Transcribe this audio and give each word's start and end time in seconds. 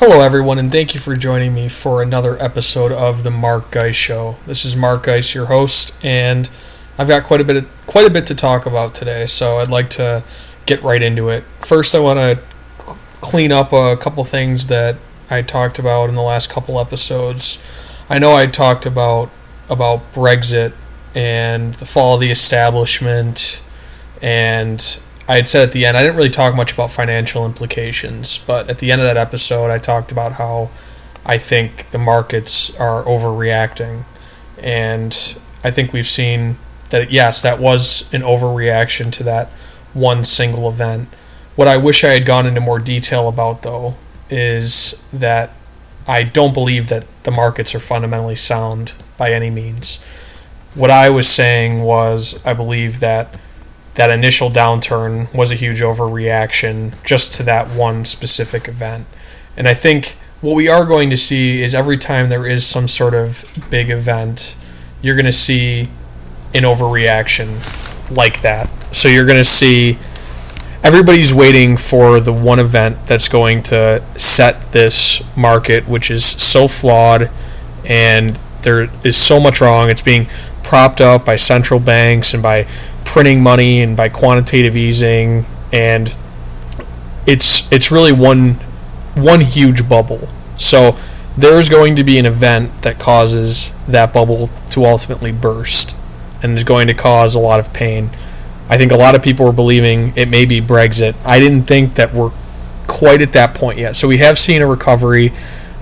Hello, 0.00 0.20
everyone, 0.20 0.60
and 0.60 0.70
thank 0.70 0.94
you 0.94 1.00
for 1.00 1.16
joining 1.16 1.52
me 1.52 1.68
for 1.68 2.00
another 2.02 2.40
episode 2.40 2.92
of 2.92 3.24
the 3.24 3.32
Mark 3.32 3.72
Geise 3.72 3.96
Show. 3.96 4.36
This 4.46 4.64
is 4.64 4.76
Mark 4.76 5.02
Geise, 5.02 5.34
your 5.34 5.46
host, 5.46 5.92
and 6.04 6.48
I've 6.96 7.08
got 7.08 7.24
quite 7.24 7.40
a 7.40 7.44
bit 7.44 7.56
of, 7.56 7.86
quite 7.88 8.06
a 8.06 8.10
bit 8.10 8.24
to 8.28 8.34
talk 8.36 8.64
about 8.64 8.94
today. 8.94 9.26
So 9.26 9.58
I'd 9.58 9.70
like 9.70 9.90
to 9.90 10.22
get 10.66 10.80
right 10.84 11.02
into 11.02 11.30
it. 11.30 11.42
First, 11.62 11.96
I 11.96 11.98
want 11.98 12.20
to 12.20 12.94
clean 13.20 13.50
up 13.50 13.72
a 13.72 13.96
couple 13.96 14.22
things 14.22 14.68
that 14.68 14.98
I 15.30 15.42
talked 15.42 15.80
about 15.80 16.08
in 16.08 16.14
the 16.14 16.22
last 16.22 16.48
couple 16.48 16.78
episodes. 16.78 17.58
I 18.08 18.20
know 18.20 18.36
I 18.36 18.46
talked 18.46 18.86
about 18.86 19.32
about 19.68 20.12
Brexit 20.12 20.74
and 21.12 21.74
the 21.74 21.86
fall 21.86 22.14
of 22.14 22.20
the 22.20 22.30
establishment, 22.30 23.64
and 24.22 25.00
I 25.28 25.36
had 25.36 25.46
said 25.46 25.68
at 25.68 25.72
the 25.72 25.84
end 25.84 25.96
I 25.96 26.02
didn't 26.02 26.16
really 26.16 26.30
talk 26.30 26.54
much 26.54 26.72
about 26.72 26.90
financial 26.90 27.44
implications, 27.44 28.38
but 28.38 28.70
at 28.70 28.78
the 28.78 28.90
end 28.90 29.02
of 29.02 29.06
that 29.06 29.18
episode 29.18 29.70
I 29.70 29.76
talked 29.76 30.10
about 30.10 30.32
how 30.32 30.70
I 31.26 31.36
think 31.36 31.90
the 31.90 31.98
markets 31.98 32.74
are 32.76 33.04
overreacting, 33.04 34.04
and 34.56 35.36
I 35.62 35.70
think 35.70 35.92
we've 35.92 36.06
seen 36.06 36.56
that 36.88 37.10
yes, 37.10 37.42
that 37.42 37.58
was 37.60 38.12
an 38.14 38.22
overreaction 38.22 39.12
to 39.12 39.22
that 39.24 39.48
one 39.92 40.24
single 40.24 40.68
event. 40.68 41.08
What 41.56 41.68
I 41.68 41.76
wish 41.76 42.04
I 42.04 42.12
had 42.12 42.24
gone 42.24 42.46
into 42.46 42.60
more 42.60 42.78
detail 42.78 43.28
about 43.28 43.62
though 43.62 43.96
is 44.30 45.02
that 45.12 45.52
I 46.06 46.22
don't 46.22 46.54
believe 46.54 46.88
that 46.88 47.04
the 47.24 47.30
markets 47.30 47.74
are 47.74 47.80
fundamentally 47.80 48.36
sound 48.36 48.94
by 49.18 49.32
any 49.32 49.50
means. 49.50 50.00
What 50.74 50.90
I 50.90 51.10
was 51.10 51.28
saying 51.28 51.82
was 51.82 52.44
I 52.46 52.54
believe 52.54 53.00
that 53.00 53.34
that 53.98 54.12
initial 54.12 54.48
downturn 54.48 55.32
was 55.34 55.50
a 55.50 55.56
huge 55.56 55.80
overreaction 55.80 56.92
just 57.02 57.34
to 57.34 57.42
that 57.42 57.66
one 57.74 58.04
specific 58.04 58.68
event. 58.68 59.04
And 59.56 59.66
I 59.66 59.74
think 59.74 60.16
what 60.40 60.54
we 60.54 60.68
are 60.68 60.84
going 60.84 61.10
to 61.10 61.16
see 61.16 61.64
is 61.64 61.74
every 61.74 61.98
time 61.98 62.28
there 62.28 62.46
is 62.46 62.64
some 62.64 62.86
sort 62.86 63.12
of 63.12 63.44
big 63.72 63.90
event, 63.90 64.54
you're 65.02 65.16
going 65.16 65.26
to 65.26 65.32
see 65.32 65.88
an 66.54 66.62
overreaction 66.62 67.58
like 68.08 68.40
that. 68.42 68.70
So 68.94 69.08
you're 69.08 69.26
going 69.26 69.36
to 69.36 69.44
see 69.44 69.98
everybody's 70.84 71.34
waiting 71.34 71.76
for 71.76 72.20
the 72.20 72.32
one 72.32 72.60
event 72.60 73.04
that's 73.08 73.26
going 73.26 73.64
to 73.64 74.04
set 74.16 74.70
this 74.70 75.20
market, 75.36 75.88
which 75.88 76.08
is 76.08 76.24
so 76.24 76.68
flawed 76.68 77.30
and 77.84 78.36
there 78.62 78.88
is 79.02 79.16
so 79.16 79.40
much 79.40 79.60
wrong. 79.60 79.90
It's 79.90 80.02
being 80.02 80.28
propped 80.68 81.00
up 81.00 81.24
by 81.24 81.34
central 81.34 81.80
banks 81.80 82.34
and 82.34 82.42
by 82.42 82.66
printing 83.02 83.42
money 83.42 83.80
and 83.80 83.96
by 83.96 84.06
quantitative 84.06 84.76
easing 84.76 85.46
and 85.72 86.14
it's 87.26 87.72
it's 87.72 87.90
really 87.90 88.12
one 88.12 88.52
one 89.14 89.40
huge 89.40 89.88
bubble. 89.88 90.28
So 90.58 90.94
there's 91.38 91.70
going 91.70 91.96
to 91.96 92.04
be 92.04 92.18
an 92.18 92.26
event 92.26 92.82
that 92.82 92.98
causes 92.98 93.72
that 93.86 94.12
bubble 94.12 94.48
to 94.48 94.84
ultimately 94.84 95.32
burst 95.32 95.96
and 96.42 96.54
is 96.54 96.64
going 96.64 96.86
to 96.88 96.94
cause 96.94 97.34
a 97.34 97.38
lot 97.38 97.58
of 97.60 97.72
pain. 97.72 98.10
I 98.68 98.76
think 98.76 98.92
a 98.92 98.96
lot 98.96 99.14
of 99.14 99.22
people 99.22 99.46
were 99.46 99.52
believing 99.52 100.12
it 100.16 100.28
may 100.28 100.44
be 100.44 100.60
Brexit. 100.60 101.14
I 101.24 101.40
didn't 101.40 101.62
think 101.62 101.94
that 101.94 102.12
we're 102.12 102.32
quite 102.86 103.22
at 103.22 103.32
that 103.32 103.54
point 103.54 103.78
yet. 103.78 103.96
So 103.96 104.06
we 104.06 104.18
have 104.18 104.38
seen 104.38 104.60
a 104.60 104.66
recovery. 104.66 105.32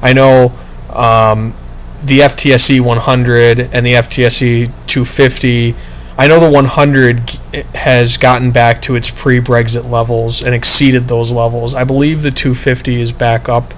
I 0.01 0.13
know 0.13 0.53
um, 0.91 1.55
the 2.03 2.21
FTSE 2.21 2.81
100 2.81 3.61
and 3.61 3.87
the 3.87 3.95
FTSE 3.95 4.67
250. 4.87 5.75
I 6.19 6.29
know 6.29 6.41
the 6.41 6.51
100 6.51 7.31
has 7.75 8.17
gotten 8.17 8.51
back 8.51 8.81
to 8.83 8.95
its 8.95 9.11
pre-Brexit 9.11 9.91
levels 9.91 10.43
and 10.43 10.55
exceeded 10.55 11.09
those 11.09 11.33
levels. 11.33 11.75
I 11.75 11.85
believe 11.85 12.23
the 12.23 12.31
250 12.31 13.01
is 13.01 13.13
back 13.13 13.49
up 13.49 13.75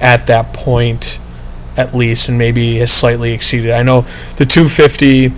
at 0.00 0.26
that 0.28 0.52
point, 0.52 1.18
at 1.76 1.94
least, 1.94 2.28
and 2.28 2.38
maybe 2.38 2.78
has 2.78 2.92
slightly 2.92 3.32
exceeded. 3.32 3.72
I 3.72 3.82
know 3.82 4.02
the 4.36 4.46
250 4.46 5.32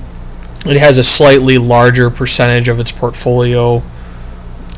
it 0.64 0.76
has 0.76 0.96
a 0.96 1.02
slightly 1.02 1.58
larger 1.58 2.08
percentage 2.08 2.68
of 2.68 2.78
its 2.78 2.92
portfolio 2.92 3.82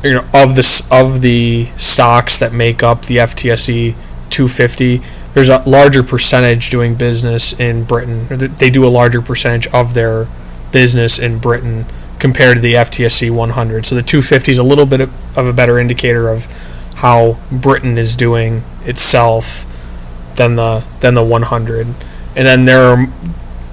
you 0.03 0.13
know 0.13 0.25
of 0.33 0.55
the 0.55 0.87
of 0.91 1.21
the 1.21 1.65
stocks 1.77 2.37
that 2.37 2.53
make 2.53 2.83
up 2.83 3.05
the 3.05 3.17
FTSE 3.17 3.93
250 4.29 5.01
there's 5.35 5.49
a 5.49 5.59
larger 5.69 6.01
percentage 6.01 6.71
doing 6.71 6.95
business 6.95 7.57
in 7.59 7.83
Britain 7.83 8.27
they 8.57 8.71
do 8.71 8.85
a 8.85 8.89
larger 8.89 9.21
percentage 9.21 9.67
of 9.67 9.93
their 9.93 10.27
business 10.71 11.19
in 11.19 11.37
Britain 11.37 11.85
compared 12.17 12.55
to 12.55 12.61
the 12.61 12.73
FTSE 12.73 13.29
100 13.29 13.85
so 13.85 13.93
the 13.93 14.01
250 14.01 14.51
is 14.51 14.57
a 14.57 14.63
little 14.63 14.87
bit 14.87 15.01
of 15.01 15.37
a 15.37 15.53
better 15.53 15.77
indicator 15.77 16.29
of 16.29 16.45
how 16.95 17.37
Britain 17.51 17.99
is 17.99 18.15
doing 18.15 18.63
itself 18.85 19.65
than 20.37 20.55
the 20.55 20.83
than 21.01 21.13
the 21.13 21.23
100 21.23 21.87
and 22.35 22.47
then 22.47 22.65
there 22.65 22.81
are 22.81 23.07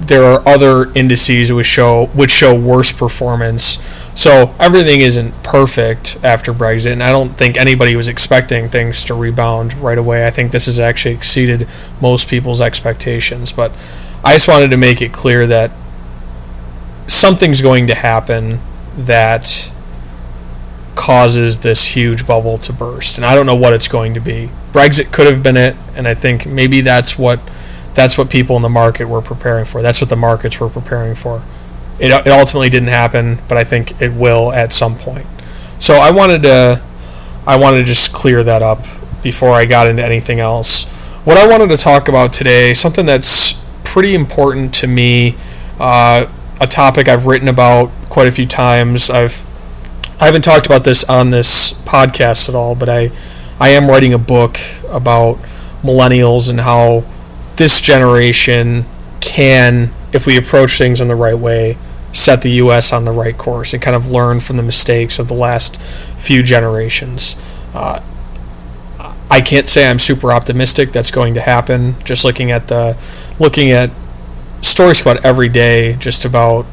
there 0.07 0.25
are 0.25 0.47
other 0.47 0.93
indices 0.95 1.53
which 1.53 1.67
show 1.67 2.07
which 2.07 2.31
show 2.31 2.55
worse 2.55 2.93
performance. 2.93 3.79
So 4.15 4.55
everything 4.59 5.01
isn't 5.01 5.43
perfect 5.43 6.19
after 6.23 6.53
Brexit, 6.53 6.93
and 6.93 7.03
I 7.03 7.11
don't 7.11 7.31
think 7.31 7.57
anybody 7.57 7.97
was 7.97 8.09
expecting 8.09 8.69
things 8.69 9.05
to 9.07 9.15
rebound 9.15 9.75
right 9.75 9.97
away. 9.97 10.27
I 10.27 10.31
think 10.31 10.53
this 10.53 10.67
has 10.67 10.79
actually 10.79 11.15
exceeded 11.15 11.67
most 12.01 12.29
people's 12.29 12.61
expectations. 12.61 13.53
But 13.53 13.73
I 14.23 14.35
just 14.35 14.49
wanted 14.49 14.69
to 14.69 14.77
make 14.77 15.01
it 15.01 15.13
clear 15.13 15.47
that 15.47 15.71
something's 17.07 17.63
going 17.63 17.87
to 17.87 17.95
happen 17.95 18.61
that 18.97 19.71
causes 20.95 21.61
this 21.61 21.95
huge 21.97 22.27
bubble 22.27 22.59
to 22.59 22.73
burst, 22.73 23.17
and 23.17 23.25
I 23.25 23.35
don't 23.35 23.47
know 23.47 23.57
what 23.57 23.73
it's 23.73 23.89
going 23.89 24.15
to 24.15 24.21
be. 24.21 24.51
Brexit 24.73 25.11
could 25.11 25.27
have 25.27 25.43
been 25.43 25.57
it, 25.57 25.75
and 25.97 26.07
I 26.07 26.15
think 26.15 26.47
maybe 26.47 26.81
that's 26.81 27.19
what 27.19 27.41
that's 27.95 28.17
what 28.17 28.31
people 28.31 28.57
in 28.57 28.63
the 28.63 28.69
market 28.69 29.07
were 29.07 29.21
preparing 29.21 29.65
for. 29.65 29.83
That's 29.83 30.01
what 30.01 30.11
the 30.11 30.17
markets 30.17 30.61
were 30.61 30.69
preparing 30.69 31.15
for. 31.15 31.43
It, 32.03 32.11
it 32.27 32.31
ultimately 32.31 32.69
didn't 32.69 32.89
happen, 32.89 33.39
but 33.49 33.57
I 33.57 33.65
think 33.65 34.03
it 34.03 34.13
will 34.13 34.53
at 34.53 34.73
some 34.73 34.99
point. 34.99 35.27
So 35.79 35.95
I 35.95 36.11
wanted 36.11 36.43
to 36.43 36.83
I 37.47 37.57
wanted 37.57 37.79
to 37.79 37.85
just 37.85 38.13
clear 38.13 38.43
that 38.45 38.61
up 38.61 38.85
before 39.23 39.53
I 39.53 39.67
got 39.67 39.87
into 39.87 40.05
anything 40.05 40.41
else. 40.41 40.85
What 41.25 41.39
I 41.39 41.47
wanted 41.47 41.71
to 41.71 41.77
talk 41.77 42.09
about 42.09 42.33
today, 42.33 42.75
something 42.75 43.07
that's 43.07 43.55
pretty 43.85 44.15
important 44.15 44.75
to 44.75 44.89
me, 44.89 45.37
uh, 45.79 46.27
a 46.61 46.67
topic 46.67 47.09
I've 47.09 47.27
written 47.27 47.47
about 47.47 47.91
quite 48.11 48.27
a 48.27 48.33
few 48.33 48.47
times. 48.47 49.09
I've 49.09 49.41
I 50.21 50.27
haven't 50.27 50.43
talked 50.43 50.67
about 50.67 50.83
this 50.83 51.05
on 51.05 51.31
this 51.31 51.73
podcast 51.85 52.49
at 52.49 52.57
all, 52.57 52.75
but 52.75 52.89
I 52.89 53.13
I 53.61 53.69
am 53.69 53.89
writing 53.89 54.13
a 54.13 54.19
book 54.19 54.59
about 54.91 55.37
millennials 55.85 56.51
and 56.51 56.61
how 56.61 57.05
this 57.57 57.81
generation 57.81 58.87
can, 59.21 59.93
if 60.13 60.27
we 60.27 60.37
approach 60.37 60.79
things 60.79 61.01
in 61.01 61.07
the 61.07 61.15
right 61.15 61.39
way, 61.39 61.77
set 62.13 62.43
the 62.43 62.51
U.S. 62.53 62.93
on 62.93 63.05
the 63.05 63.13
right 63.13 63.37
course 63.37 63.73
and 63.73 63.83
kind 63.83 63.97
of 63.97 64.09
learn 64.09 64.41
from 64.41 64.57
the 64.57 64.63
mistakes 64.63 65.19
of 65.19 65.29
the 65.29 65.35
last 65.35 65.81
few 65.81 66.43
generations. 66.43 67.37
Uh, 67.75 68.03
I 69.31 69.41
can't 69.41 69.69
say 69.69 69.89
I'm 69.89 69.99
super 69.99 70.31
optimistic 70.31 70.93
that's 70.93 71.11
going 71.11 71.33
to 71.35 71.41
happen. 71.41 71.97
Just 72.05 72.23
looking 72.25 72.51
at 72.51 72.69
the 72.69 72.99
looking 73.39 73.71
at 73.71 73.91
stories 74.61 75.01
about 75.01 75.25
every 75.25 75.49
day, 75.49 75.95
just 75.95 76.25
about 76.27 76.67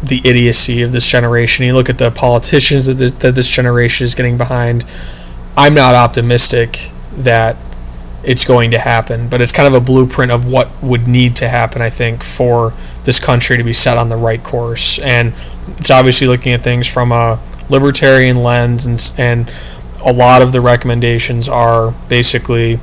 the 0.00 0.20
idiocy 0.24 0.82
of 0.82 0.92
this 0.92 1.10
generation. 1.10 1.66
You 1.66 1.74
look 1.74 1.90
at 1.90 1.98
the 1.98 2.10
politicians 2.10 2.86
that 2.86 2.94
this, 2.94 3.10
that 3.12 3.34
this 3.34 3.48
generation 3.48 4.04
is 4.04 4.14
getting 4.14 4.38
behind. 4.38 4.84
I'm 5.56 5.74
not 5.74 5.94
optimistic 5.94 6.90
that 7.16 7.56
it's 8.24 8.44
going 8.44 8.70
to 8.72 8.78
happen. 8.78 9.28
But 9.28 9.40
it's 9.40 9.52
kind 9.52 9.66
of 9.66 9.74
a 9.74 9.84
blueprint 9.84 10.32
of 10.32 10.46
what 10.46 10.70
would 10.82 11.06
need 11.06 11.36
to 11.36 11.48
happen, 11.48 11.82
I 11.82 11.90
think, 11.90 12.22
for 12.22 12.72
this 13.04 13.18
country 13.18 13.56
to 13.56 13.62
be 13.62 13.72
set 13.72 13.96
on 13.96 14.08
the 14.08 14.16
right 14.16 14.42
course. 14.42 14.98
And 14.98 15.34
it's 15.78 15.90
obviously 15.90 16.26
looking 16.26 16.52
at 16.52 16.62
things 16.62 16.86
from 16.86 17.12
a 17.12 17.40
libertarian 17.68 18.42
lens, 18.42 18.86
and, 18.86 19.12
and 19.16 19.52
a 20.04 20.12
lot 20.12 20.42
of 20.42 20.52
the 20.52 20.60
recommendations 20.60 21.48
are 21.48 21.92
basically 22.08 22.78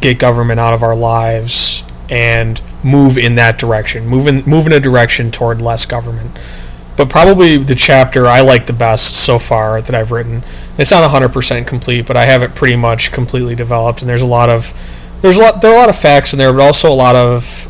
get 0.00 0.18
government 0.18 0.58
out 0.58 0.72
of 0.72 0.82
our 0.82 0.96
lives 0.96 1.84
and 2.08 2.62
move 2.82 3.18
in 3.18 3.34
that 3.34 3.58
direction, 3.58 4.06
move 4.06 4.26
in, 4.26 4.42
move 4.44 4.66
in 4.66 4.72
a 4.72 4.80
direction 4.80 5.30
toward 5.30 5.60
less 5.60 5.84
government 5.86 6.38
but 6.96 7.08
probably 7.08 7.56
the 7.56 7.74
chapter 7.74 8.26
I 8.26 8.40
like 8.40 8.66
the 8.66 8.72
best 8.72 9.14
so 9.14 9.38
far 9.38 9.80
that 9.80 9.94
I've 9.94 10.10
written. 10.10 10.42
It's 10.78 10.90
not 10.90 11.08
100% 11.10 11.66
complete, 11.66 12.06
but 12.06 12.16
I 12.16 12.24
have 12.24 12.42
it 12.42 12.54
pretty 12.54 12.76
much 12.76 13.12
completely 13.12 13.54
developed 13.54 14.00
and 14.00 14.08
there's 14.08 14.22
a 14.22 14.26
lot 14.26 14.48
of 14.48 14.72
there's 15.20 15.38
a 15.38 15.42
lot 15.42 15.62
there 15.62 15.70
are 15.70 15.74
a 15.74 15.78
lot 15.78 15.88
of 15.88 15.96
facts 15.96 16.32
in 16.32 16.38
there, 16.38 16.52
but 16.52 16.62
also 16.62 16.90
a 16.90 16.94
lot 16.94 17.14
of 17.14 17.68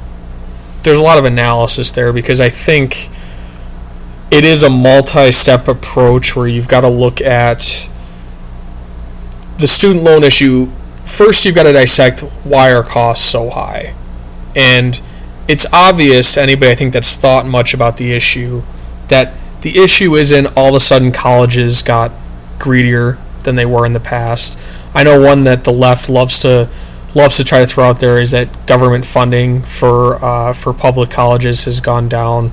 there's 0.82 0.99
a 0.99 1.02
lot 1.02 1.19
of 1.19 1.25
analysis 1.25 1.90
there 1.93 2.12
because 2.12 2.40
I 2.40 2.49
think 2.49 3.10
it 4.31 4.44
is 4.44 4.62
a 4.62 4.70
multi-step 4.70 5.69
approach 5.69 6.34
where 6.34 6.49
you've 6.49 6.69
got 6.69 6.81
to 6.81 6.88
look 6.88 7.20
at 7.20 7.88
the 9.58 9.69
student 9.69 10.02
loan 10.02 10.25
issue. 10.25 10.70
First, 11.05 11.44
you've 11.44 11.55
got 11.55 11.64
to 11.64 11.72
dissect 11.72 12.20
why 12.43 12.72
are 12.72 12.82
costs 12.82 13.28
so 13.28 13.50
high, 13.50 13.94
and 14.56 15.00
it's 15.46 15.66
obvious 15.72 16.34
to 16.34 16.43
anybody 16.43 16.72
I 16.72 16.75
think 16.75 16.94
that's 16.94 17.14
thought 17.14 17.44
much 17.44 17.75
about 17.75 17.98
the 17.98 18.12
issue 18.12 18.62
that 19.08 19.34
the 19.60 19.78
issue 19.78 20.14
isn't 20.14 20.46
all 20.56 20.70
of 20.70 20.75
a 20.76 20.81
sudden 20.81 21.12
colleges 21.12 21.82
got 21.82 22.10
greedier 22.62 23.19
than 23.43 23.56
they 23.56 23.67
were 23.67 23.85
in 23.85 23.93
the 23.93 24.00
past. 24.00 24.59
I 24.94 25.05
know 25.05 25.20
one 25.20 25.44
that 25.44 25.64
the 25.64 25.73
left 25.73 26.09
loves 26.09 26.38
to 26.41 26.70
loves 27.14 27.37
to 27.37 27.44
try 27.44 27.61
to 27.61 27.67
throw 27.67 27.85
out 27.85 28.00
there 28.00 28.19
is 28.19 28.31
that 28.31 28.67
government 28.67 29.05
funding 29.05 29.62
for 29.62 30.14
uh, 30.25 30.53
for 30.55 30.73
public 30.73 31.11
colleges 31.11 31.64
has 31.64 31.81
gone 31.81 32.09
down. 32.09 32.53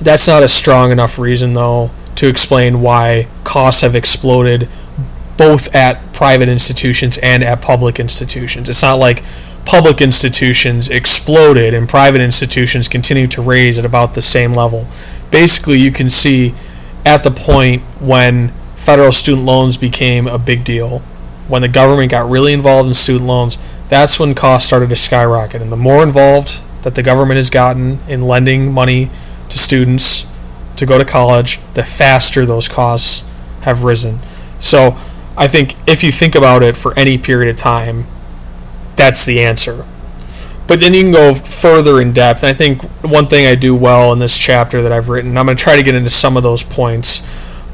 That's 0.00 0.26
not 0.26 0.42
a 0.42 0.48
strong 0.48 0.90
enough 0.90 1.18
reason, 1.18 1.54
though, 1.54 1.90
to 2.16 2.28
explain 2.28 2.80
why 2.80 3.28
costs 3.44 3.82
have 3.82 3.94
exploded 3.94 4.68
both 5.36 5.74
at 5.74 6.12
private 6.12 6.48
institutions 6.48 7.18
and 7.18 7.42
at 7.42 7.60
public 7.62 7.98
institutions. 7.98 8.68
It's 8.68 8.82
not 8.82 8.94
like 8.94 9.22
public 9.64 10.00
institutions 10.00 10.88
exploded 10.88 11.74
and 11.74 11.88
private 11.88 12.20
institutions 12.20 12.88
continue 12.88 13.26
to 13.28 13.42
raise 13.42 13.78
at 13.78 13.84
about 13.84 14.14
the 14.14 14.22
same 14.22 14.52
level. 14.52 14.86
Basically, 15.30 15.78
you 15.78 15.92
can 15.92 16.10
see 16.10 16.54
at 17.04 17.22
the 17.22 17.30
point 17.30 17.82
when 18.00 18.52
federal 18.90 19.12
student 19.12 19.46
loans 19.46 19.76
became 19.76 20.26
a 20.26 20.36
big 20.36 20.64
deal, 20.64 20.98
when 21.46 21.62
the 21.62 21.68
government 21.68 22.10
got 22.10 22.28
really 22.28 22.52
involved 22.52 22.88
in 22.88 22.92
student 22.92 23.24
loans, 23.24 23.56
that's 23.88 24.18
when 24.18 24.34
costs 24.34 24.66
started 24.66 24.90
to 24.90 24.96
skyrocket. 24.96 25.62
And 25.62 25.70
the 25.70 25.76
more 25.76 26.02
involved 26.02 26.60
that 26.82 26.96
the 26.96 27.02
government 27.04 27.36
has 27.36 27.50
gotten 27.50 28.00
in 28.08 28.22
lending 28.22 28.72
money 28.72 29.08
to 29.48 29.58
students 29.58 30.26
to 30.74 30.86
go 30.86 30.98
to 30.98 31.04
college, 31.04 31.60
the 31.74 31.84
faster 31.84 32.44
those 32.44 32.66
costs 32.66 33.22
have 33.60 33.84
risen. 33.84 34.18
So 34.58 34.98
I 35.36 35.46
think 35.46 35.76
if 35.88 36.02
you 36.02 36.10
think 36.10 36.34
about 36.34 36.64
it 36.64 36.76
for 36.76 36.92
any 36.98 37.16
period 37.16 37.48
of 37.48 37.56
time, 37.56 38.06
that's 38.96 39.24
the 39.24 39.38
answer. 39.40 39.86
But 40.66 40.80
then 40.80 40.94
you 40.94 41.02
can 41.02 41.12
go 41.12 41.34
further 41.34 42.00
in 42.00 42.12
depth. 42.12 42.42
And 42.42 42.50
I 42.50 42.54
think 42.54 42.82
one 43.04 43.28
thing 43.28 43.46
I 43.46 43.54
do 43.54 43.72
well 43.72 44.12
in 44.12 44.18
this 44.18 44.36
chapter 44.36 44.82
that 44.82 44.90
I've 44.90 45.08
written, 45.08 45.38
I'm 45.38 45.46
going 45.46 45.56
to 45.56 45.62
try 45.62 45.76
to 45.76 45.82
get 45.84 45.94
into 45.94 46.10
some 46.10 46.36
of 46.36 46.42
those 46.42 46.64
points, 46.64 47.22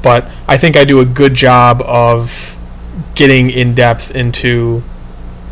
but 0.01 0.29
I 0.47 0.57
think 0.57 0.75
I 0.75 0.85
do 0.85 0.99
a 0.99 1.05
good 1.05 1.33
job 1.33 1.81
of 1.81 2.55
getting 3.15 3.49
in 3.49 3.73
depth 3.75 4.11
into 4.11 4.83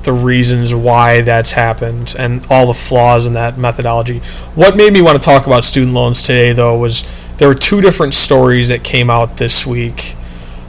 the 0.04 0.14
reasons 0.14 0.74
why 0.74 1.22
that's 1.22 1.54
happened 1.54 2.16
and 2.18 2.46
all 2.50 2.68
the 2.68 2.74
flaws 2.74 3.26
in 3.26 3.34
that 3.34 3.58
methodology. 3.58 4.20
What 4.54 4.78
made 4.78 4.94
me 4.94 5.02
want 5.02 5.18
to 5.18 5.24
talk 5.24 5.48
about 5.48 5.64
student 5.64 5.94
loans 5.94 6.22
today, 6.22 6.54
though, 6.54 6.78
was 6.78 7.04
there 7.38 7.48
were 7.48 7.56
two 7.56 7.82
different 7.82 8.14
stories 8.14 8.70
that 8.70 8.84
came 8.84 9.10
out 9.10 9.38
this 9.38 9.66
week. 9.66 10.16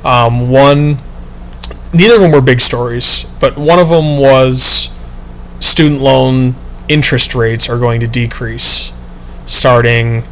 Um, 0.05 0.50
one, 0.50 0.99
neither 1.93 2.17
of 2.17 2.22
them 2.22 2.32
were 2.32 2.40
big 2.40 2.61
stories, 2.61 3.25
but 3.40 3.58
one 3.58 3.79
of 3.79 3.90
them 3.90 4.17
was 4.19 4.90
student 5.61 6.00
loan 6.00 6.55
interest 6.88 7.34
rates 7.34 7.69
are 7.69 7.79
going 7.79 8.00
to 8.00 8.06
decrease 8.06 8.93
starting, 9.46 10.25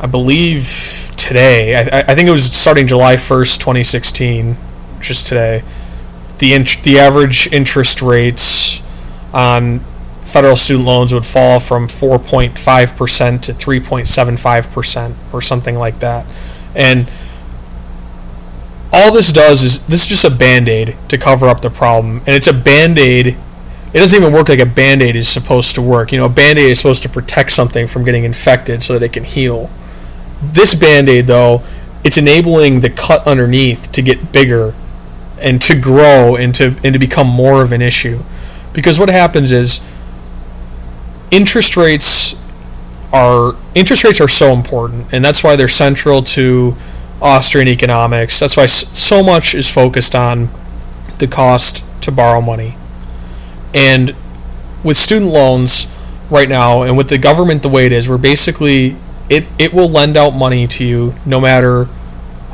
I 0.00 0.06
believe, 0.06 1.12
today. 1.16 1.76
I, 1.76 2.00
I 2.00 2.14
think 2.14 2.28
it 2.28 2.32
was 2.32 2.44
starting 2.44 2.86
July 2.86 3.16
1st, 3.16 3.58
2016, 3.58 4.56
just 5.00 5.26
today. 5.26 5.62
The, 6.38 6.54
int- 6.54 6.82
the 6.82 6.98
average 6.98 7.52
interest 7.52 8.02
rates 8.02 8.80
on 9.32 9.80
federal 10.22 10.56
student 10.56 10.86
loans 10.86 11.14
would 11.14 11.26
fall 11.26 11.60
from 11.60 11.88
4.5% 11.88 13.42
to 13.42 13.52
3.75% 13.52 15.14
or 15.32 15.42
something 15.42 15.76
like 15.76 16.00
that. 16.00 16.26
And 16.74 17.08
all 18.92 19.12
this 19.12 19.32
does 19.32 19.62
is 19.62 19.86
this 19.86 20.02
is 20.02 20.06
just 20.06 20.24
a 20.24 20.30
band-aid 20.30 20.96
to 21.08 21.18
cover 21.18 21.48
up 21.48 21.60
the 21.60 21.70
problem 21.70 22.18
and 22.18 22.28
it's 22.28 22.46
a 22.46 22.52
band-aid 22.52 23.26
it 23.26 23.98
doesn't 23.98 24.20
even 24.20 24.32
work 24.32 24.48
like 24.48 24.60
a 24.60 24.66
band-aid 24.66 25.16
is 25.16 25.28
supposed 25.28 25.74
to 25.74 25.82
work 25.82 26.12
you 26.12 26.18
know 26.18 26.26
a 26.26 26.30
band-aid 26.30 26.70
is 26.70 26.78
supposed 26.78 27.02
to 27.02 27.08
protect 27.08 27.50
something 27.50 27.86
from 27.86 28.04
getting 28.04 28.24
infected 28.24 28.82
so 28.82 28.94
that 28.94 29.04
it 29.04 29.12
can 29.12 29.24
heal 29.24 29.68
this 30.42 30.74
band-aid 30.74 31.26
though 31.26 31.62
it's 32.04 32.18
enabling 32.18 32.80
the 32.80 32.90
cut 32.90 33.26
underneath 33.26 33.90
to 33.92 34.02
get 34.02 34.32
bigger 34.32 34.74
and 35.38 35.60
to 35.62 35.78
grow 35.78 36.36
and 36.36 36.54
to 36.54 36.76
and 36.84 36.92
to 36.92 36.98
become 36.98 37.26
more 37.26 37.62
of 37.62 37.72
an 37.72 37.82
issue 37.82 38.20
because 38.72 38.98
what 38.98 39.08
happens 39.08 39.52
is 39.52 39.80
interest 41.30 41.76
rates 41.76 42.34
are 43.12 43.56
interest 43.74 44.04
rates 44.04 44.20
are 44.20 44.28
so 44.28 44.52
important 44.52 45.06
and 45.12 45.24
that's 45.24 45.42
why 45.42 45.56
they're 45.56 45.68
central 45.68 46.22
to 46.22 46.76
Austrian 47.20 47.68
economics. 47.68 48.38
That's 48.38 48.56
why 48.56 48.66
so 48.66 49.22
much 49.22 49.54
is 49.54 49.70
focused 49.70 50.14
on 50.14 50.48
the 51.18 51.26
cost 51.26 51.84
to 52.02 52.12
borrow 52.12 52.40
money. 52.40 52.76
And 53.74 54.14
with 54.84 54.96
student 54.96 55.32
loans 55.32 55.86
right 56.30 56.48
now, 56.48 56.82
and 56.82 56.96
with 56.96 57.08
the 57.08 57.18
government 57.18 57.62
the 57.62 57.68
way 57.68 57.86
it 57.86 57.92
is, 57.92 58.08
we're 58.08 58.18
basically 58.18 58.96
it, 59.28 59.46
it 59.58 59.72
will 59.72 59.88
lend 59.88 60.16
out 60.16 60.30
money 60.30 60.66
to 60.66 60.84
you 60.84 61.14
no 61.24 61.40
matter 61.40 61.84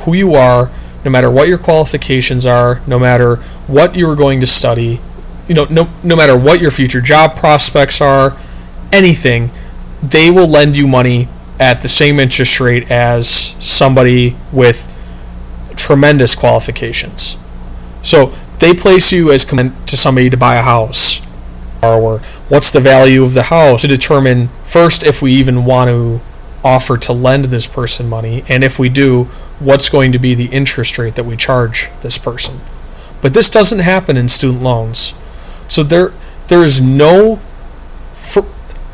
who 0.00 0.14
you 0.14 0.34
are, 0.34 0.70
no 1.04 1.10
matter 1.10 1.30
what 1.30 1.48
your 1.48 1.58
qualifications 1.58 2.46
are, 2.46 2.80
no 2.86 2.98
matter 2.98 3.36
what 3.66 3.94
you 3.94 4.08
are 4.08 4.16
going 4.16 4.40
to 4.40 4.46
study, 4.46 5.00
you 5.48 5.54
know, 5.54 5.64
no, 5.64 5.88
no 6.02 6.16
matter 6.16 6.36
what 6.36 6.60
your 6.60 6.70
future 6.70 7.00
job 7.00 7.36
prospects 7.36 8.00
are, 8.00 8.36
anything, 8.92 9.50
they 10.02 10.30
will 10.30 10.46
lend 10.46 10.76
you 10.76 10.86
money 10.86 11.28
at 11.58 11.82
the 11.82 11.88
same 11.88 12.18
interest 12.18 12.58
rate 12.60 12.90
as 12.90 13.28
somebody 13.60 14.36
with 14.50 14.88
tremendous 15.76 16.34
qualifications. 16.34 17.36
So 18.02 18.34
they 18.58 18.74
place 18.74 19.12
you 19.12 19.30
as 19.30 19.44
to 19.44 19.96
somebody 19.96 20.30
to 20.30 20.36
buy 20.36 20.56
a 20.56 20.62
house. 20.62 21.20
Or 21.82 22.20
what's 22.48 22.70
the 22.70 22.80
value 22.80 23.24
of 23.24 23.34
the 23.34 23.44
house 23.44 23.82
to 23.82 23.88
determine 23.88 24.48
first 24.64 25.02
if 25.02 25.20
we 25.20 25.32
even 25.32 25.64
want 25.64 25.88
to 25.88 26.20
offer 26.64 26.96
to 26.96 27.12
lend 27.12 27.46
this 27.46 27.66
person 27.66 28.08
money, 28.08 28.44
and 28.48 28.62
if 28.62 28.78
we 28.78 28.88
do, 28.88 29.24
what's 29.58 29.88
going 29.88 30.12
to 30.12 30.18
be 30.18 30.34
the 30.34 30.46
interest 30.46 30.98
rate 30.98 31.14
that 31.14 31.24
we 31.24 31.36
charge 31.36 31.88
this 32.00 32.18
person. 32.18 32.60
But 33.20 33.34
this 33.34 33.50
doesn't 33.50 33.80
happen 33.80 34.16
in 34.16 34.28
student 34.28 34.62
loans. 34.62 35.14
So 35.68 35.82
there 35.82 36.12
there 36.48 36.64
is 36.64 36.80
no 36.80 37.36
for, 38.14 38.46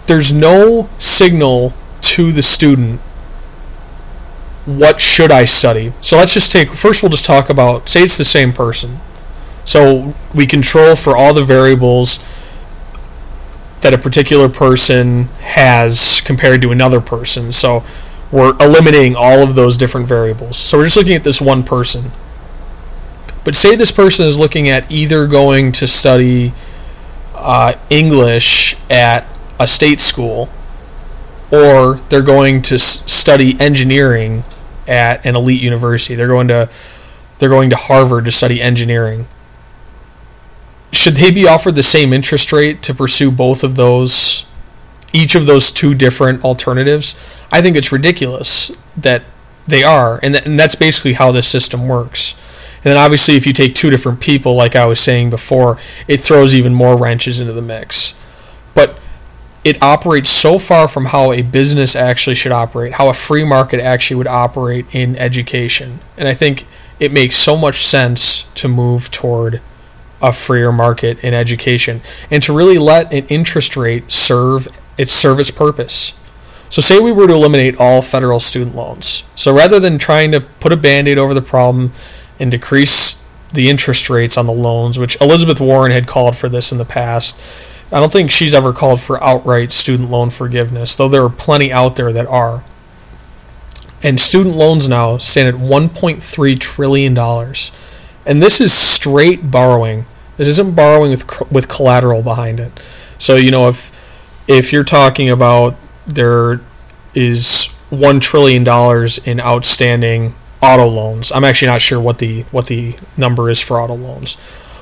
there's 0.06 0.32
no 0.32 0.88
signal 0.98 1.72
to 2.00 2.32
the 2.32 2.42
student 2.42 3.00
what 4.68 5.00
should 5.00 5.30
I 5.30 5.46
study? 5.46 5.94
So 6.02 6.18
let's 6.18 6.34
just 6.34 6.52
take 6.52 6.72
first 6.72 7.02
we'll 7.02 7.10
just 7.10 7.24
talk 7.24 7.48
about 7.48 7.88
say 7.88 8.02
it's 8.02 8.18
the 8.18 8.24
same 8.24 8.52
person. 8.52 9.00
So 9.64 10.14
we 10.34 10.46
control 10.46 10.94
for 10.94 11.16
all 11.16 11.32
the 11.32 11.44
variables 11.44 12.18
that 13.80 13.94
a 13.94 13.98
particular 13.98 14.48
person 14.48 15.24
has 15.40 16.20
compared 16.22 16.62
to 16.62 16.72
another 16.72 17.00
person. 17.00 17.52
So 17.52 17.84
we're 18.30 18.56
eliminating 18.60 19.16
all 19.16 19.40
of 19.40 19.54
those 19.54 19.76
different 19.76 20.06
variables. 20.06 20.56
So 20.56 20.78
we're 20.78 20.84
just 20.84 20.96
looking 20.96 21.14
at 21.14 21.24
this 21.24 21.40
one 21.40 21.62
person. 21.62 22.10
But 23.44 23.56
say 23.56 23.76
this 23.76 23.92
person 23.92 24.26
is 24.26 24.38
looking 24.38 24.68
at 24.68 24.90
either 24.90 25.26
going 25.26 25.72
to 25.72 25.86
study 25.86 26.52
uh, 27.34 27.74
English 27.88 28.76
at 28.90 29.24
a 29.58 29.66
state 29.66 30.00
school 30.00 30.48
or 31.50 32.00
they're 32.08 32.20
going 32.20 32.62
to 32.62 32.78
study 32.78 33.58
engineering 33.60 34.44
at 34.86 35.24
an 35.24 35.36
elite 35.36 35.62
university. 35.62 36.14
They're 36.14 36.28
going 36.28 36.48
to 36.48 36.68
they're 37.38 37.48
going 37.48 37.70
to 37.70 37.76
Harvard 37.76 38.24
to 38.24 38.32
study 38.32 38.60
engineering. 38.60 39.28
Should 40.92 41.14
they 41.14 41.30
be 41.30 41.46
offered 41.46 41.74
the 41.74 41.82
same 41.82 42.12
interest 42.12 42.52
rate 42.52 42.82
to 42.82 42.94
pursue 42.94 43.30
both 43.30 43.62
of 43.62 43.76
those 43.76 44.44
each 45.12 45.34
of 45.34 45.46
those 45.46 45.70
two 45.70 45.94
different 45.94 46.44
alternatives? 46.44 47.14
I 47.50 47.62
think 47.62 47.76
it's 47.76 47.92
ridiculous 47.92 48.70
that 48.96 49.22
they 49.66 49.82
are, 49.82 50.18
and, 50.22 50.34
th- 50.34 50.46
and 50.46 50.58
that's 50.58 50.74
basically 50.74 51.14
how 51.14 51.30
this 51.32 51.46
system 51.46 51.88
works. 51.88 52.34
And 52.76 52.84
then 52.84 52.96
obviously, 52.96 53.36
if 53.36 53.46
you 53.46 53.52
take 53.52 53.74
two 53.74 53.90
different 53.90 54.20
people, 54.20 54.54
like 54.54 54.76
I 54.76 54.86
was 54.86 55.00
saying 55.00 55.30
before, 55.30 55.78
it 56.06 56.18
throws 56.18 56.54
even 56.54 56.74
more 56.74 56.96
wrenches 56.96 57.40
into 57.40 57.52
the 57.52 57.62
mix. 57.62 58.14
But 58.74 58.98
it 59.64 59.82
operates 59.82 60.30
so 60.30 60.58
far 60.58 60.88
from 60.88 61.06
how 61.06 61.32
a 61.32 61.42
business 61.42 61.96
actually 61.96 62.36
should 62.36 62.52
operate, 62.52 62.94
how 62.94 63.08
a 63.08 63.14
free 63.14 63.44
market 63.44 63.80
actually 63.80 64.16
would 64.16 64.28
operate 64.28 64.86
in 64.94 65.16
education. 65.16 66.00
And 66.16 66.28
I 66.28 66.34
think 66.34 66.66
it 67.00 67.12
makes 67.12 67.36
so 67.36 67.56
much 67.56 67.84
sense 67.84 68.44
to 68.54 68.68
move 68.68 69.10
toward 69.10 69.60
a 70.20 70.32
freer 70.32 70.72
market 70.72 71.22
in 71.22 71.34
education 71.34 72.00
and 72.30 72.42
to 72.42 72.52
really 72.52 72.78
let 72.78 73.12
an 73.12 73.26
interest 73.28 73.76
rate 73.76 74.10
serve 74.10 74.68
its 74.96 75.12
serve 75.12 75.38
its 75.38 75.50
purpose. 75.50 76.14
So 76.70 76.82
say 76.82 76.98
we 76.98 77.12
were 77.12 77.26
to 77.26 77.32
eliminate 77.32 77.80
all 77.80 78.02
federal 78.02 78.40
student 78.40 78.74
loans. 78.74 79.24
So 79.34 79.54
rather 79.54 79.80
than 79.80 79.98
trying 79.98 80.32
to 80.32 80.40
put 80.40 80.72
a 80.72 80.76
band-aid 80.76 81.18
over 81.18 81.32
the 81.32 81.40
problem 81.40 81.92
and 82.38 82.50
decrease 82.50 83.24
the 83.52 83.70
interest 83.70 84.10
rates 84.10 84.36
on 84.36 84.46
the 84.46 84.52
loans, 84.52 84.98
which 84.98 85.18
Elizabeth 85.20 85.60
Warren 85.60 85.92
had 85.92 86.06
called 86.06 86.36
for 86.36 86.48
this 86.48 86.70
in 86.70 86.78
the 86.78 86.84
past, 86.84 87.40
I 87.90 88.00
don't 88.00 88.12
think 88.12 88.30
she's 88.30 88.52
ever 88.52 88.74
called 88.74 89.00
for 89.00 89.22
outright 89.22 89.72
student 89.72 90.10
loan 90.10 90.28
forgiveness, 90.28 90.94
though 90.94 91.08
there 91.08 91.24
are 91.24 91.30
plenty 91.30 91.72
out 91.72 91.96
there 91.96 92.12
that 92.12 92.26
are. 92.26 92.62
And 94.02 94.20
student 94.20 94.54
loans 94.54 94.88
now 94.88 95.16
stand 95.18 95.48
at 95.48 95.60
$1.3 95.60 96.58
trillion. 96.60 97.14
And 98.28 98.40
this 98.40 98.60
is 98.60 98.72
straight 98.72 99.50
borrowing. 99.50 100.06
This 100.36 100.46
isn't 100.46 100.76
borrowing 100.76 101.10
with, 101.10 101.50
with 101.50 101.68
collateral 101.68 102.22
behind 102.22 102.60
it. 102.60 102.70
So, 103.18 103.34
you 103.34 103.50
know, 103.50 103.68
if, 103.68 103.90
if 104.46 104.72
you're 104.72 104.84
talking 104.84 105.28
about 105.28 105.74
there 106.06 106.60
is 107.14 107.68
$1 107.90 108.20
trillion 108.20 108.62
in 109.24 109.40
outstanding 109.40 110.34
auto 110.62 110.86
loans, 110.86 111.32
I'm 111.32 111.42
actually 111.42 111.68
not 111.68 111.80
sure 111.80 112.00
what 112.00 112.18
the, 112.18 112.42
what 112.52 112.66
the 112.68 112.94
number 113.16 113.50
is 113.50 113.60
for 113.60 113.80
auto 113.80 113.96
loans 113.96 114.36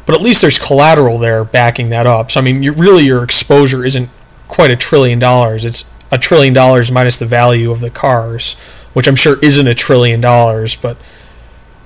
but 0.07 0.15
at 0.15 0.23
least 0.23 0.41
there's 0.41 0.59
collateral 0.59 1.19
there 1.19 1.45
backing 1.45 1.88
that 1.91 2.07
up. 2.07 2.31
So 2.31 2.41
I 2.41 2.43
mean, 2.43 2.62
you, 2.62 2.73
really 2.73 3.05
your 3.05 3.25
exposure 3.25 3.85
isn't 3.85 4.09
quite 4.49 4.71
a 4.71 4.76
trillion 4.76 5.19
dollars. 5.19 5.65
It's 5.65 5.91
a 6.12 6.19
trillion 6.19 6.55
dollars 6.55 6.91
minus 6.93 7.19
the 7.19 7.26
value 7.26 7.73
of 7.73 7.81
the 7.81 7.91
cars, 7.91 8.55
which 8.95 9.09
I'm 9.09 9.17
sure 9.17 9.38
isn't 9.43 9.67
a 9.67 9.75
trillion 9.75 10.21
dollars, 10.21 10.76
but 10.76 10.97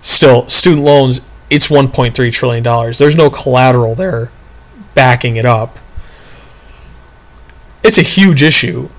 still, 0.02 0.46
student 0.48 0.84
loans, 0.84 1.22
it's 1.50 1.68
1.3 1.68 2.32
trillion 2.32 2.62
dollars. 2.62 2.98
There's 2.98 3.16
no 3.16 3.28
collateral 3.28 3.94
there 3.94 4.30
backing 4.94 5.36
it 5.36 5.44
up. 5.44 5.78
It's 7.82 7.96
a 7.96 8.02
huge 8.02 8.42
issue, 8.42 8.90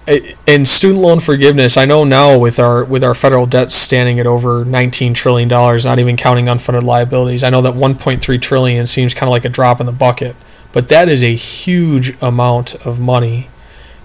and 0.47 0.67
student 0.67 1.01
loan 1.01 1.19
forgiveness. 1.19 1.77
I 1.77 1.85
know 1.85 2.03
now 2.03 2.37
with 2.37 2.59
our 2.59 2.83
with 2.83 3.03
our 3.03 3.13
federal 3.13 3.45
debt 3.45 3.71
standing 3.71 4.19
at 4.19 4.25
over 4.25 4.65
19 4.65 5.13
trillion 5.13 5.47
dollars, 5.47 5.85
not 5.85 5.99
even 5.99 6.17
counting 6.17 6.45
unfunded 6.45 6.83
liabilities. 6.83 7.43
I 7.43 7.51
know 7.51 7.61
that 7.61 7.75
1.3 7.75 8.41
trillion 8.41 8.87
seems 8.87 9.13
kind 9.13 9.29
of 9.29 9.31
like 9.31 9.45
a 9.45 9.49
drop 9.49 9.79
in 9.79 9.85
the 9.85 9.91
bucket, 9.91 10.35
but 10.73 10.87
that 10.89 11.09
is 11.09 11.23
a 11.23 11.35
huge 11.35 12.19
amount 12.23 12.73
of 12.83 12.99
money, 12.99 13.49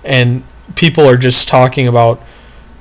and 0.05 0.45
people 0.75 1.09
are 1.09 1.17
just 1.17 1.49
talking 1.49 1.89
about 1.89 2.23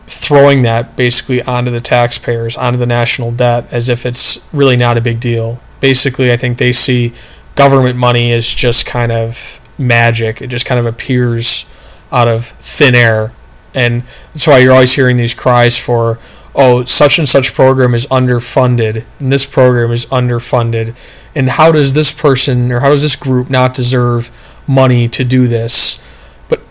throwing 0.07 0.61
that 0.63 0.95
basically 0.95 1.41
onto 1.43 1.71
the 1.71 1.81
taxpayers, 1.81 2.57
onto 2.57 2.77
the 2.77 2.85
national 2.85 3.31
debt, 3.31 3.67
as 3.71 3.89
if 3.89 4.05
it's 4.05 4.45
really 4.53 4.77
not 4.77 4.97
a 4.97 5.01
big 5.01 5.19
deal. 5.19 5.59
Basically, 5.79 6.31
I 6.31 6.37
think 6.37 6.57
they 6.57 6.71
see 6.71 7.13
government 7.55 7.97
money 7.97 8.31
as 8.31 8.53
just 8.53 8.85
kind 8.85 9.11
of 9.11 9.59
magic. 9.77 10.41
It 10.41 10.47
just 10.47 10.65
kind 10.65 10.79
of 10.79 10.85
appears 10.85 11.65
out 12.11 12.27
of 12.27 12.45
thin 12.45 12.95
air. 12.95 13.33
And 13.73 14.03
that's 14.33 14.47
why 14.47 14.59
you're 14.59 14.73
always 14.73 14.93
hearing 14.93 15.17
these 15.17 15.33
cries 15.33 15.77
for, 15.77 16.17
oh, 16.53 16.85
such 16.85 17.19
and 17.19 17.27
such 17.27 17.53
program 17.53 17.93
is 17.93 18.05
underfunded, 18.07 19.03
and 19.19 19.31
this 19.31 19.45
program 19.45 19.91
is 19.91 20.05
underfunded. 20.07 20.95
And 21.33 21.49
how 21.51 21.71
does 21.71 21.93
this 21.93 22.13
person 22.13 22.71
or 22.71 22.79
how 22.79 22.89
does 22.89 23.01
this 23.01 23.17
group 23.17 23.49
not 23.49 23.73
deserve 23.73 24.31
money 24.65 25.09
to 25.09 25.25
do 25.25 25.47
this? 25.47 26.01
But 26.47 26.61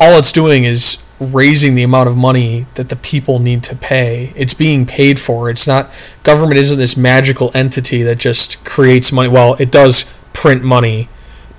all 0.00 0.18
it's 0.18 0.32
doing 0.32 0.64
is 0.64 1.01
raising 1.22 1.74
the 1.74 1.82
amount 1.82 2.08
of 2.08 2.16
money 2.16 2.66
that 2.74 2.88
the 2.88 2.96
people 2.96 3.38
need 3.38 3.62
to 3.64 3.76
pay. 3.76 4.32
It's 4.36 4.54
being 4.54 4.86
paid 4.86 5.20
for. 5.20 5.48
It's 5.50 5.66
not 5.66 5.90
government 6.22 6.58
isn't 6.58 6.78
this 6.78 6.96
magical 6.96 7.50
entity 7.54 8.02
that 8.02 8.18
just 8.18 8.64
creates 8.64 9.12
money. 9.12 9.28
Well, 9.28 9.54
it 9.54 9.70
does 9.70 10.04
print 10.32 10.62
money, 10.62 11.08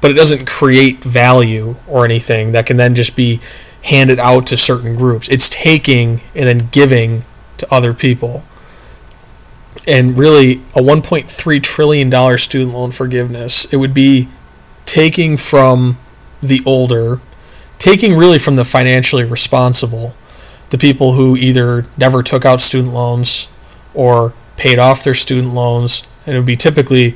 but 0.02 0.12
it 0.12 0.16
doesn't 0.16 0.46
create 0.46 1.04
value 1.04 1.76
or 1.88 2.06
anything 2.06 2.52
that 2.52 2.66
can 2.66 2.78
then 2.78 2.96
just 2.96 3.16
be 3.16 3.40
handed 3.84 4.20
out 4.20 4.48
to 4.48 4.58
certain 4.58 4.96
groups. 4.96 5.28
It's 5.30 5.50
taking 5.50 6.22
and 6.36 6.48
then 6.48 6.70
giving 6.72 7.24
to 7.58 7.74
other 7.74 7.94
people. 7.94 8.44
And 9.86 10.18
really, 10.18 10.62
a 10.76 10.82
$1.3 10.82 11.64
trillion 11.64 12.38
student 12.38 12.74
loan 12.74 12.92
forgiveness, 12.92 13.66
it 13.66 13.78
would 13.78 13.94
be 13.94 14.30
taking 14.86 15.36
from 15.36 15.98
the 16.42 16.62
older 16.66 17.20
taking 17.84 18.16
really 18.16 18.40
from 18.40 18.56
the 18.56 18.64
financially 18.64 19.26
responsible, 19.26 20.16
the 20.70 20.78
people 20.78 21.14
who 21.14 21.36
either 21.36 21.86
never 21.98 22.24
took 22.24 22.46
out 22.46 22.62
student 22.62 22.94
loans 22.94 23.50
or 23.94 24.32
paid 24.56 24.80
off 24.80 25.04
their 25.04 25.14
student 25.14 25.54
loans, 25.54 26.08
and 26.26 26.34
it 26.34 26.40
would 26.40 26.46
be 26.46 26.56
typically 26.56 27.14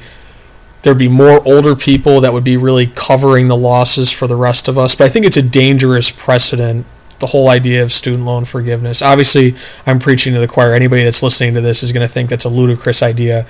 there'd 0.81 0.97
be 0.97 1.07
more 1.07 1.41
older 1.47 1.73
people 1.73 2.19
that 2.19 2.33
would 2.33 2.43
be 2.43 2.57
really 2.57 2.85
covering 2.85 3.47
the 3.47 3.55
losses 3.55 4.11
for 4.11 4.27
the 4.27 4.35
rest 4.35 4.67
of 4.67 4.77
us. 4.77 4.93
But 4.93 5.05
I 5.05 5.09
think 5.09 5.25
it's 5.25 5.37
a 5.37 5.41
dangerous 5.41 6.11
precedent. 6.11 6.85
The 7.19 7.27
whole 7.27 7.47
idea 7.47 7.81
of 7.81 7.93
student 7.93 8.25
loan 8.25 8.43
forgiveness. 8.43 9.01
Obviously, 9.01 9.55
I'm 9.85 9.99
preaching 9.99 10.33
to 10.33 10.39
the 10.41 10.49
choir. 10.49 10.73
Anybody 10.73 11.05
that's 11.05 11.23
listening 11.23 11.53
to 11.53 11.61
this 11.61 11.81
is 11.81 11.93
going 11.93 12.05
to 12.05 12.13
think 12.13 12.29
that's 12.29 12.45
a 12.45 12.49
ludicrous 12.49 13.01
idea. 13.01 13.47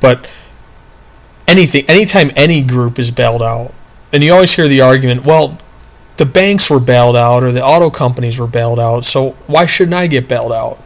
But 0.00 0.26
anything, 1.46 1.84
anytime 1.88 2.30
any 2.34 2.62
group 2.62 2.98
is 2.98 3.10
bailed 3.10 3.42
out, 3.42 3.74
and 4.12 4.24
you 4.24 4.32
always 4.32 4.54
hear 4.54 4.66
the 4.66 4.80
argument, 4.80 5.26
well, 5.26 5.58
the 6.16 6.26
banks 6.26 6.70
were 6.70 6.80
bailed 6.80 7.16
out 7.16 7.42
or 7.42 7.52
the 7.52 7.64
auto 7.64 7.90
companies 7.90 8.38
were 8.38 8.46
bailed 8.46 8.78
out, 8.78 9.04
so 9.04 9.30
why 9.46 9.66
shouldn't 9.66 9.94
I 9.94 10.06
get 10.06 10.28
bailed 10.28 10.52
out? 10.52 10.78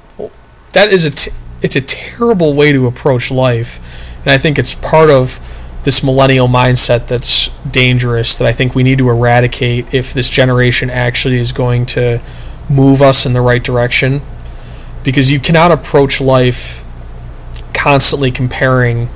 That 0.72 0.92
is 0.92 1.04
a 1.04 1.10
t- 1.10 1.32
it's 1.60 1.76
a 1.76 1.80
terrible 1.80 2.54
way 2.54 2.72
to 2.72 2.86
approach 2.86 3.30
life, 3.30 3.78
and 4.20 4.30
I 4.30 4.38
think 4.38 4.58
it's 4.58 4.74
part 4.74 5.10
of 5.10 5.40
this 5.84 6.02
millennial 6.02 6.48
mindset 6.48 7.08
that's 7.08 7.48
dangerous 7.70 8.36
that 8.36 8.46
I 8.46 8.52
think 8.52 8.74
we 8.74 8.82
need 8.82 8.98
to 8.98 9.08
eradicate 9.08 9.92
if 9.92 10.12
this 10.12 10.28
generation 10.28 10.90
actually 10.90 11.38
is 11.38 11.52
going 11.52 11.86
to 11.86 12.20
move 12.68 13.00
us 13.00 13.24
in 13.24 13.32
the 13.32 13.40
right 13.40 13.62
direction 13.62 14.20
because 15.02 15.30
you 15.30 15.40
cannot 15.40 15.72
approach 15.72 16.20
life 16.20 16.84
constantly 17.72 18.30
comparing 18.30 19.08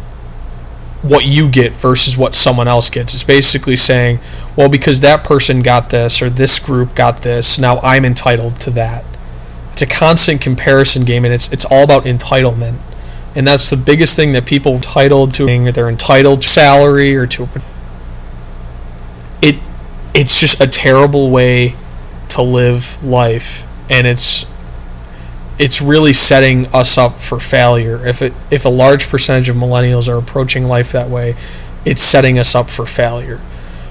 what 1.03 1.27
you 1.27 1.49
get 1.49 1.73
versus 1.73 2.17
what 2.17 2.35
someone 2.35 2.69
else 2.69 2.89
gets. 2.89 3.13
It's 3.13 3.25
basically 3.25 3.77
saying, 3.77 4.21
well, 4.57 4.69
because 4.69 5.01
that 5.01 5.25
person 5.25 5.61
got 5.63 5.91
this 5.91 6.23
or 6.23 6.31
this 6.31 6.59
group 6.59 6.95
got 6.95 7.23
this, 7.23 7.59
now 7.59 7.79
I'm 7.81 8.05
entitled 8.05 8.57
to 8.61 8.71
that. 8.71 9.05
It's 9.73 9.83
a 9.83 9.87
constant 9.87 10.41
comparison 10.41 11.05
game, 11.05 11.25
and 11.25 11.33
it's 11.33 11.53
it's 11.53 11.65
all 11.65 11.83
about 11.83 12.05
entitlement, 12.05 12.79
and 13.35 13.47
that's 13.47 13.71
the 13.71 13.77
biggest 13.77 14.15
thing 14.15 14.33
that 14.33 14.45
people 14.45 14.75
entitled 14.75 15.33
to. 15.35 15.73
They're 15.73 15.89
entitled 15.89 16.43
to 16.43 16.49
salary 16.49 17.17
or 17.17 17.27
to 17.29 17.49
it. 19.41 19.57
It's 20.15 20.39
just 20.39 20.61
a 20.61 20.67
terrible 20.67 21.31
way 21.31 21.75
to 22.29 22.43
live 22.43 23.03
life, 23.03 23.67
and 23.89 24.07
it's 24.07 24.45
it's 25.59 25.83
really 25.83 26.13
setting 26.13 26.67
us 26.69 26.97
up 26.97 27.19
for 27.19 27.39
failure. 27.39 28.07
If 28.07 28.23
it 28.23 28.33
if 28.51 28.65
a 28.65 28.71
large 28.71 29.09
percentage 29.09 29.49
of 29.49 29.57
millennials 29.57 30.09
are 30.09 30.17
approaching 30.17 30.67
life 30.67 30.93
that 30.93 31.09
way, 31.09 31.37
it's 31.85 32.03
setting 32.03 32.39
us 32.39 32.55
up 32.55 32.69
for 32.69 32.87
failure. 32.87 33.41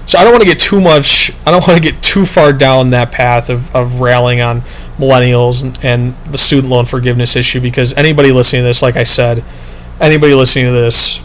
So 0.06 0.18
I 0.18 0.24
don't 0.24 0.32
want 0.32 0.42
to 0.42 0.48
get 0.48 0.58
too 0.58 0.80
much. 0.80 1.32
I 1.46 1.50
don't 1.50 1.60
want 1.68 1.82
to 1.82 1.92
get 1.92 2.02
too 2.02 2.26
far 2.26 2.52
down 2.52 2.90
that 2.90 3.12
path 3.12 3.48
of, 3.48 3.74
of 3.74 4.00
railing 4.00 4.40
on 4.40 4.62
millennials 4.98 5.62
and, 5.64 5.78
and 5.84 6.16
the 6.30 6.38
student 6.38 6.70
loan 6.70 6.84
forgiveness 6.84 7.36
issue 7.36 7.60
because 7.60 7.92
anybody 7.94 8.32
listening 8.32 8.62
to 8.62 8.66
this, 8.66 8.82
like 8.82 8.96
I 8.96 9.04
said, 9.04 9.44
anybody 10.00 10.34
listening 10.34 10.66
to 10.66 10.72
this 10.72 11.18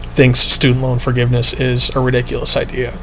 thinks 0.00 0.40
student 0.40 0.82
loan 0.82 0.98
forgiveness 0.98 1.54
is 1.54 1.94
a 1.96 2.00
ridiculous 2.00 2.56
idea. 2.56 2.98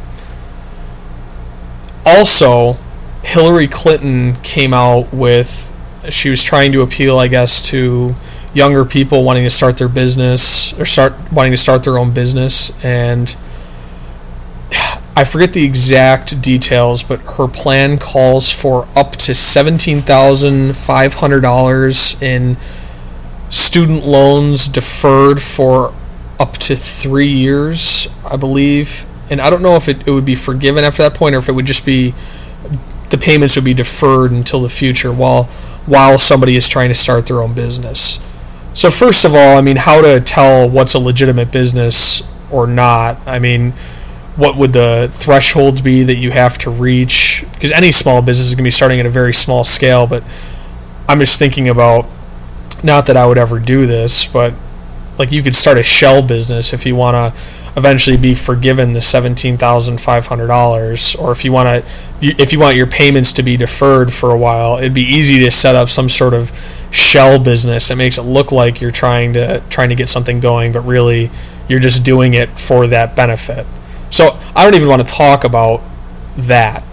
Also, 2.06 2.78
Hillary 3.24 3.68
Clinton 3.68 4.36
came 4.38 4.74
out 4.74 5.14
with 5.14 5.76
she 6.10 6.30
was 6.30 6.44
trying 6.44 6.72
to 6.72 6.82
appeal, 6.82 7.20
I 7.20 7.28
guess, 7.28 7.62
to 7.64 8.16
younger 8.54 8.86
people 8.86 9.24
wanting 9.24 9.44
to 9.44 9.50
start 9.50 9.78
their 9.78 9.90
business 9.90 10.78
or 10.80 10.86
start 10.86 11.14
wanting 11.32 11.52
to 11.52 11.58
start 11.58 11.84
their 11.84 11.98
own 11.98 12.12
business 12.12 12.72
and 12.84 13.36
I 15.20 15.24
forget 15.26 15.52
the 15.52 15.66
exact 15.66 16.42
details, 16.42 17.04
but 17.04 17.20
her 17.20 17.50
plan 17.50 17.98
calls 17.98 18.50
for 18.50 18.88
up 18.96 19.18
to 19.18 19.34
$17,500 19.34 22.22
in 22.22 22.56
student 23.50 24.06
loans 24.06 24.70
deferred 24.70 25.42
for 25.42 25.94
up 26.40 26.54
to 26.60 26.78
three 26.78 27.28
years, 27.28 28.08
I 28.24 28.38
believe. 28.38 29.06
And 29.30 29.42
I 29.42 29.50
don't 29.50 29.62
know 29.62 29.76
if 29.76 29.90
it, 29.90 30.08
it 30.08 30.12
would 30.12 30.24
be 30.24 30.36
forgiven 30.36 30.86
after 30.86 31.04
that 31.04 31.16
point 31.16 31.36
or 31.36 31.40
if 31.40 31.50
it 31.50 31.52
would 31.52 31.66
just 31.66 31.86
be 31.86 32.14
the 33.10 33.18
payments 33.18 33.58
would 33.58 33.66
be 33.66 33.74
deferred 33.74 34.32
until 34.32 34.62
the 34.62 34.70
future 34.70 35.12
while 35.12 35.50
while 35.90 36.20
somebody 36.20 36.56
is 36.56 36.70
trying 36.70 36.90
to 36.90 36.96
start 36.96 37.26
their 37.26 37.42
own 37.42 37.54
business. 37.54 38.20
So 38.76 38.92
first 38.92 39.26
of 39.26 39.34
all, 39.34 39.58
I 39.58 39.62
mean, 39.62 39.78
how 39.78 40.02
to 40.02 40.22
tell 40.22 40.70
what's 40.70 40.94
a 40.94 41.00
legitimate 41.00 41.52
business 41.52 42.22
or 42.52 42.68
not? 42.68 43.18
I 43.28 43.40
mean, 43.40 43.72
what 44.36 44.56
would 44.56 44.72
the 44.72 45.10
thresholds 45.12 45.82
be 45.82 46.04
that 46.04 46.16
you 46.16 46.32
have 46.32 46.60
to 46.60 46.70
reach? 46.70 47.44
Because 47.54 47.72
any 47.72 47.92
small 47.92 48.22
business 48.22 48.48
is 48.48 48.54
going 48.54 48.64
to 48.64 48.68
be 48.68 48.72
starting 48.72 49.00
at 49.00 49.08
a 49.08 49.10
very 49.10 49.34
small 49.34 49.64
scale, 49.64 50.06
but 50.06 50.24
I'm 51.08 51.20
just 51.20 51.40
thinking 51.40 51.68
about 51.68 52.06
not 52.84 53.08
that 53.08 53.18
I 53.18 53.26
would 53.26 53.40
ever 53.40 53.60
do 53.60 53.88
this, 53.88 54.28
but 54.28 54.54
like 55.18 55.32
you 55.32 55.42
could 55.42 55.56
start 55.56 55.78
a 55.78 55.84
shell 55.84 56.22
business 56.22 56.72
if 56.72 56.86
you 56.86 56.96
want 56.96 57.34
to 57.34 57.42
eventually 57.80 58.18
be 58.18 58.36
forgiven 58.36 58.94
the 58.94 59.02
seventeen 59.02 59.58
thousand 59.58 60.00
five 60.00 60.28
hundred 60.28 60.48
dollars, 60.48 61.16
or 61.16 61.32
if 61.32 61.44
you 61.44 61.52
want 61.52 61.86
to, 61.86 61.92
if 62.22 62.54
you 62.54 62.60
want 62.60 62.76
your 62.76 62.86
payments 62.86 63.34
to 63.34 63.42
be 63.42 63.58
deferred 63.58 64.14
for 64.14 64.32
a 64.32 64.38
while, 64.38 64.78
it'd 64.78 64.94
be 64.94 65.02
easy 65.02 65.40
to 65.40 65.50
set 65.50 65.76
up 65.76 65.90
some 65.90 66.10
sort 66.10 66.34
of 66.34 66.52
shell 66.92 67.40
business 67.40 67.88
that 67.88 67.96
makes 67.96 68.18
it 68.18 68.24
look 68.24 68.52
like 68.52 68.82
you're 68.82 68.92
trying 68.92 69.34
to 69.34 69.62
trying 69.70 69.90
to 69.90 69.96
get 69.96 70.10
something 70.10 70.40
going, 70.40 70.72
but 70.72 70.82
really 70.82 71.32
you're 71.68 71.80
just 71.80 72.04
doing 72.04 72.34
it 72.34 72.60
for 72.60 72.86
that 72.88 73.16
benefit. 73.16 73.66
So 74.12 74.40
I 74.56 74.64
don't 74.64 74.76
even 74.76 74.90
want 74.90 75.08
to 75.08 75.14
talk 75.14 75.44
about 75.44 75.82
that. 76.36 76.84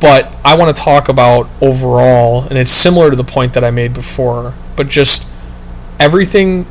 But 0.00 0.34
I 0.44 0.56
want 0.56 0.76
to 0.76 0.82
talk 0.82 1.08
about 1.08 1.48
overall, 1.60 2.44
and 2.44 2.58
it's 2.58 2.70
similar 2.70 3.10
to 3.10 3.16
the 3.16 3.24
point 3.24 3.54
that 3.54 3.64
I 3.64 3.70
made 3.70 3.94
before, 3.94 4.54
but 4.76 4.88
just 4.88 5.26
everything 5.98 6.66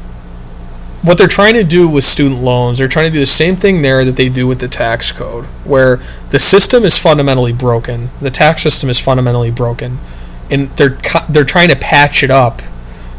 what 1.05 1.19
they're 1.19 1.27
trying 1.27 1.53
to 1.53 1.63
do 1.63 1.87
with 1.87 2.03
student 2.03 2.41
loans, 2.41 2.79
they're 2.79 2.87
trying 2.87 3.11
to 3.11 3.13
do 3.13 3.19
the 3.19 3.27
same 3.27 3.55
thing 3.55 3.83
there 3.83 4.03
that 4.03 4.15
they 4.15 4.27
do 4.27 4.47
with 4.47 4.59
the 4.59 4.67
tax 4.67 5.11
code, 5.11 5.45
where 5.63 5.99
the 6.31 6.39
system 6.39 6.83
is 6.83 6.97
fundamentally 6.97 7.53
broken. 7.53 8.09
The 8.19 8.31
tax 8.31 8.63
system 8.63 8.89
is 8.89 8.99
fundamentally 8.99 9.51
broken, 9.51 9.99
and 10.49 10.69
they're 10.71 10.97
they're 11.29 11.43
trying 11.43 11.69
to 11.69 11.75
patch 11.75 12.23
it 12.23 12.31
up 12.31 12.63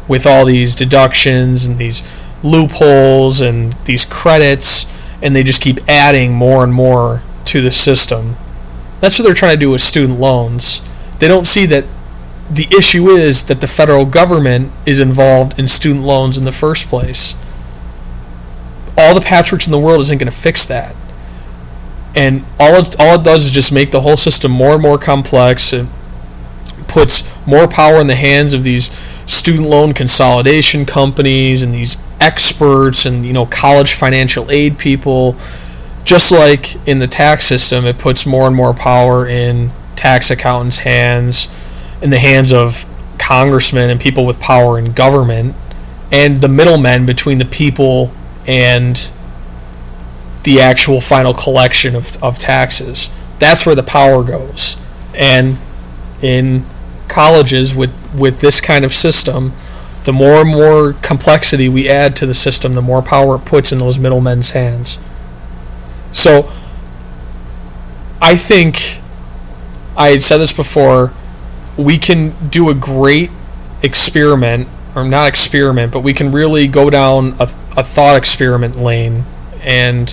with 0.07 0.25
all 0.25 0.45
these 0.45 0.75
deductions 0.75 1.65
and 1.65 1.77
these 1.77 2.03
loopholes 2.43 3.39
and 3.39 3.73
these 3.85 4.03
credits, 4.03 4.85
and 5.21 5.33
they 5.33 5.43
just 5.43 5.61
keep 5.61 5.79
adding 5.87 6.33
more 6.33 6.63
and 6.63 6.73
more 6.73 7.21
to 7.45 7.61
the 7.61 7.71
system. 7.71 8.35
That's 8.99 9.17
what 9.17 9.23
they're 9.23 9.33
trying 9.33 9.55
to 9.55 9.59
do 9.59 9.71
with 9.71 9.81
student 9.81 10.19
loans. 10.19 10.81
They 11.19 11.27
don't 11.27 11.47
see 11.47 11.65
that 11.67 11.85
the 12.49 12.67
issue 12.77 13.09
is 13.09 13.45
that 13.45 13.61
the 13.61 13.67
federal 13.67 14.05
government 14.05 14.71
is 14.85 14.99
involved 14.99 15.57
in 15.57 15.67
student 15.67 16.03
loans 16.03 16.37
in 16.37 16.45
the 16.45 16.51
first 16.51 16.87
place. 16.87 17.35
All 18.97 19.13
the 19.13 19.19
patchworks 19.19 19.65
in 19.65 19.71
the 19.71 19.79
world 19.79 20.01
isn't 20.01 20.17
going 20.17 20.31
to 20.31 20.35
fix 20.35 20.65
that. 20.65 20.95
And 22.15 22.43
all 22.59 22.73
it, 22.75 22.99
all 22.99 23.19
it 23.19 23.23
does 23.23 23.45
is 23.45 23.51
just 23.51 23.71
make 23.71 23.91
the 23.91 24.01
whole 24.01 24.17
system 24.17 24.51
more 24.51 24.73
and 24.73 24.81
more 24.81 24.97
complex. 24.97 25.71
It 25.71 25.85
puts 26.87 27.23
more 27.45 27.67
power 27.67 28.01
in 28.01 28.07
the 28.07 28.15
hands 28.15 28.53
of 28.53 28.63
these 28.63 28.89
student 29.27 29.67
loan 29.67 29.93
consolidation 29.93 30.85
companies 30.85 31.61
and 31.61 31.73
these 31.73 31.97
experts 32.19 33.05
and 33.05 33.25
you 33.25 33.33
know 33.33 33.45
college 33.45 33.93
financial 33.93 34.49
aid 34.49 34.77
people 34.77 35.35
just 36.03 36.31
like 36.31 36.75
in 36.87 36.99
the 36.99 37.07
tax 37.07 37.45
system 37.45 37.85
it 37.85 37.97
puts 37.97 38.25
more 38.25 38.47
and 38.47 38.55
more 38.55 38.73
power 38.73 39.27
in 39.27 39.69
tax 39.95 40.31
accountants 40.31 40.79
hands 40.79 41.47
in 42.01 42.09
the 42.09 42.19
hands 42.19 42.51
of 42.51 42.85
congressmen 43.19 43.89
and 43.89 43.99
people 43.99 44.25
with 44.25 44.39
power 44.39 44.79
in 44.79 44.93
government 44.93 45.53
and 46.11 46.41
the 46.41 46.47
middlemen 46.47 47.05
between 47.05 47.37
the 47.37 47.45
people 47.45 48.11
and 48.47 49.11
the 50.43 50.59
actual 50.61 51.01
final 51.01 51.33
collection 51.33 51.95
of, 51.95 52.21
of 52.23 52.39
taxes 52.39 53.09
that's 53.39 53.65
where 53.65 53.75
the 53.75 53.83
power 53.83 54.23
goes 54.23 54.77
and 55.13 55.57
in 56.21 56.65
colleges 57.07 57.75
with 57.75 57.93
with 58.15 58.39
this 58.39 58.59
kind 58.61 58.83
of 58.85 58.93
system 58.93 59.53
the 60.07 60.13
more 60.13 60.39
and 60.39 60.49
more 60.49 60.93
complexity 60.93 61.67
we 61.67 61.89
add 61.89 62.15
to 62.15 62.25
the 62.25 62.33
system, 62.33 62.71
the 62.71 62.81
more 62.81 63.01
power 63.01 63.35
it 63.35 63.43
puts 63.43 63.73
in 63.73 63.77
those 63.77 63.99
middlemen's 63.99 64.51
hands. 64.51 64.97
So, 66.13 66.49
I 68.21 68.37
think 68.37 69.01
I 69.97 70.07
had 70.11 70.23
said 70.23 70.37
this 70.37 70.53
before. 70.53 71.11
We 71.75 71.97
can 71.97 72.33
do 72.47 72.69
a 72.69 72.73
great 72.73 73.31
experiment, 73.83 74.69
or 74.97 75.03
not 75.03 75.27
experiment, 75.27 75.93
but 75.93 75.99
we 75.99 76.11
can 76.11 76.31
really 76.31 76.67
go 76.67 76.89
down 76.89 77.35
a, 77.39 77.43
a 77.77 77.83
thought 77.83 78.17
experiment 78.17 78.75
lane 78.75 79.25
and 79.61 80.09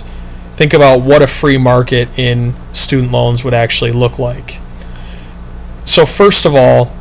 think 0.56 0.74
about 0.74 1.00
what 1.00 1.22
a 1.22 1.26
free 1.26 1.56
market 1.56 2.06
in 2.18 2.54
student 2.74 3.10
loans 3.10 3.42
would 3.42 3.54
actually 3.54 3.92
look 3.92 4.18
like. 4.18 4.60
So, 5.86 6.04
first 6.04 6.44
of 6.44 6.54
all, 6.54 6.92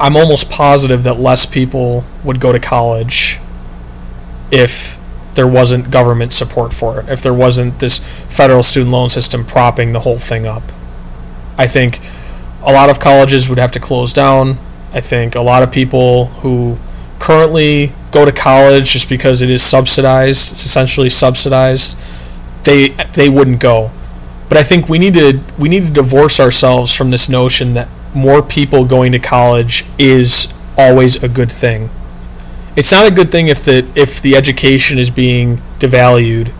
I'm 0.00 0.16
almost 0.16 0.50
positive 0.50 1.02
that 1.02 1.20
less 1.20 1.44
people 1.44 2.04
would 2.24 2.40
go 2.40 2.52
to 2.52 2.58
college 2.58 3.38
if 4.50 4.98
there 5.34 5.46
wasn't 5.46 5.90
government 5.90 6.32
support 6.32 6.72
for 6.72 7.00
it, 7.00 7.08
if 7.08 7.20
there 7.20 7.34
wasn't 7.34 7.80
this 7.80 7.98
federal 8.28 8.62
student 8.62 8.92
loan 8.92 9.10
system 9.10 9.44
propping 9.44 9.92
the 9.92 10.00
whole 10.00 10.18
thing 10.18 10.46
up. 10.46 10.62
I 11.58 11.66
think 11.66 12.00
a 12.62 12.72
lot 12.72 12.88
of 12.88 12.98
colleges 12.98 13.46
would 13.48 13.58
have 13.58 13.72
to 13.72 13.80
close 13.80 14.14
down. 14.14 14.58
I 14.94 15.00
think 15.00 15.34
a 15.34 15.40
lot 15.40 15.64
of 15.64 15.72
people 15.72 16.26
who 16.26 16.78
currently 17.18 17.92
go 18.12 18.24
to 18.24 18.30
college 18.30 18.92
just 18.92 19.08
because 19.08 19.42
it 19.42 19.50
is 19.50 19.60
subsidized, 19.62 20.52
it's 20.52 20.64
essentially 20.64 21.08
subsidized, 21.08 21.98
they 22.62 22.90
they 23.14 23.28
wouldn't 23.28 23.60
go. 23.60 23.90
But 24.48 24.58
I 24.58 24.62
think 24.62 24.88
we 24.88 25.00
need 25.00 25.14
to 25.14 25.40
we 25.58 25.68
need 25.68 25.86
to 25.88 25.92
divorce 25.92 26.38
ourselves 26.38 26.94
from 26.94 27.10
this 27.10 27.28
notion 27.28 27.74
that 27.74 27.88
more 28.14 28.40
people 28.40 28.84
going 28.84 29.10
to 29.12 29.18
college 29.18 29.84
is 29.98 30.48
always 30.78 31.20
a 31.22 31.28
good 31.28 31.50
thing. 31.50 31.90
It's 32.76 32.92
not 32.92 33.10
a 33.10 33.14
good 33.14 33.32
thing 33.32 33.48
if 33.48 33.64
the 33.64 33.84
if 33.96 34.22
the 34.22 34.36
education 34.36 34.98
is 34.98 35.10
being 35.10 35.60
devalued 35.80 36.52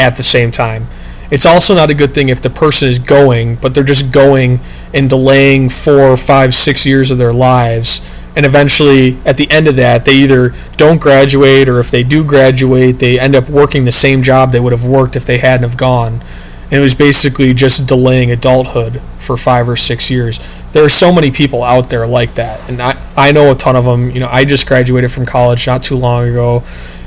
at 0.00 0.16
the 0.16 0.24
same 0.24 0.50
time. 0.50 0.88
It's 1.32 1.46
also 1.46 1.74
not 1.74 1.90
a 1.90 1.94
good 1.94 2.14
thing 2.14 2.28
if 2.28 2.40
the 2.40 2.50
person 2.50 2.88
is 2.88 3.00
going, 3.00 3.56
but 3.56 3.74
they're 3.74 3.82
just 3.82 4.12
going 4.12 4.60
and 4.94 5.10
delaying 5.10 5.68
four, 5.70 6.16
five, 6.16 6.54
six 6.54 6.86
years 6.86 7.10
of 7.10 7.18
their 7.18 7.32
lives. 7.32 8.00
And 8.36 8.46
eventually, 8.46 9.18
at 9.26 9.36
the 9.36 9.50
end 9.50 9.66
of 9.66 9.74
that, 9.76 10.04
they 10.04 10.14
either 10.14 10.54
don't 10.76 11.00
graduate, 11.00 11.68
or 11.68 11.80
if 11.80 11.90
they 11.90 12.04
do 12.04 12.22
graduate, 12.22 13.00
they 13.00 13.18
end 13.18 13.34
up 13.34 13.48
working 13.48 13.84
the 13.84 13.92
same 13.92 14.22
job 14.22 14.52
they 14.52 14.60
would 14.60 14.72
have 14.72 14.84
worked 14.84 15.16
if 15.16 15.26
they 15.26 15.38
hadn't 15.38 15.68
have 15.68 15.76
gone. 15.76 16.22
And 16.64 16.74
it 16.74 16.80
was 16.80 16.94
basically 16.94 17.52
just 17.52 17.88
delaying 17.88 18.30
adulthood 18.30 19.02
for 19.18 19.36
five 19.36 19.68
or 19.68 19.76
six 19.76 20.10
years 20.10 20.38
there 20.72 20.84
are 20.84 20.88
so 20.88 21.12
many 21.12 21.30
people 21.30 21.62
out 21.62 21.90
there 21.90 22.06
like 22.06 22.34
that, 22.34 22.68
and 22.68 22.80
I 22.80 22.98
I 23.16 23.32
know 23.32 23.52
a 23.52 23.54
ton 23.54 23.76
of 23.76 23.84
them. 23.84 24.10
You 24.10 24.20
know, 24.20 24.28
I 24.30 24.44
just 24.44 24.66
graduated 24.66 25.12
from 25.12 25.26
college 25.26 25.66
not 25.66 25.82
too 25.82 25.96
long 25.96 26.28
ago, 26.28 26.64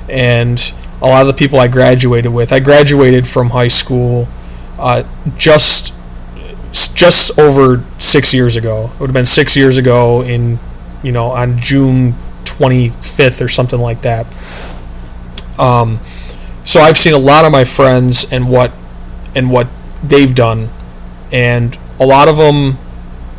and 0.07 0.59
a 1.01 1.05
lot 1.07 1.21
of 1.21 1.27
the 1.27 1.33
people 1.33 1.59
I 1.59 1.67
graduated 1.67 2.33
with, 2.33 2.53
I 2.53 2.59
graduated 2.59 3.27
from 3.27 3.49
high 3.49 3.67
school 3.67 4.27
uh, 4.79 5.03
just 5.37 5.93
just 6.93 7.37
over 7.39 7.83
six 7.99 8.33
years 8.33 8.55
ago. 8.55 8.91
It 8.93 8.99
would 8.99 9.09
have 9.09 9.13
been 9.13 9.25
six 9.25 9.55
years 9.55 9.77
ago 9.77 10.21
in 10.21 10.59
you 11.03 11.11
know 11.11 11.27
on 11.27 11.59
June 11.59 12.15
25th 12.45 13.43
or 13.43 13.47
something 13.47 13.79
like 13.79 14.01
that. 14.01 14.25
Um, 15.57 15.99
so 16.63 16.79
I've 16.81 16.97
seen 16.97 17.13
a 17.13 17.19
lot 17.19 17.45
of 17.45 17.51
my 17.51 17.63
friends 17.63 18.25
and 18.31 18.49
what 18.49 18.71
and 19.35 19.51
what 19.51 19.67
they've 20.03 20.33
done, 20.33 20.69
and 21.31 21.77
a 21.99 22.05
lot 22.05 22.27
of 22.27 22.37
them 22.37 22.77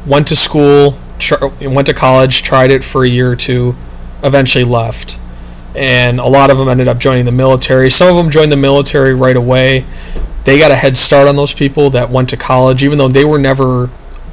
went 0.07 0.29
to 0.29 0.37
school, 0.37 0.99
tr- 1.19 1.47
went 1.61 1.87
to 1.87 1.95
college, 1.95 2.43
tried 2.43 2.71
it 2.71 2.85
for 2.85 3.05
a 3.05 3.09
year 3.09 3.33
or 3.33 3.37
two, 3.37 3.75
eventually 4.23 4.65
left. 4.65 5.19
And 5.77 6.19
a 6.19 6.27
lot 6.27 6.51
of 6.51 6.57
them 6.57 6.69
ended 6.69 6.89
up 6.89 6.99
joining 6.99 7.27
the 7.27 7.33
military. 7.33 7.91
Some 7.91 8.09
of 8.09 8.17
them 8.17 8.31
joined 8.31 8.51
the 8.51 8.57
military 8.57 9.15
right 9.15 9.37
away. 9.37 9.85
They 10.45 10.59
got 10.59 10.71
a 10.71 10.77
head 10.77 10.97
start 10.97 11.29
on 11.29 11.37
those 11.37 11.53
people 11.53 11.91
that 11.91 12.09
went 12.09 12.31
to 12.31 12.37
college, 12.37 12.83
even 12.83 12.99
though 12.99 13.09
they 13.09 13.25
were 13.25 13.39
never 13.39 13.91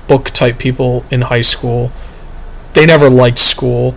book 0.07 0.29
type 0.29 0.57
people 0.57 1.03
in 1.11 1.21
high 1.21 1.41
school. 1.41 1.91
They 2.73 2.85
never 2.85 3.09
liked 3.09 3.39
school. 3.39 3.95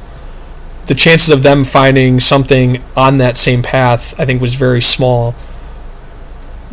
The 0.87 0.94
chances 0.94 1.30
of 1.30 1.42
them 1.42 1.64
finding 1.64 2.20
something 2.20 2.82
on 2.96 3.18
that 3.18 3.37
same 3.37 3.62
path, 3.62 4.18
I 4.18 4.24
think, 4.24 4.40
was 4.40 4.54
very 4.56 4.82
small. 4.82 5.35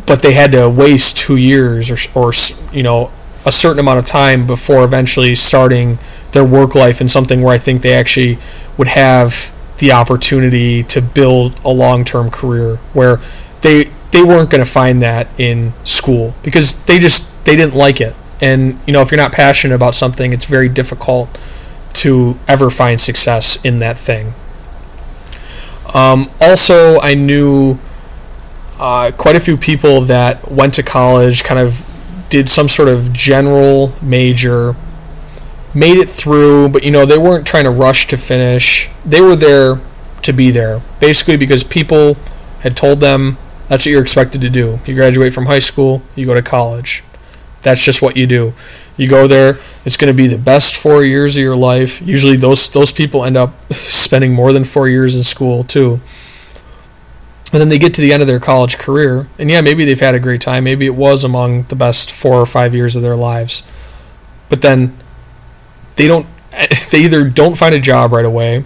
But 0.06 0.22
they 0.22 0.34
had 0.34 0.52
to 0.52 0.68
waste 0.68 1.16
two 1.16 1.36
years 1.36 1.90
or, 1.90 1.98
or 2.14 2.32
you 2.72 2.82
know, 2.82 3.12
a 3.46 3.52
certain 3.52 3.78
amount 3.78 3.98
of 3.98 4.06
time 4.06 4.46
before 4.46 4.84
eventually 4.84 5.34
starting 5.34 5.98
their 6.32 6.44
work 6.44 6.74
life 6.74 7.00
in 7.00 7.08
something 7.08 7.42
where 7.42 7.54
I 7.54 7.58
think 7.58 7.82
they 7.82 7.92
actually 7.92 8.38
would 8.76 8.88
have 8.88 9.53
the 9.84 9.92
opportunity 9.92 10.82
to 10.82 11.02
build 11.02 11.60
a 11.62 11.68
long-term 11.68 12.30
career 12.30 12.76
where 12.94 13.20
they 13.60 13.84
they 14.12 14.22
weren't 14.22 14.48
going 14.48 14.64
to 14.64 14.70
find 14.70 15.02
that 15.02 15.26
in 15.36 15.74
school 15.84 16.34
because 16.42 16.80
they 16.84 16.98
just 16.98 17.44
they 17.44 17.54
didn't 17.54 17.74
like 17.74 18.00
it. 18.00 18.16
And 18.40 18.80
you 18.86 18.94
know 18.94 19.02
if 19.02 19.10
you're 19.10 19.20
not 19.20 19.32
passionate 19.32 19.74
about 19.74 19.94
something 19.94 20.32
it's 20.32 20.46
very 20.46 20.70
difficult 20.70 21.38
to 22.04 22.38
ever 22.48 22.70
find 22.70 22.98
success 22.98 23.62
in 23.62 23.78
that 23.80 23.98
thing. 23.98 24.32
Um, 25.92 26.30
also 26.40 26.98
i 27.00 27.14
knew 27.14 27.78
uh, 28.80 29.12
quite 29.12 29.36
a 29.36 29.40
few 29.40 29.56
people 29.56 30.00
that 30.02 30.50
went 30.50 30.74
to 30.74 30.82
college 30.82 31.44
kind 31.44 31.60
of 31.60 31.88
did 32.30 32.48
some 32.48 32.68
sort 32.68 32.88
of 32.88 33.12
general 33.12 33.94
major, 34.02 34.74
made 35.74 35.96
it 35.96 36.08
through, 36.08 36.68
but 36.68 36.82
you 36.82 36.90
know, 36.90 37.04
they 37.04 37.18
weren't 37.18 37.46
trying 37.46 37.64
to 37.64 37.70
rush 37.70 38.06
to 38.08 38.16
finish. 38.16 38.88
They 39.04 39.20
were 39.20 39.36
there 39.36 39.80
to 40.22 40.32
be 40.32 40.50
there, 40.50 40.80
basically 41.00 41.36
because 41.36 41.64
people 41.64 42.16
had 42.60 42.76
told 42.76 43.00
them 43.00 43.36
that's 43.68 43.84
what 43.84 43.90
you're 43.90 44.02
expected 44.02 44.40
to 44.42 44.50
do. 44.50 44.78
You 44.86 44.94
graduate 44.94 45.32
from 45.32 45.46
high 45.46 45.58
school, 45.58 46.02
you 46.14 46.26
go 46.26 46.34
to 46.34 46.42
college. 46.42 47.02
That's 47.62 47.84
just 47.84 48.02
what 48.02 48.16
you 48.16 48.26
do. 48.26 48.52
You 48.96 49.08
go 49.08 49.26
there, 49.26 49.58
it's 49.84 49.96
going 49.96 50.12
to 50.12 50.16
be 50.16 50.28
the 50.28 50.38
best 50.38 50.76
4 50.76 51.02
years 51.02 51.36
of 51.36 51.42
your 51.42 51.56
life. 51.56 52.00
Usually 52.02 52.36
those 52.36 52.68
those 52.68 52.92
people 52.92 53.24
end 53.24 53.36
up 53.36 53.54
spending 53.72 54.32
more 54.32 54.52
than 54.52 54.64
4 54.64 54.88
years 54.88 55.14
in 55.14 55.22
school 55.22 55.64
too. 55.64 56.00
And 57.52 57.60
then 57.60 57.68
they 57.68 57.78
get 57.78 57.94
to 57.94 58.00
the 58.00 58.12
end 58.12 58.20
of 58.20 58.26
their 58.26 58.40
college 58.40 58.78
career, 58.78 59.28
and 59.38 59.48
yeah, 59.48 59.60
maybe 59.60 59.84
they've 59.84 60.00
had 60.00 60.16
a 60.16 60.18
great 60.18 60.40
time. 60.40 60.64
Maybe 60.64 60.86
it 60.86 60.96
was 60.96 61.22
among 61.22 61.64
the 61.64 61.76
best 61.76 62.10
four 62.10 62.34
or 62.34 62.46
five 62.46 62.74
years 62.74 62.96
of 62.96 63.02
their 63.02 63.14
lives. 63.14 63.62
But 64.48 64.60
then 64.60 64.96
they 65.96 66.06
don't, 66.06 66.26
they 66.90 67.00
either 67.00 67.28
don't 67.28 67.56
find 67.56 67.74
a 67.74 67.80
job 67.80 68.12
right 68.12 68.24
away, 68.24 68.64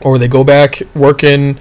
or 0.00 0.18
they 0.18 0.28
go 0.28 0.44
back 0.44 0.82
working 0.94 1.58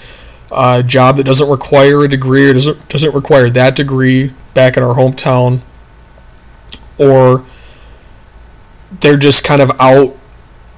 a 0.51 0.83
job 0.83 1.17
that 1.17 1.23
doesn't 1.23 1.49
require 1.49 2.03
a 2.03 2.07
degree 2.07 2.49
or 2.49 2.53
doesn't, 2.53 2.87
doesn't 2.89 3.13
require 3.13 3.49
that 3.49 3.75
degree 3.75 4.33
back 4.53 4.77
in 4.77 4.83
our 4.83 4.95
hometown, 4.95 5.61
or 6.97 7.43
they're 9.01 9.17
just 9.17 9.43
kind 9.43 9.61
of 9.61 9.71
out, 9.79 10.15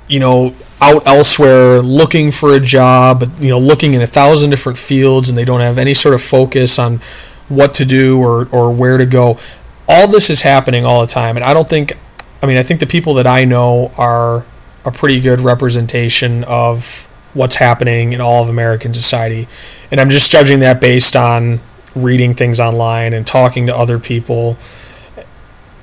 you 0.08 0.19
know, 0.19 0.54
out 0.82 1.06
elsewhere 1.08 1.82
looking 1.82 2.32
for 2.32 2.54
a 2.54 2.60
job, 2.60 3.32
you 3.39 3.50
know, 3.50 3.60
looking 3.60 3.93
in 3.93 4.02
a 4.02 4.08
thousand 4.08 4.50
different 4.50 4.78
fields 4.78 5.30
and 5.30 5.38
they 5.38 5.45
don't 5.45 5.60
have 5.60 5.78
any 5.78 5.93
sort 5.93 6.13
of 6.13 6.21
focus 6.21 6.78
on 6.78 7.02
what 7.50 7.73
to 7.73 7.86
do 7.86 8.19
or, 8.19 8.47
or 8.52 8.71
where 8.71 8.97
to 8.97 9.06
go. 9.06 9.39
All 9.88 10.08
this 10.08 10.30
is 10.30 10.41
happening 10.41 10.86
all 10.86 11.02
the 11.02 11.08
time. 11.08 11.36
And 11.36 11.43
I 11.43 11.54
don't 11.54 11.69
think, 11.69 11.97
I 12.41 12.45
mean, 12.45 12.58
I 12.58 12.63
think 12.63 12.80
the 12.80 12.88
people 12.88 13.13
that 13.15 13.28
I 13.28 13.45
know 13.45 13.91
are 13.97 14.45
a 14.86 14.91
pretty 14.91 15.19
good 15.19 15.39
representation 15.39 16.43
of 16.45 17.08
what's 17.34 17.58
happening 17.58 18.13
in 18.13 18.21
all 18.21 18.43
of 18.43 18.50
American 18.50 18.93
society. 18.93 19.47
And 19.91 20.00
I'm 20.00 20.10
just 20.10 20.32
judging 20.32 20.60
that 20.60 20.80
based 20.80 21.15
on 21.15 21.60
reading 21.95 22.34
things 22.34 22.60
online 22.60 23.13
and 23.13 23.26
talking 23.26 23.65
to 23.67 23.76
other 23.76 24.00
people. 24.00 24.58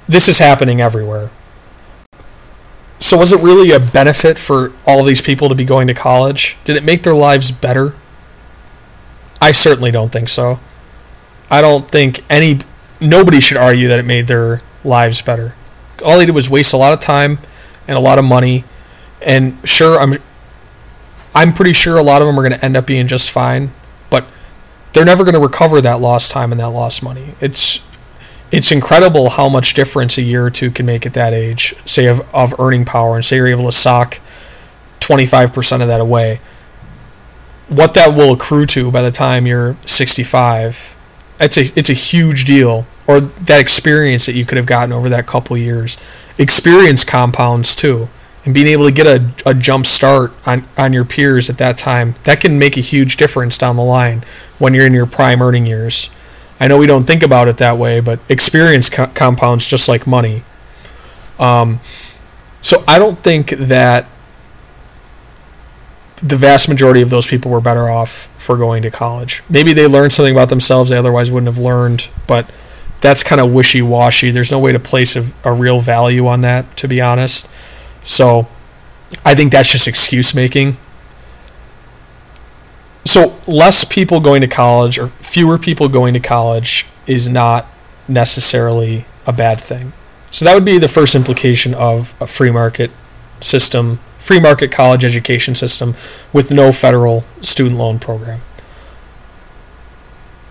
This 0.08 0.28
is 0.28 0.38
happening 0.38 0.80
everywhere. 0.80 1.30
So, 2.98 3.18
was 3.18 3.32
it 3.32 3.40
really 3.40 3.70
a 3.70 3.80
benefit 3.80 4.38
for 4.38 4.72
all 4.86 5.04
these 5.04 5.20
people 5.20 5.48
to 5.48 5.54
be 5.54 5.64
going 5.64 5.86
to 5.88 5.94
college? 5.94 6.56
Did 6.64 6.76
it 6.76 6.84
make 6.84 7.02
their 7.02 7.14
lives 7.14 7.52
better? 7.52 7.94
I 9.40 9.52
certainly 9.52 9.90
don't 9.90 10.10
think 10.10 10.28
so. 10.28 10.58
I 11.50 11.60
don't 11.60 11.90
think 11.90 12.24
any 12.30 12.60
nobody 13.00 13.40
should 13.40 13.58
argue 13.58 13.88
that 13.88 13.98
it 13.98 14.06
made 14.06 14.26
their 14.26 14.62
lives 14.84 15.20
better. 15.20 15.54
All 16.02 16.18
they 16.18 16.26
did 16.26 16.34
was 16.34 16.48
waste 16.48 16.72
a 16.72 16.76
lot 16.76 16.92
of 16.92 17.00
time 17.00 17.38
and 17.86 17.98
a 17.98 18.00
lot 18.00 18.18
of 18.18 18.24
money. 18.24 18.64
And 19.22 19.58
sure, 19.64 19.98
I'm 19.98 20.18
I'm 21.34 21.52
pretty 21.52 21.72
sure 21.72 21.98
a 21.98 22.02
lot 22.02 22.22
of 22.22 22.26
them 22.26 22.38
are 22.38 22.42
going 22.42 22.58
to 22.58 22.64
end 22.64 22.76
up 22.76 22.86
being 22.86 23.08
just 23.08 23.30
fine, 23.30 23.72
but 24.08 24.24
they're 24.92 25.04
never 25.04 25.24
going 25.24 25.34
to 25.34 25.40
recover 25.40 25.80
that 25.80 26.00
lost 26.00 26.30
time 26.30 26.52
and 26.52 26.60
that 26.60 26.68
lost 26.68 27.02
money. 27.02 27.34
It's 27.40 27.80
it's 28.52 28.70
incredible 28.70 29.30
how 29.30 29.48
much 29.48 29.74
difference 29.74 30.16
a 30.16 30.22
year 30.22 30.46
or 30.46 30.50
two 30.50 30.70
can 30.70 30.86
make 30.86 31.04
at 31.04 31.14
that 31.14 31.32
age, 31.32 31.74
say 31.84 32.06
of, 32.06 32.20
of 32.32 32.54
earning 32.60 32.84
power, 32.84 33.16
and 33.16 33.24
say 33.24 33.36
you're 33.36 33.48
able 33.48 33.64
to 33.64 33.72
sock 33.72 34.20
25% 35.00 35.82
of 35.82 35.88
that 35.88 36.00
away. 36.00 36.40
What 37.68 37.94
that 37.94 38.14
will 38.14 38.32
accrue 38.32 38.66
to 38.66 38.92
by 38.92 39.02
the 39.02 39.10
time 39.10 39.46
you're 39.46 39.76
65, 39.86 40.94
it's 41.40 41.56
a 41.56 41.62
it's 41.76 41.90
a 41.90 41.94
huge 41.94 42.44
deal. 42.44 42.86
Or 43.06 43.20
that 43.20 43.60
experience 43.60 44.26
that 44.26 44.34
you 44.34 44.46
could 44.46 44.56
have 44.56 44.66
gotten 44.66 44.92
over 44.92 45.08
that 45.08 45.26
couple 45.26 45.56
years, 45.56 45.98
experience 46.38 47.04
compounds 47.04 47.76
too 47.76 48.08
and 48.44 48.52
being 48.52 48.66
able 48.66 48.84
to 48.84 48.92
get 48.92 49.06
a, 49.06 49.30
a 49.46 49.54
jump 49.54 49.86
start 49.86 50.32
on, 50.46 50.66
on 50.76 50.92
your 50.92 51.04
peers 51.04 51.48
at 51.48 51.58
that 51.58 51.76
time, 51.76 52.14
that 52.24 52.40
can 52.40 52.58
make 52.58 52.76
a 52.76 52.80
huge 52.80 53.16
difference 53.16 53.56
down 53.56 53.76
the 53.76 53.82
line 53.82 54.22
when 54.58 54.74
you're 54.74 54.86
in 54.86 54.92
your 54.92 55.06
prime 55.06 55.40
earning 55.40 55.64
years. 55.64 56.10
I 56.60 56.68
know 56.68 56.78
we 56.78 56.86
don't 56.86 57.04
think 57.04 57.22
about 57.22 57.48
it 57.48 57.56
that 57.56 57.78
way, 57.78 58.00
but 58.00 58.20
experience 58.28 58.90
co- 58.90 59.06
compounds 59.08 59.66
just 59.66 59.88
like 59.88 60.06
money. 60.06 60.42
Um, 61.38 61.80
so 62.60 62.84
I 62.86 62.98
don't 62.98 63.18
think 63.18 63.50
that 63.50 64.06
the 66.16 66.36
vast 66.36 66.68
majority 66.68 67.02
of 67.02 67.10
those 67.10 67.26
people 67.26 67.50
were 67.50 67.60
better 67.60 67.88
off 67.88 68.28
for 68.38 68.56
going 68.56 68.82
to 68.82 68.90
college. 68.90 69.42
Maybe 69.48 69.72
they 69.72 69.86
learned 69.86 70.12
something 70.12 70.34
about 70.34 70.48
themselves 70.48 70.90
they 70.90 70.96
otherwise 70.96 71.30
wouldn't 71.30 71.52
have 71.52 71.62
learned, 71.62 72.08
but 72.26 72.54
that's 73.04 73.22
kind 73.22 73.38
of 73.38 73.52
wishy 73.52 73.82
washy. 73.82 74.30
There's 74.30 74.50
no 74.50 74.58
way 74.58 74.72
to 74.72 74.78
place 74.78 75.14
a, 75.14 75.26
a 75.44 75.52
real 75.52 75.80
value 75.80 76.26
on 76.26 76.40
that, 76.40 76.74
to 76.78 76.88
be 76.88 77.02
honest. 77.02 77.46
So 78.02 78.48
I 79.26 79.34
think 79.34 79.52
that's 79.52 79.70
just 79.70 79.86
excuse 79.86 80.34
making. 80.34 80.78
So 83.04 83.38
less 83.46 83.84
people 83.84 84.20
going 84.20 84.40
to 84.40 84.48
college 84.48 84.98
or 84.98 85.08
fewer 85.08 85.58
people 85.58 85.90
going 85.90 86.14
to 86.14 86.20
college 86.20 86.86
is 87.06 87.28
not 87.28 87.66
necessarily 88.08 89.04
a 89.26 89.34
bad 89.34 89.60
thing. 89.60 89.92
So 90.30 90.46
that 90.46 90.54
would 90.54 90.64
be 90.64 90.78
the 90.78 90.88
first 90.88 91.14
implication 91.14 91.74
of 91.74 92.14
a 92.22 92.26
free 92.26 92.50
market 92.50 92.90
system, 93.38 93.98
free 94.18 94.40
market 94.40 94.72
college 94.72 95.04
education 95.04 95.54
system 95.54 95.94
with 96.32 96.54
no 96.54 96.72
federal 96.72 97.24
student 97.42 97.76
loan 97.76 97.98
program. 97.98 98.40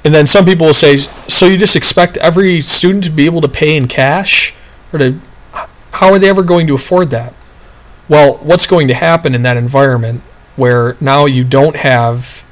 And 0.03 0.13
then 0.13 0.27
some 0.27 0.45
people 0.45 0.67
will 0.67 0.73
say, 0.73 0.97
so 0.97 1.45
you 1.45 1.57
just 1.57 1.75
expect 1.75 2.17
every 2.17 2.59
student 2.61 3.05
to 3.05 3.11
be 3.11 3.25
able 3.25 3.41
to 3.41 3.47
pay 3.47 3.77
in 3.77 3.87
cash? 3.87 4.53
Or 4.91 4.99
to 4.99 5.19
how 5.93 6.11
are 6.11 6.19
they 6.19 6.29
ever 6.29 6.43
going 6.43 6.67
to 6.67 6.75
afford 6.75 7.11
that? 7.11 7.33
Well, 8.09 8.35
what's 8.37 8.67
going 8.67 8.87
to 8.89 8.93
happen 8.93 9.33
in 9.33 9.43
that 9.43 9.57
environment 9.57 10.21
where 10.55 10.97
now 10.99 11.25
you 11.25 11.43
don't 11.43 11.77
have 11.77 12.45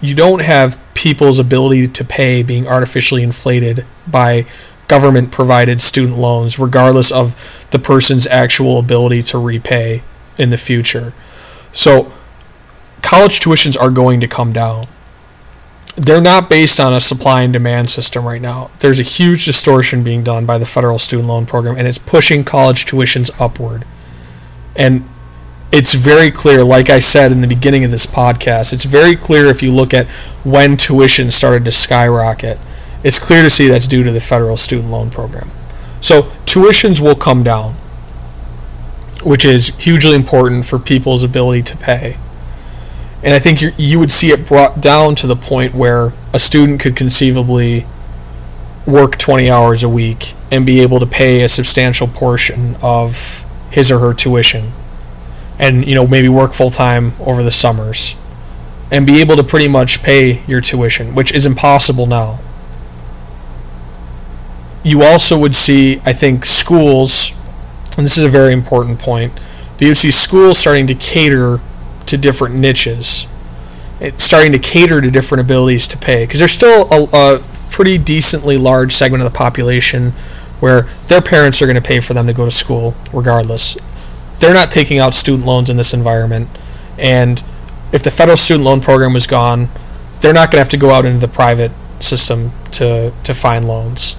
you 0.00 0.14
don't 0.14 0.40
have 0.40 0.78
people's 0.94 1.38
ability 1.38 1.88
to 1.88 2.04
pay 2.04 2.42
being 2.42 2.66
artificially 2.66 3.22
inflated 3.22 3.84
by 4.06 4.46
government 4.88 5.30
provided 5.30 5.80
student 5.80 6.18
loans 6.18 6.58
regardless 6.58 7.10
of 7.10 7.66
the 7.70 7.78
person's 7.78 8.26
actual 8.26 8.78
ability 8.78 9.22
to 9.22 9.38
repay 9.38 10.02
in 10.38 10.50
the 10.50 10.56
future. 10.56 11.12
So 11.72 12.12
college 13.02 13.40
tuitions 13.40 13.80
are 13.80 13.90
going 13.90 14.20
to 14.20 14.28
come 14.28 14.52
down. 14.52 14.86
They're 15.96 16.20
not 16.20 16.50
based 16.50 16.80
on 16.80 16.92
a 16.92 17.00
supply 17.00 17.42
and 17.42 17.52
demand 17.52 17.88
system 17.90 18.24
right 18.24 18.42
now. 18.42 18.70
There's 18.80 18.98
a 18.98 19.04
huge 19.04 19.44
distortion 19.44 20.02
being 20.02 20.24
done 20.24 20.44
by 20.44 20.58
the 20.58 20.66
federal 20.66 20.98
student 20.98 21.28
loan 21.28 21.46
program 21.46 21.76
and 21.76 21.86
it's 21.86 21.98
pushing 21.98 22.42
college 22.44 22.84
tuitions 22.84 23.30
upward. 23.40 23.84
And 24.74 25.08
it's 25.70 25.94
very 25.94 26.30
clear, 26.30 26.64
like 26.64 26.90
I 26.90 26.98
said 26.98 27.32
in 27.32 27.40
the 27.40 27.46
beginning 27.46 27.84
of 27.84 27.90
this 27.90 28.06
podcast, 28.06 28.72
it's 28.72 28.84
very 28.84 29.16
clear 29.16 29.46
if 29.46 29.62
you 29.62 29.72
look 29.72 29.94
at 29.94 30.06
when 30.44 30.76
tuition 30.76 31.30
started 31.30 31.64
to 31.64 31.72
skyrocket. 31.72 32.58
It's 33.02 33.18
clear 33.18 33.42
to 33.42 33.50
see 33.50 33.68
that's 33.68 33.88
due 33.88 34.02
to 34.02 34.10
the 34.10 34.20
federal 34.20 34.56
student 34.56 34.90
loan 34.90 35.10
program. 35.10 35.50
So 36.00 36.22
tuitions 36.44 37.00
will 37.00 37.14
come 37.14 37.42
down, 37.42 37.74
which 39.22 39.44
is 39.44 39.68
hugely 39.76 40.14
important 40.14 40.64
for 40.64 40.78
people's 40.78 41.22
ability 41.22 41.62
to 41.62 41.76
pay. 41.76 42.18
And 43.24 43.32
I 43.32 43.38
think 43.38 43.62
you 43.62 43.72
you 43.78 43.98
would 43.98 44.12
see 44.12 44.30
it 44.30 44.46
brought 44.46 44.82
down 44.82 45.14
to 45.16 45.26
the 45.26 45.34
point 45.34 45.74
where 45.74 46.12
a 46.34 46.38
student 46.38 46.78
could 46.80 46.94
conceivably 46.94 47.86
work 48.86 49.16
20 49.16 49.50
hours 49.50 49.82
a 49.82 49.88
week 49.88 50.34
and 50.52 50.66
be 50.66 50.80
able 50.80 51.00
to 51.00 51.06
pay 51.06 51.42
a 51.42 51.48
substantial 51.48 52.06
portion 52.06 52.76
of 52.82 53.42
his 53.70 53.90
or 53.90 53.98
her 53.98 54.12
tuition. 54.12 54.72
And 55.58 55.86
you 55.86 55.94
know 55.94 56.06
maybe 56.06 56.28
work 56.28 56.52
full 56.52 56.68
time 56.68 57.14
over 57.18 57.42
the 57.42 57.50
summers 57.50 58.14
and 58.90 59.06
be 59.06 59.20
able 59.22 59.36
to 59.36 59.42
pretty 59.42 59.68
much 59.68 60.02
pay 60.02 60.42
your 60.46 60.60
tuition 60.60 61.14
which 61.14 61.32
is 61.32 61.46
impossible 61.46 62.06
now. 62.06 62.40
You 64.82 65.02
also 65.02 65.38
would 65.38 65.54
see 65.54 66.02
i 66.04 66.12
think 66.12 66.44
schools 66.44 67.32
and 67.96 68.04
this 68.04 68.18
is 68.18 68.24
a 68.24 68.28
very 68.28 68.52
important 68.52 68.98
point 68.98 69.32
but 69.72 69.80
you 69.80 69.88
would 69.88 69.96
see 69.96 70.10
schools 70.10 70.58
starting 70.58 70.86
to 70.88 70.94
cater 70.94 71.60
to 72.06 72.16
different 72.16 72.54
niches 72.54 73.26
it's 74.00 74.24
starting 74.24 74.52
to 74.52 74.58
cater 74.58 75.00
to 75.00 75.10
different 75.10 75.40
abilities 75.40 75.86
to 75.88 75.96
pay 75.96 76.24
because 76.24 76.38
there's 76.38 76.52
still 76.52 76.88
a, 76.92 77.08
a 77.12 77.42
pretty 77.70 77.96
decently 77.96 78.58
large 78.58 78.94
segment 78.94 79.22
of 79.22 79.32
the 79.32 79.36
population 79.36 80.10
where 80.60 80.82
their 81.08 81.20
parents 81.20 81.60
are 81.62 81.66
going 81.66 81.80
to 81.80 81.82
pay 81.82 82.00
for 82.00 82.14
them 82.14 82.26
to 82.26 82.32
go 82.32 82.44
to 82.44 82.50
school 82.50 82.94
regardless. 83.12 83.76
They're 84.38 84.54
not 84.54 84.70
taking 84.70 84.98
out 84.98 85.14
student 85.14 85.46
loans 85.46 85.70
in 85.70 85.76
this 85.76 85.94
environment. 85.94 86.48
And 86.98 87.42
if 87.92 88.02
the 88.02 88.10
federal 88.10 88.36
student 88.36 88.64
loan 88.64 88.80
program 88.80 89.12
was 89.12 89.26
gone, 89.26 89.68
they're 90.20 90.32
not 90.32 90.50
going 90.50 90.58
to 90.58 90.64
have 90.64 90.68
to 90.70 90.76
go 90.76 90.90
out 90.90 91.04
into 91.04 91.18
the 91.18 91.32
private 91.32 91.72
system 92.00 92.52
to, 92.72 93.12
to 93.24 93.34
find 93.34 93.66
loans. 93.66 94.16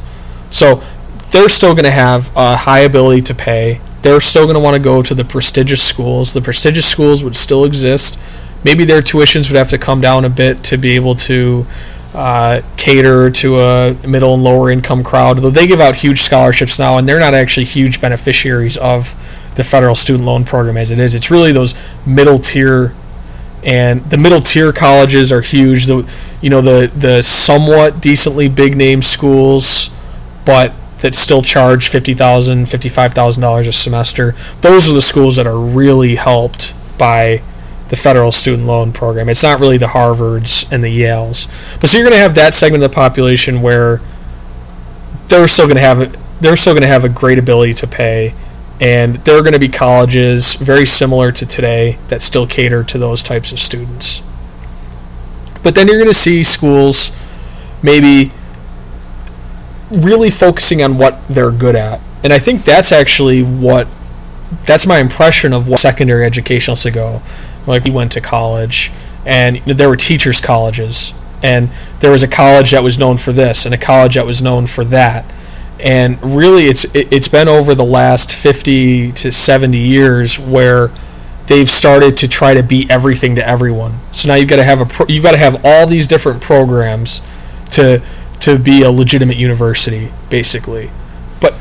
So 0.50 0.84
they're 1.32 1.50
still 1.50 1.74
going 1.74 1.86
to 1.86 1.92
have 1.92 2.32
a 2.36 2.56
high 2.56 2.80
ability 2.80 3.22
to 3.24 3.36
pay. 3.36 3.82
They're 4.06 4.22
still 4.22 4.44
going 4.44 4.54
to 4.54 4.60
want 4.60 4.76
to 4.76 4.80
go 4.80 5.02
to 5.02 5.16
the 5.16 5.26
prestigious 5.26 5.82
schools. 5.82 6.34
The 6.34 6.42
prestigious 6.42 6.86
schools 6.86 7.24
would 7.24 7.36
still 7.36 7.66
exist. 7.66 8.20
Maybe 8.64 8.86
their 8.86 9.02
tuitions 9.02 9.50
would 9.50 9.58
have 9.58 9.70
to 9.70 9.80
come 9.80 10.00
down 10.00 10.24
a 10.24 10.30
bit 10.30 10.64
to 10.66 10.78
be 10.78 10.92
able 10.92 11.16
to 11.16 11.66
uh, 12.14 12.62
cater 12.78 13.32
to 13.32 13.60
a 13.60 13.96
middle 14.08 14.36
and 14.36 14.44
lower 14.44 14.70
income 14.70 15.04
crowd. 15.04 15.40
Though 15.40 15.50
they 15.50 15.66
give 15.66 15.82
out 15.82 15.96
huge 15.96 16.22
scholarships 16.22 16.78
now, 16.78 17.00
and 17.00 17.10
they're 17.10 17.20
not 17.20 17.34
actually 17.34 17.66
huge 17.66 18.00
beneficiaries 18.00 18.78
of 18.78 19.16
the 19.56 19.64
federal 19.64 19.96
student 19.96 20.24
loan 20.24 20.44
program 20.44 20.78
as 20.78 20.92
it 20.92 21.00
is. 21.00 21.16
It's 21.16 21.32
really 21.32 21.52
those 21.52 21.74
middle 22.06 22.38
tier, 22.38 22.94
and 23.64 24.08
the 24.12 24.18
middle 24.18 24.40
tier 24.40 24.72
colleges 24.72 25.32
are 25.32 25.42
huge. 25.42 25.88
The 25.88 26.08
you 26.42 26.52
know 26.52 26.62
the 26.62 26.92
the 26.96 27.24
somewhat 27.24 28.02
decently 28.02 28.50
big 28.50 28.78
name 28.78 29.02
schools, 29.02 29.90
but 30.46 30.74
that 31.06 31.14
still 31.14 31.44
charge 31.44 31.88
fifty 31.88 32.16
thousand, 32.16 32.66
fifty 32.68 32.90
five 32.90 33.14
thousand 33.14 33.42
dollars 33.42 33.68
a 33.68 33.72
semester. 33.72 34.36
Those 34.62 34.90
are 34.90 34.94
the 34.94 35.04
schools 35.04 35.36
that 35.36 35.46
are 35.46 35.60
really 35.60 36.16
helped 36.16 36.74
by 36.98 37.44
the 37.90 37.96
federal 37.96 38.32
student 38.32 38.68
loan 38.68 38.92
program. 38.92 39.30
It's 39.30 39.44
not 39.44 39.60
really 39.60 39.78
the 39.78 39.90
Harvards 39.90 40.68
and 40.72 40.84
the 40.84 40.88
Yales. 40.88 41.48
But 41.80 41.92
so 41.92 42.00
you're 42.00 42.06
going 42.08 42.18
to 42.18 42.24
have 42.24 42.34
that 42.34 42.56
segment 42.56 42.84
of 42.84 42.90
the 42.90 42.96
population 42.96 43.62
where 43.62 44.02
they're 45.28 45.48
still 45.48 45.66
going 45.66 45.76
to 45.76 45.82
have 45.82 46.42
they're 46.42 46.56
still 46.56 46.74
going 46.74 46.82
to 46.82 46.88
have 46.88 47.06
a 47.06 47.10
great 47.10 47.38
ability 47.38 47.76
to 47.76 47.88
pay 47.88 48.34
and 48.82 49.18
there 49.18 49.38
are 49.38 49.42
going 49.42 49.54
to 49.54 49.60
be 49.60 49.70
colleges 49.70 50.56
very 50.56 50.88
similar 50.88 51.32
to 51.32 51.46
today 51.46 52.00
that 52.08 52.24
still 52.24 52.48
cater 52.48 52.84
to 52.84 52.98
those 52.98 53.22
types 53.22 53.52
of 53.52 53.60
students. 53.60 54.24
But 55.64 55.76
then 55.76 55.88
you're 55.88 55.98
going 55.98 56.08
to 56.08 56.16
see 56.16 56.44
schools 56.44 57.12
maybe 57.84 58.32
really 59.96 60.30
focusing 60.30 60.84
on 60.84 60.98
what 60.98 61.28
they're 61.28 61.52
good 61.52 61.76
at. 61.76 62.02
And 62.24 62.34
I 62.34 62.40
think 62.40 62.64
that's 62.64 62.92
actually 62.92 63.44
what 63.44 63.88
that's 64.66 64.88
my 64.88 65.00
impression 65.00 65.54
of 65.54 65.68
what 65.68 65.80
secondary 65.80 66.26
education 66.26 66.76
to 66.76 66.92
go 66.92 67.22
like 67.68 67.84
we 67.84 67.92
went 67.92 68.12
to 68.14 68.22
college, 68.22 68.92
and 69.26 69.58
there 69.66 69.90
were 69.90 69.96
teachers' 69.96 70.40
colleges, 70.40 71.14
and 71.42 71.70
there 72.00 72.12
was 72.12 72.24
a 72.24 72.28
college 72.28 72.72
that 72.72 72.84
was 72.84 72.98
known 72.98 73.18
for 73.18 73.32
this, 73.32 73.66
and 73.66 73.74
a 73.74 73.78
college 73.78 74.16
that 74.16 74.26
was 74.26 74.42
known 74.42 74.68
for 74.68 74.84
that. 74.86 75.26
And 75.80 76.22
really, 76.24 76.66
it's 76.66 76.86
it, 76.96 77.12
it's 77.12 77.28
been 77.28 77.48
over 77.48 77.76
the 77.76 77.86
last 77.86 78.32
fifty 78.32 79.12
to 79.14 79.32
seventy 79.32 79.80
years 79.80 80.40
where 80.40 80.92
they've 81.48 81.70
started 81.70 82.18
to 82.18 82.28
try 82.28 82.54
to 82.54 82.64
be 82.64 82.88
everything 82.90 83.36
to 83.36 83.48
everyone. 83.48 84.00
So 84.12 84.28
now 84.28 84.36
you've 84.36 84.50
got 84.50 84.56
to 84.58 84.64
have 84.64 84.82
a 84.82 84.86
pro- 84.86 85.08
you've 85.08 85.24
got 85.24 85.32
to 85.32 85.38
have 85.38 85.64
all 85.66 85.86
these 85.86 86.08
different 86.08 86.42
programs 86.42 87.22
to 87.72 88.02
to 88.46 88.60
be 88.60 88.84
a 88.84 88.92
legitimate 88.92 89.38
university, 89.38 90.12
basically. 90.30 90.92
But 91.42 91.56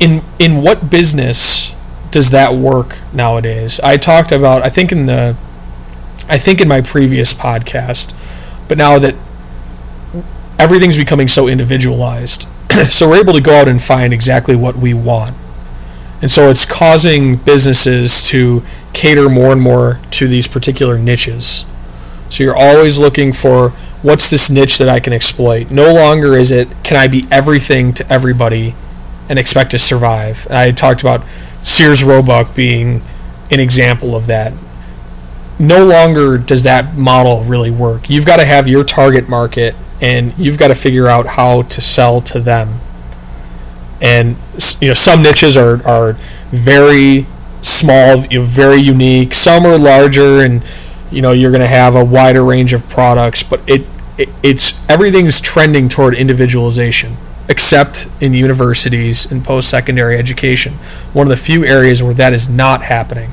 in 0.00 0.22
in 0.38 0.62
what 0.62 0.90
business 0.90 1.72
does 2.10 2.30
that 2.30 2.54
work 2.54 2.98
nowadays? 3.12 3.78
I 3.80 3.96
talked 3.96 4.32
about 4.32 4.62
I 4.62 4.68
think 4.68 4.90
in 4.90 5.06
the 5.06 5.36
I 6.28 6.36
think 6.36 6.60
in 6.60 6.68
my 6.68 6.80
previous 6.80 7.32
podcast, 7.32 8.14
but 8.66 8.76
now 8.76 8.98
that 8.98 9.14
everything's 10.58 10.96
becoming 10.96 11.28
so 11.28 11.46
individualized, 11.46 12.48
so 12.88 13.08
we're 13.08 13.20
able 13.20 13.32
to 13.32 13.40
go 13.40 13.54
out 13.54 13.68
and 13.68 13.80
find 13.80 14.12
exactly 14.12 14.56
what 14.56 14.76
we 14.76 14.92
want. 14.92 15.36
And 16.20 16.30
so 16.30 16.50
it's 16.50 16.64
causing 16.64 17.36
businesses 17.36 18.24
to 18.24 18.64
cater 18.92 19.28
more 19.28 19.52
and 19.52 19.60
more 19.60 20.00
to 20.10 20.26
these 20.26 20.48
particular 20.48 20.98
niches. 20.98 21.64
So 22.28 22.42
you're 22.42 22.56
always 22.56 22.98
looking 22.98 23.32
for 23.32 23.72
what's 24.02 24.30
this 24.30 24.50
niche 24.50 24.78
that 24.78 24.88
I 24.88 25.00
can 25.00 25.12
exploit. 25.12 25.70
No 25.70 25.92
longer 25.92 26.36
is 26.36 26.50
it 26.50 26.68
can 26.84 26.96
I 26.96 27.08
be 27.08 27.24
everything 27.30 27.92
to 27.94 28.12
everybody 28.12 28.74
and 29.28 29.38
expect 29.38 29.72
to 29.72 29.78
survive. 29.78 30.46
And 30.48 30.58
I 30.58 30.70
talked 30.70 31.00
about 31.00 31.24
Sears 31.62 32.02
Roebuck 32.02 32.54
being 32.54 33.02
an 33.50 33.60
example 33.60 34.14
of 34.14 34.26
that. 34.26 34.52
No 35.58 35.84
longer 35.84 36.38
does 36.38 36.62
that 36.62 36.96
model 36.96 37.42
really 37.42 37.70
work. 37.70 38.08
You've 38.08 38.26
got 38.26 38.36
to 38.36 38.44
have 38.44 38.68
your 38.68 38.84
target 38.84 39.28
market 39.28 39.74
and 40.00 40.36
you've 40.38 40.58
got 40.58 40.68
to 40.68 40.74
figure 40.74 41.08
out 41.08 41.26
how 41.26 41.62
to 41.62 41.80
sell 41.80 42.20
to 42.22 42.40
them. 42.40 42.80
And 44.00 44.36
you 44.80 44.88
know 44.88 44.94
some 44.94 45.22
niches 45.22 45.56
are 45.56 45.84
are 45.86 46.12
very 46.50 47.26
small, 47.62 48.24
you 48.26 48.40
know, 48.40 48.44
very 48.44 48.80
unique. 48.80 49.34
Some 49.34 49.66
are 49.66 49.76
larger 49.76 50.40
and 50.40 50.62
you 51.10 51.22
know 51.22 51.32
you're 51.32 51.50
going 51.50 51.60
to 51.60 51.66
have 51.66 51.94
a 51.94 52.04
wider 52.04 52.44
range 52.44 52.72
of 52.72 52.88
products, 52.88 53.42
but 53.42 53.60
it, 53.66 53.86
it 54.16 54.28
it's 54.42 54.78
everything's 54.90 55.40
trending 55.40 55.88
toward 55.88 56.14
individualization 56.14 57.16
except 57.48 58.08
in 58.20 58.34
universities 58.34 59.30
and 59.32 59.42
post-secondary 59.42 60.18
education. 60.18 60.74
One 61.14 61.26
of 61.26 61.30
the 61.30 61.36
few 61.36 61.64
areas 61.64 62.02
where 62.02 62.12
that 62.12 62.34
is 62.34 62.48
not 62.48 62.82
happening. 62.82 63.30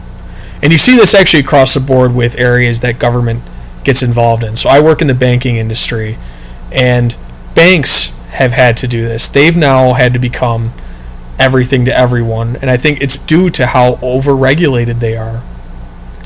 And 0.64 0.72
you 0.72 0.80
see 0.80 0.96
this 0.96 1.14
actually 1.14 1.42
across 1.42 1.74
the 1.74 1.82
board 1.82 2.16
with 2.16 2.38
areas 2.38 2.80
that 2.80 2.98
government 2.98 3.44
gets 3.84 4.02
involved 4.02 4.42
in. 4.42 4.56
So 4.56 4.70
I 4.70 4.80
work 4.80 5.02
in 5.02 5.08
the 5.08 5.14
banking 5.14 5.58
industry 5.58 6.18
and 6.72 7.18
banks 7.56 8.08
have 8.32 8.54
had 8.54 8.78
to 8.78 8.88
do 8.88 9.06
this. 9.06 9.28
They've 9.28 9.56
now 9.56 9.94
had 9.94 10.14
to 10.14 10.20
become 10.20 10.72
everything 11.38 11.86
to 11.86 11.98
everyone, 11.98 12.56
and 12.58 12.70
I 12.70 12.78
think 12.78 13.02
it's 13.02 13.18
due 13.18 13.50
to 13.52 13.68
how 13.68 13.96
overregulated 13.96 15.00
they 15.00 15.18
are 15.18 15.44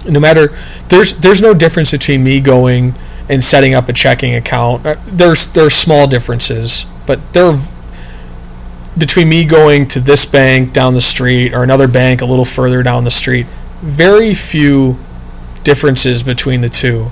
no 0.09 0.19
matter 0.19 0.55
there's 0.89 1.13
there's 1.17 1.41
no 1.41 1.53
difference 1.53 1.91
between 1.91 2.23
me 2.23 2.39
going 2.39 2.95
and 3.29 3.43
setting 3.43 3.73
up 3.73 3.87
a 3.87 3.93
checking 3.93 4.33
account. 4.35 4.85
Uh, 4.85 4.95
there's 5.05 5.47
there's 5.49 5.75
small 5.75 6.07
differences, 6.07 6.85
but 7.05 7.33
there 7.33 7.59
between 8.97 9.29
me 9.29 9.45
going 9.45 9.87
to 9.87 9.99
this 9.99 10.25
bank 10.25 10.73
down 10.73 10.93
the 10.93 11.01
street 11.01 11.53
or 11.53 11.63
another 11.63 11.87
bank 11.87 12.21
a 12.21 12.25
little 12.25 12.45
further 12.45 12.83
down 12.83 13.05
the 13.05 13.11
street, 13.11 13.45
very 13.81 14.33
few 14.33 14.97
differences 15.63 16.21
between 16.21 16.61
the 16.61 16.69
two. 16.69 17.11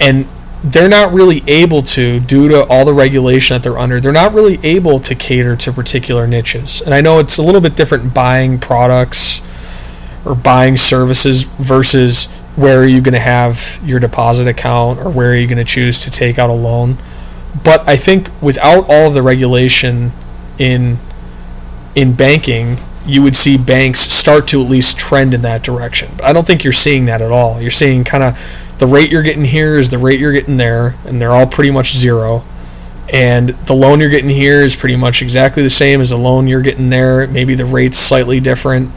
And 0.00 0.26
they're 0.64 0.88
not 0.88 1.12
really 1.12 1.44
able 1.46 1.82
to, 1.82 2.18
due 2.20 2.48
to 2.48 2.64
all 2.66 2.84
the 2.84 2.94
regulation 2.94 3.54
that 3.54 3.62
they're 3.62 3.78
under, 3.78 4.00
they're 4.00 4.12
not 4.12 4.32
really 4.32 4.58
able 4.62 4.98
to 4.98 5.14
cater 5.14 5.54
to 5.56 5.72
particular 5.72 6.26
niches. 6.26 6.80
And 6.80 6.94
I 6.94 7.00
know 7.00 7.18
it's 7.18 7.36
a 7.36 7.42
little 7.42 7.60
bit 7.60 7.76
different 7.76 8.14
buying 8.14 8.58
products 8.58 9.42
or 10.24 10.34
buying 10.34 10.76
services 10.76 11.42
versus 11.42 12.26
where 12.56 12.80
are 12.80 12.86
you 12.86 13.00
going 13.00 13.14
to 13.14 13.20
have 13.20 13.80
your 13.84 13.98
deposit 13.98 14.46
account 14.46 15.00
or 15.00 15.10
where 15.10 15.32
are 15.32 15.36
you 15.36 15.46
going 15.46 15.58
to 15.58 15.64
choose 15.64 16.02
to 16.02 16.10
take 16.10 16.38
out 16.38 16.50
a 16.50 16.54
loan. 16.54 16.96
But 17.62 17.86
I 17.88 17.96
think 17.96 18.30
without 18.40 18.88
all 18.88 19.08
of 19.08 19.14
the 19.14 19.22
regulation 19.22 20.12
in 20.58 20.98
in 21.94 22.14
banking, 22.14 22.78
you 23.06 23.22
would 23.22 23.36
see 23.36 23.56
banks 23.56 24.00
start 24.00 24.48
to 24.48 24.60
at 24.60 24.68
least 24.68 24.98
trend 24.98 25.32
in 25.34 25.42
that 25.42 25.62
direction. 25.62 26.10
But 26.16 26.26
I 26.26 26.32
don't 26.32 26.46
think 26.46 26.64
you're 26.64 26.72
seeing 26.72 27.04
that 27.04 27.22
at 27.22 27.30
all. 27.30 27.60
You're 27.60 27.70
seeing 27.70 28.02
kind 28.02 28.24
of 28.24 28.38
the 28.78 28.86
rate 28.86 29.10
you're 29.10 29.22
getting 29.22 29.44
here 29.44 29.78
is 29.78 29.90
the 29.90 29.98
rate 29.98 30.18
you're 30.18 30.32
getting 30.32 30.56
there, 30.56 30.96
and 31.06 31.20
they're 31.20 31.32
all 31.32 31.46
pretty 31.46 31.70
much 31.70 31.94
zero. 31.94 32.44
And 33.12 33.50
the 33.50 33.74
loan 33.74 34.00
you're 34.00 34.10
getting 34.10 34.30
here 34.30 34.62
is 34.62 34.74
pretty 34.74 34.96
much 34.96 35.22
exactly 35.22 35.62
the 35.62 35.70
same 35.70 36.00
as 36.00 36.10
the 36.10 36.16
loan 36.16 36.48
you're 36.48 36.62
getting 36.62 36.90
there. 36.90 37.26
Maybe 37.28 37.54
the 37.54 37.64
rate's 37.64 37.98
slightly 37.98 38.40
different 38.40 38.90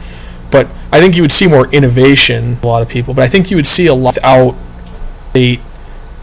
but 0.50 0.68
I 0.90 1.00
think 1.00 1.16
you 1.16 1.22
would 1.22 1.32
see 1.32 1.46
more 1.46 1.68
innovation, 1.72 2.58
a 2.62 2.66
lot 2.66 2.82
of 2.82 2.88
people, 2.88 3.14
but 3.14 3.22
I 3.22 3.28
think 3.28 3.50
you 3.50 3.56
would 3.56 3.66
see 3.66 3.86
a 3.86 3.94
lot 3.94 4.14
without 4.14 4.54
state 5.30 5.60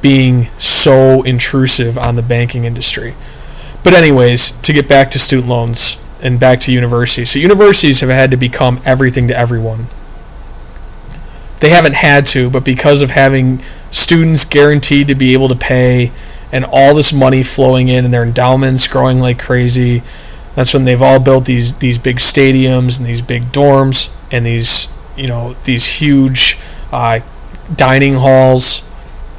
being 0.02 0.50
so 0.60 1.24
intrusive 1.24 1.98
on 1.98 2.16
the 2.16 2.22
banking 2.22 2.66
industry. 2.66 3.16
But 3.84 3.94
anyways, 3.94 4.52
to 4.52 4.74
get 4.74 4.88
back 4.88 5.12
to 5.12 5.20
student 5.20 5.48
loans 5.48 5.98
and 6.22 6.40
back 6.40 6.60
to 6.62 6.72
universities. 6.72 7.32
So 7.32 7.40
universities 7.40 8.02
have 8.02 8.10
had 8.10 8.32
to 8.32 8.38
become 8.38 8.82
everything 8.84 9.28
to 9.28 9.38
everyone. 9.38 9.88
They 11.60 11.70
haven't 11.70 11.96
had 11.96 12.26
to, 12.28 12.50
but 12.50 12.64
because 12.64 13.02
of 13.02 13.12
having 13.12 13.62
students 13.92 14.44
guaranteed 14.44 15.08
to 15.08 15.16
be 15.16 15.34
able 15.34 15.48
to 15.48 15.56
pay 15.56 16.12
and 16.52 16.66
all 16.66 16.94
this 16.94 17.14
money 17.14 17.44
flowing 17.44 17.88
in 17.88 18.06
and 18.06 18.14
their 18.14 18.24
endowments 18.24 18.88
growing 18.88 19.20
like 19.20 19.40
crazy, 19.40 20.04
that's 20.56 20.74
when 20.74 20.86
they've 20.86 21.02
all 21.02 21.20
built 21.20 21.46
these 21.46 21.76
these 21.76 21.98
big 21.98 22.18
stadiums 22.18 22.98
and 22.98 23.08
these 23.08 23.22
big 23.22 23.52
dorms 23.52 24.10
and 24.32 24.46
these 24.46 24.88
you 25.15 25.28
know 25.28 25.56
these 25.65 26.00
huge 26.00 26.58
uh, 26.91 27.20
dining 27.74 28.15
halls, 28.15 28.84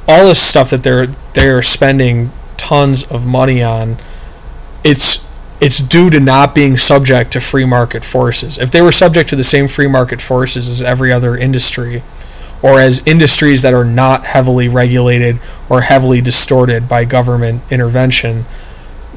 all 0.07 0.27
this 0.27 0.41
stuff 0.41 0.69
that 0.69 0.83
they're 0.83 1.07
they're 1.33 1.61
spending 1.61 2.31
tons 2.55 3.03
of 3.05 3.25
money 3.25 3.61
on. 3.61 3.97
It's 4.83 5.25
it's 5.59 5.79
due 5.79 6.09
to 6.11 6.19
not 6.19 6.53
being 6.53 6.77
subject 6.77 7.33
to 7.33 7.39
free 7.39 7.65
market 7.65 8.05
forces. 8.05 8.57
If 8.57 8.69
they 8.71 8.81
were 8.81 8.91
subject 8.91 9.29
to 9.31 9.35
the 9.35 9.43
same 9.43 9.67
free 9.67 9.87
market 9.87 10.21
forces 10.21 10.69
as 10.69 10.81
every 10.81 11.11
other 11.11 11.35
industry, 11.35 12.03
or 12.61 12.79
as 12.79 13.01
industries 13.05 13.61
that 13.63 13.73
are 13.73 13.85
not 13.85 14.25
heavily 14.25 14.67
regulated 14.67 15.39
or 15.69 15.81
heavily 15.81 16.21
distorted 16.21 16.87
by 16.87 17.05
government 17.05 17.63
intervention, 17.71 18.45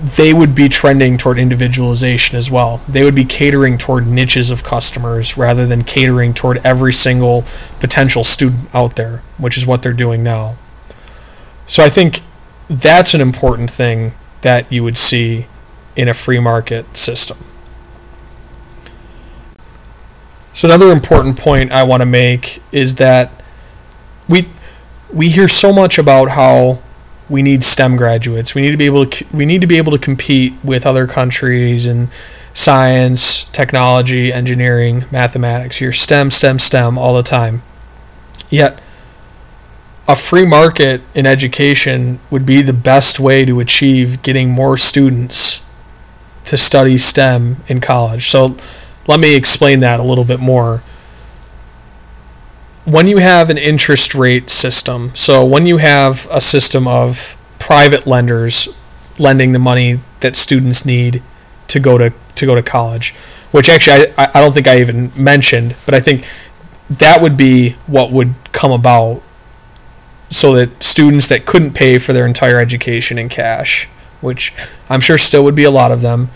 they 0.02 0.32
would 0.32 0.54
be 0.54 0.68
trending 0.68 1.18
toward 1.18 1.38
individualization 1.38 2.36
as 2.38 2.50
well. 2.50 2.80
They 2.88 3.04
would 3.04 3.14
be 3.14 3.24
catering 3.24 3.76
toward 3.76 4.06
niches 4.06 4.50
of 4.50 4.64
customers 4.64 5.36
rather 5.36 5.66
than 5.66 5.84
catering 5.84 6.32
toward 6.32 6.58
every 6.64 6.92
single 6.92 7.44
potential 7.80 8.24
student 8.24 8.74
out 8.74 8.96
there, 8.96 9.22
which 9.36 9.58
is 9.58 9.66
what 9.66 9.82
they're 9.82 9.92
doing 9.92 10.22
now. 10.22 10.56
So 11.66 11.84
I 11.84 11.90
think 11.90 12.22
that's 12.68 13.12
an 13.12 13.20
important 13.20 13.70
thing 13.70 14.12
that 14.40 14.72
you 14.72 14.82
would 14.82 14.96
see 14.96 15.46
in 15.96 16.08
a 16.08 16.14
free 16.14 16.40
market 16.40 16.96
system. 16.96 17.36
So 20.54 20.66
another 20.66 20.90
important 20.92 21.38
point 21.38 21.72
I 21.72 21.82
want 21.82 22.00
to 22.00 22.06
make 22.06 22.62
is 22.72 22.94
that 22.96 23.30
we 24.28 24.48
we 25.12 25.28
hear 25.28 25.48
so 25.48 25.72
much 25.72 25.98
about 25.98 26.30
how 26.30 26.80
we 27.30 27.42
need 27.42 27.62
STEM 27.62 27.96
graduates. 27.96 28.54
We 28.54 28.62
need 28.62 28.72
to 28.72 28.76
be 28.76 28.86
able 28.86 29.06
to 29.06 29.26
we 29.32 29.46
need 29.46 29.60
to 29.60 29.66
be 29.66 29.78
able 29.78 29.92
to 29.92 29.98
compete 29.98 30.52
with 30.64 30.84
other 30.84 31.06
countries 31.06 31.86
in 31.86 32.08
science, 32.52 33.44
technology, 33.44 34.32
engineering, 34.32 35.04
mathematics. 35.10 35.80
You're 35.80 35.92
STEM, 35.92 36.32
STEM, 36.32 36.58
STEM 36.58 36.98
all 36.98 37.14
the 37.14 37.22
time. 37.22 37.62
Yet 38.50 38.80
a 40.08 40.16
free 40.16 40.44
market 40.44 41.02
in 41.14 41.24
education 41.24 42.18
would 42.30 42.44
be 42.44 42.62
the 42.62 42.72
best 42.72 43.20
way 43.20 43.44
to 43.44 43.60
achieve 43.60 44.20
getting 44.22 44.50
more 44.50 44.76
students 44.76 45.62
to 46.46 46.58
study 46.58 46.98
STEM 46.98 47.58
in 47.68 47.80
college. 47.80 48.28
So 48.28 48.56
let 49.06 49.20
me 49.20 49.36
explain 49.36 49.78
that 49.80 50.00
a 50.00 50.02
little 50.02 50.24
bit 50.24 50.40
more 50.40 50.82
when 52.90 53.06
you 53.06 53.18
have 53.18 53.50
an 53.50 53.58
interest 53.58 54.14
rate 54.14 54.50
system, 54.50 55.14
so 55.14 55.44
when 55.44 55.66
you 55.66 55.76
have 55.76 56.26
a 56.30 56.40
system 56.40 56.88
of 56.88 57.36
private 57.58 58.06
lenders 58.06 58.68
lending 59.18 59.52
the 59.52 59.58
money 59.58 60.00
that 60.20 60.34
students 60.34 60.84
need 60.84 61.22
to 61.68 61.78
go 61.78 61.98
to 61.98 62.12
to 62.34 62.46
go 62.46 62.54
to 62.54 62.62
college, 62.62 63.14
which 63.52 63.68
actually 63.68 64.12
I, 64.18 64.30
I 64.34 64.40
don't 64.40 64.52
think 64.52 64.66
I 64.66 64.80
even 64.80 65.12
mentioned, 65.14 65.76
but 65.86 65.94
I 65.94 66.00
think 66.00 66.26
that 66.88 67.22
would 67.22 67.36
be 67.36 67.76
what 67.86 68.10
would 68.10 68.34
come 68.52 68.72
about 68.72 69.22
so 70.28 70.54
that 70.54 70.82
students 70.82 71.28
that 71.28 71.46
couldn't 71.46 71.72
pay 71.74 71.98
for 71.98 72.12
their 72.12 72.26
entire 72.26 72.58
education 72.58 73.18
in 73.18 73.28
cash, 73.28 73.86
which 74.20 74.52
I'm 74.88 75.00
sure 75.00 75.18
still 75.18 75.44
would 75.44 75.54
be 75.54 75.64
a 75.64 75.70
lot 75.70 75.92
of 75.92 76.00
them, 76.00 76.30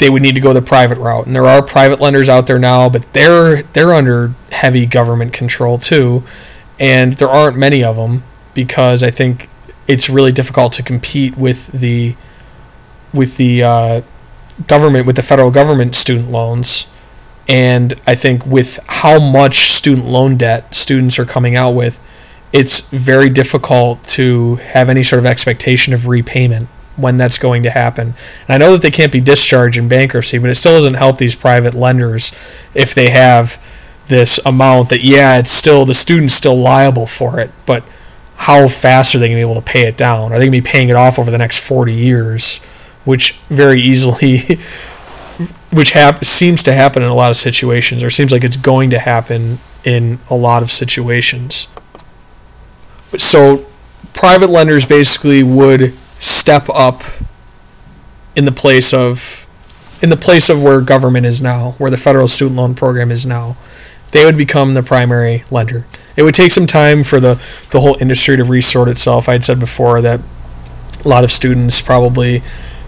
they 0.00 0.08
would 0.10 0.22
need 0.22 0.34
to 0.34 0.40
go 0.40 0.52
the 0.54 0.62
private 0.62 0.98
route. 0.98 1.26
And 1.26 1.34
there 1.34 1.44
are 1.44 1.62
private 1.62 2.00
lenders 2.00 2.28
out 2.28 2.46
there 2.46 2.58
now, 2.58 2.88
but 2.88 3.12
they're 3.12 3.62
they're 3.62 3.92
under 3.92 4.32
heavy 4.50 4.86
government 4.86 5.32
control 5.32 5.78
too, 5.78 6.24
and 6.80 7.14
there 7.14 7.28
aren't 7.28 7.56
many 7.56 7.84
of 7.84 7.96
them 7.96 8.24
because 8.54 9.02
I 9.02 9.10
think 9.10 9.48
it's 9.86 10.08
really 10.08 10.32
difficult 10.32 10.72
to 10.74 10.82
compete 10.82 11.36
with 11.36 11.68
the 11.68 12.16
with 13.12 13.36
the 13.36 13.62
uh, 13.62 14.00
government 14.66 15.06
with 15.06 15.16
the 15.16 15.22
federal 15.22 15.50
government 15.50 15.94
student 15.94 16.30
loans. 16.30 16.86
And 17.46 17.94
I 18.06 18.14
think 18.14 18.46
with 18.46 18.78
how 18.86 19.20
much 19.20 19.72
student 19.72 20.06
loan 20.06 20.36
debt 20.36 20.74
students 20.74 21.18
are 21.18 21.24
coming 21.24 21.56
out 21.56 21.72
with, 21.72 22.00
it's 22.52 22.80
very 22.80 23.28
difficult 23.28 24.02
to 24.08 24.56
have 24.56 24.88
any 24.88 25.02
sort 25.02 25.18
of 25.18 25.26
expectation 25.26 25.92
of 25.92 26.06
repayment 26.06 26.68
when 26.96 27.16
that's 27.16 27.38
going 27.38 27.62
to 27.62 27.70
happen. 27.70 28.14
And 28.48 28.50
I 28.50 28.58
know 28.58 28.72
that 28.72 28.82
they 28.82 28.90
can't 28.90 29.12
be 29.12 29.20
discharged 29.20 29.78
in 29.78 29.88
bankruptcy, 29.88 30.38
but 30.38 30.50
it 30.50 30.56
still 30.56 30.74
doesn't 30.74 30.94
help 30.94 31.18
these 31.18 31.34
private 31.34 31.74
lenders 31.74 32.32
if 32.74 32.94
they 32.94 33.10
have 33.10 33.62
this 34.06 34.40
amount 34.44 34.88
that 34.90 35.02
yeah, 35.02 35.38
it's 35.38 35.50
still 35.50 35.84
the 35.84 35.94
student's 35.94 36.34
still 36.34 36.56
liable 36.56 37.06
for 37.06 37.38
it, 37.40 37.50
but 37.64 37.84
how 38.36 38.68
fast 38.68 39.14
are 39.14 39.18
they 39.18 39.28
going 39.28 39.38
to 39.38 39.46
be 39.46 39.50
able 39.50 39.60
to 39.60 39.66
pay 39.66 39.86
it 39.86 39.96
down? 39.96 40.32
Are 40.32 40.38
they 40.38 40.46
going 40.46 40.52
to 40.52 40.62
be 40.62 40.70
paying 40.72 40.88
it 40.88 40.96
off 40.96 41.18
over 41.18 41.30
the 41.30 41.38
next 41.38 41.60
40 41.60 41.92
years, 41.92 42.58
which 43.04 43.32
very 43.48 43.80
easily 43.80 44.38
which 45.72 45.92
hap- 45.92 46.24
seems 46.24 46.62
to 46.64 46.72
happen 46.72 47.02
in 47.02 47.08
a 47.08 47.14
lot 47.14 47.30
of 47.30 47.36
situations 47.36 48.02
or 48.02 48.10
seems 48.10 48.32
like 48.32 48.44
it's 48.44 48.56
going 48.56 48.90
to 48.90 48.98
happen 48.98 49.58
in 49.84 50.18
a 50.28 50.34
lot 50.34 50.62
of 50.62 50.70
situations. 50.70 51.68
So 53.16 53.66
private 54.12 54.50
lenders 54.50 54.86
basically 54.86 55.42
would 55.42 55.94
step 56.20 56.68
up 56.68 57.02
in 58.36 58.44
the 58.44 58.52
place 58.52 58.94
of 58.94 59.46
in 60.02 60.08
the 60.08 60.16
place 60.16 60.48
of 60.48 60.62
where 60.62 60.80
government 60.80 61.26
is 61.26 61.42
now, 61.42 61.72
where 61.72 61.90
the 61.90 61.98
federal 61.98 62.28
student 62.28 62.56
loan 62.56 62.74
program 62.74 63.10
is 63.10 63.26
now. 63.26 63.56
They 64.12 64.24
would 64.24 64.36
become 64.36 64.74
the 64.74 64.82
primary 64.82 65.44
lender. 65.50 65.86
It 66.16 66.22
would 66.22 66.34
take 66.34 66.52
some 66.52 66.66
time 66.66 67.04
for 67.04 67.20
the, 67.20 67.34
the 67.70 67.80
whole 67.80 67.96
industry 68.00 68.36
to 68.36 68.44
resort 68.44 68.88
itself. 68.88 69.28
I'd 69.28 69.44
said 69.44 69.60
before 69.60 70.00
that 70.00 70.20
a 71.04 71.08
lot 71.08 71.22
of 71.22 71.30
students 71.30 71.80
probably 71.82 72.42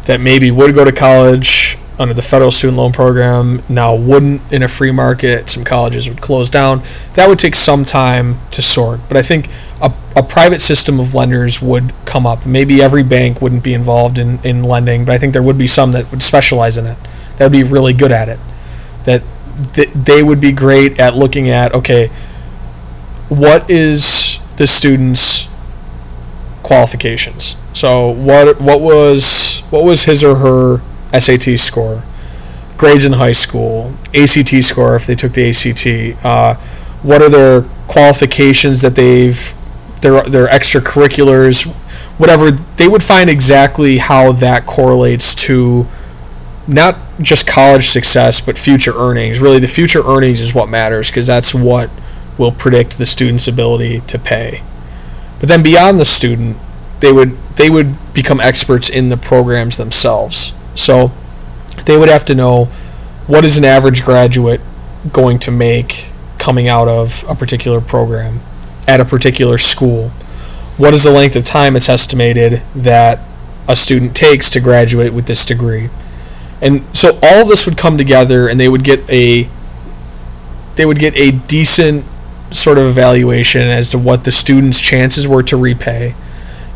that 0.06 0.20
maybe 0.20 0.50
would 0.50 0.74
go 0.74 0.84
to 0.84 0.92
college 0.92 1.78
under 2.02 2.14
the 2.14 2.22
federal 2.22 2.50
student 2.50 2.76
loan 2.76 2.92
program 2.92 3.62
now 3.68 3.94
wouldn't 3.94 4.42
in 4.52 4.62
a 4.62 4.68
free 4.68 4.90
market. 4.90 5.48
Some 5.48 5.64
colleges 5.64 6.08
would 6.08 6.20
close 6.20 6.50
down. 6.50 6.82
That 7.14 7.28
would 7.28 7.38
take 7.38 7.54
some 7.54 7.84
time 7.84 8.40
to 8.50 8.60
sort. 8.60 9.00
But 9.08 9.16
I 9.16 9.22
think 9.22 9.48
a, 9.80 9.92
a 10.16 10.22
private 10.22 10.60
system 10.60 10.98
of 10.98 11.14
lenders 11.14 11.62
would 11.62 11.94
come 12.04 12.26
up. 12.26 12.44
Maybe 12.44 12.82
every 12.82 13.02
bank 13.02 13.40
wouldn't 13.40 13.62
be 13.62 13.72
involved 13.72 14.18
in, 14.18 14.38
in 14.44 14.64
lending, 14.64 15.04
but 15.04 15.14
I 15.14 15.18
think 15.18 15.32
there 15.32 15.42
would 15.42 15.56
be 15.56 15.66
some 15.66 15.92
that 15.92 16.10
would 16.10 16.22
specialize 16.22 16.76
in 16.76 16.86
it. 16.86 16.98
That 17.36 17.46
would 17.46 17.52
be 17.52 17.62
really 17.62 17.92
good 17.92 18.12
at 18.12 18.28
it. 18.28 18.40
That 19.04 19.22
th- 19.74 19.90
they 19.90 20.22
would 20.22 20.40
be 20.40 20.52
great 20.52 20.98
at 20.98 21.14
looking 21.14 21.48
at, 21.48 21.72
okay, 21.72 22.08
what 23.28 23.70
is 23.70 24.38
the 24.56 24.66
student's 24.66 25.46
qualifications? 26.62 27.56
So 27.72 28.08
what 28.10 28.60
what 28.60 28.80
was 28.80 29.60
what 29.70 29.84
was 29.84 30.04
his 30.04 30.22
or 30.22 30.36
her 30.36 30.82
SAT 31.18 31.58
score, 31.58 32.02
grades 32.76 33.04
in 33.04 33.14
high 33.14 33.32
school, 33.32 33.94
ACT 34.14 34.62
score 34.62 34.96
if 34.96 35.06
they 35.06 35.14
took 35.14 35.32
the 35.32 35.48
ACT. 35.48 36.24
Uh, 36.24 36.54
what 37.02 37.20
are 37.20 37.28
their 37.28 37.62
qualifications 37.88 38.80
that 38.82 38.94
they've 38.94 39.54
their 40.02 40.22
their 40.22 40.46
extracurriculars, 40.48 41.66
whatever. 42.18 42.50
They 42.50 42.88
would 42.88 43.02
find 43.02 43.30
exactly 43.30 43.98
how 43.98 44.32
that 44.32 44.66
correlates 44.66 45.34
to 45.46 45.86
not 46.68 46.96
just 47.20 47.46
college 47.46 47.86
success 47.86 48.40
but 48.40 48.58
future 48.58 48.92
earnings. 48.94 49.40
Really, 49.40 49.58
the 49.58 49.66
future 49.66 50.02
earnings 50.04 50.40
is 50.40 50.54
what 50.54 50.68
matters 50.68 51.08
because 51.10 51.26
that's 51.26 51.54
what 51.54 51.88
will 52.36 52.52
predict 52.52 52.98
the 52.98 53.06
student's 53.06 53.48
ability 53.48 54.00
to 54.00 54.18
pay. 54.18 54.62
But 55.40 55.48
then 55.48 55.62
beyond 55.62 55.98
the 55.98 56.04
student, 56.04 56.58
they 57.00 57.12
would 57.12 57.36
they 57.56 57.70
would 57.70 57.96
become 58.12 58.40
experts 58.40 58.88
in 58.88 59.08
the 59.08 59.16
programs 59.16 59.76
themselves. 59.76 60.52
So 60.74 61.12
they 61.84 61.96
would 61.96 62.08
have 62.08 62.24
to 62.26 62.34
know 62.34 62.66
what 63.26 63.44
is 63.44 63.58
an 63.58 63.64
average 63.64 64.04
graduate 64.04 64.60
going 65.12 65.38
to 65.40 65.50
make 65.50 66.08
coming 66.38 66.68
out 66.68 66.88
of 66.88 67.24
a 67.28 67.34
particular 67.34 67.80
program 67.80 68.40
at 68.86 69.00
a 69.00 69.04
particular 69.04 69.58
school. 69.58 70.08
What 70.76 70.94
is 70.94 71.04
the 71.04 71.10
length 71.10 71.36
of 71.36 71.44
time 71.44 71.76
it's 71.76 71.88
estimated 71.88 72.62
that 72.74 73.20
a 73.68 73.76
student 73.76 74.16
takes 74.16 74.50
to 74.50 74.60
graduate 74.60 75.12
with 75.12 75.26
this 75.26 75.44
degree? 75.44 75.90
And 76.60 76.84
so 76.96 77.18
all 77.22 77.44
this 77.44 77.66
would 77.66 77.76
come 77.76 77.98
together 77.98 78.48
and 78.48 78.58
they 78.58 78.68
would 78.68 78.84
get 78.84 79.08
a 79.10 79.48
they 80.76 80.86
would 80.86 80.98
get 80.98 81.14
a 81.16 81.32
decent 81.32 82.04
sort 82.50 82.78
of 82.78 82.86
evaluation 82.86 83.62
as 83.62 83.90
to 83.90 83.98
what 83.98 84.24
the 84.24 84.32
student's 84.32 84.80
chances 84.80 85.28
were 85.28 85.42
to 85.42 85.56
repay 85.56 86.14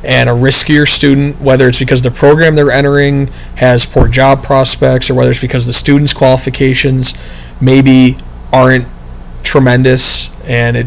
and 0.07 0.29
a 0.31 0.33
riskier 0.33 0.87
student, 0.89 1.41
whether 1.41 1.69
it's 1.69 1.81
because 1.81 2.03
the 2.03 2.11
program 2.11 2.55
they're 2.55 2.71
entering 2.71 3.27
has 3.57 3.85
poor 3.87 4.07
job 4.07 4.43
prospects 4.43 5.11
or 5.11 5.15
whether 5.15 5.31
it's 5.31 5.41
because 5.41 5.67
the 5.67 5.73
student's 5.73 6.15
qualifications 6.15 7.15
maybe 7.61 8.17
aren't 8.53 8.87
tremendous 9.43 10.31
and 10.45 10.77
it 10.77 10.87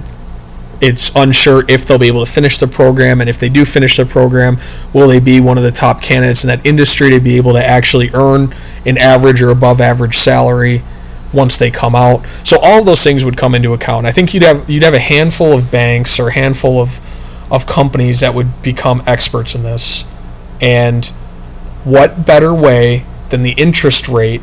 it's 0.82 1.12
unsure 1.13 1.65
if 1.67 1.86
they'll 1.86 1.97
be 1.97 2.08
able 2.08 2.25
to 2.25 2.32
finish 2.32 2.58
the 2.58 2.67
program 2.67 3.19
and 3.19 3.29
if 3.29 3.38
they 3.38 3.49
do 3.49 3.65
finish 3.65 3.97
the 3.97 4.05
program 4.05 4.58
will 4.93 5.10
they 5.10 5.19
be 5.19 5.41
one 5.41 5.58
of 5.58 5.63
the 5.65 5.71
top 5.71 6.01
candidates 6.01 6.41
in 6.41 6.47
that 6.47 6.65
industry 6.65 7.10
to 7.10 7.19
be 7.19 7.36
able 7.36 7.51
to 7.51 7.62
actually 7.62 8.10
earn 8.13 8.55
an 8.86 8.97
average 8.97 9.41
or 9.41 9.49
above 9.49 9.82
average 9.82 10.15
salary 10.15 10.82
once 11.34 11.58
they 11.58 11.69
come 11.69 11.95
out? 11.95 12.25
So 12.45 12.58
all 12.62 12.82
those 12.82 13.03
things 13.03 13.25
would 13.25 13.36
come 13.36 13.53
into 13.53 13.73
account. 13.73 14.05
I 14.05 14.13
think 14.13 14.34
you'd 14.34 14.43
have 14.43 14.69
you'd 14.69 14.84
have 14.84 14.93
a 14.93 14.99
handful 14.99 15.51
of 15.51 15.69
banks 15.69 16.17
or 16.17 16.29
a 16.29 16.34
handful 16.34 16.82
of 16.82 17.01
of 17.51 17.65
companies 17.65 18.19
that 18.19 18.33
would 18.33 18.62
become 18.62 19.03
experts 19.05 19.55
in 19.55 19.63
this. 19.63 20.05
And 20.62 21.05
what 21.83 22.25
better 22.25 22.53
way 22.53 23.05
than 23.29 23.41
the 23.41 23.51
interest 23.51 24.07
rate 24.07 24.41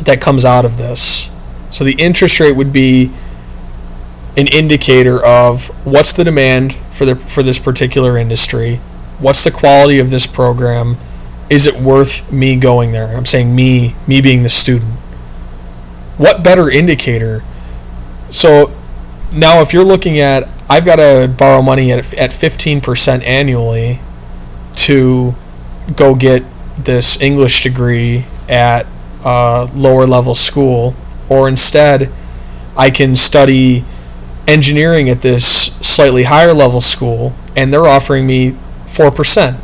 that 0.00 0.20
comes 0.20 0.44
out 0.44 0.64
of 0.64 0.78
this? 0.78 1.28
So 1.70 1.84
the 1.84 1.92
interest 1.92 2.40
rate 2.40 2.52
would 2.52 2.72
be 2.72 3.12
an 4.36 4.46
indicator 4.46 5.24
of 5.24 5.68
what's 5.84 6.12
the 6.12 6.24
demand 6.24 6.74
for 6.92 7.04
the 7.04 7.16
for 7.16 7.42
this 7.42 7.58
particular 7.58 8.16
industry, 8.16 8.76
what's 9.18 9.44
the 9.44 9.50
quality 9.50 9.98
of 9.98 10.10
this 10.10 10.26
program, 10.26 10.96
is 11.50 11.66
it 11.66 11.80
worth 11.80 12.30
me 12.30 12.56
going 12.56 12.92
there? 12.92 13.16
I'm 13.16 13.26
saying 13.26 13.54
me, 13.54 13.94
me 14.06 14.20
being 14.20 14.42
the 14.42 14.48
student. 14.48 14.94
What 16.16 16.42
better 16.42 16.70
indicator? 16.70 17.42
So 18.30 18.72
now 19.32 19.60
if 19.60 19.72
you're 19.72 19.84
looking 19.84 20.18
at 20.18 20.48
I've 20.70 20.84
got 20.84 20.96
to 20.96 21.32
borrow 21.34 21.62
money 21.62 21.90
at 21.92 22.12
at 22.14 22.30
15% 22.30 23.22
annually 23.22 24.00
to 24.76 25.34
go 25.96 26.14
get 26.14 26.44
this 26.76 27.20
English 27.20 27.62
degree 27.62 28.26
at 28.48 28.86
a 29.24 29.68
lower 29.74 30.06
level 30.06 30.34
school, 30.34 30.94
or 31.28 31.48
instead, 31.48 32.12
I 32.76 32.90
can 32.90 33.16
study 33.16 33.84
engineering 34.46 35.08
at 35.08 35.22
this 35.22 35.44
slightly 35.80 36.24
higher 36.24 36.54
level 36.54 36.80
school, 36.80 37.32
and 37.56 37.72
they're 37.72 37.86
offering 37.86 38.26
me 38.26 38.52
4%. 38.86 39.54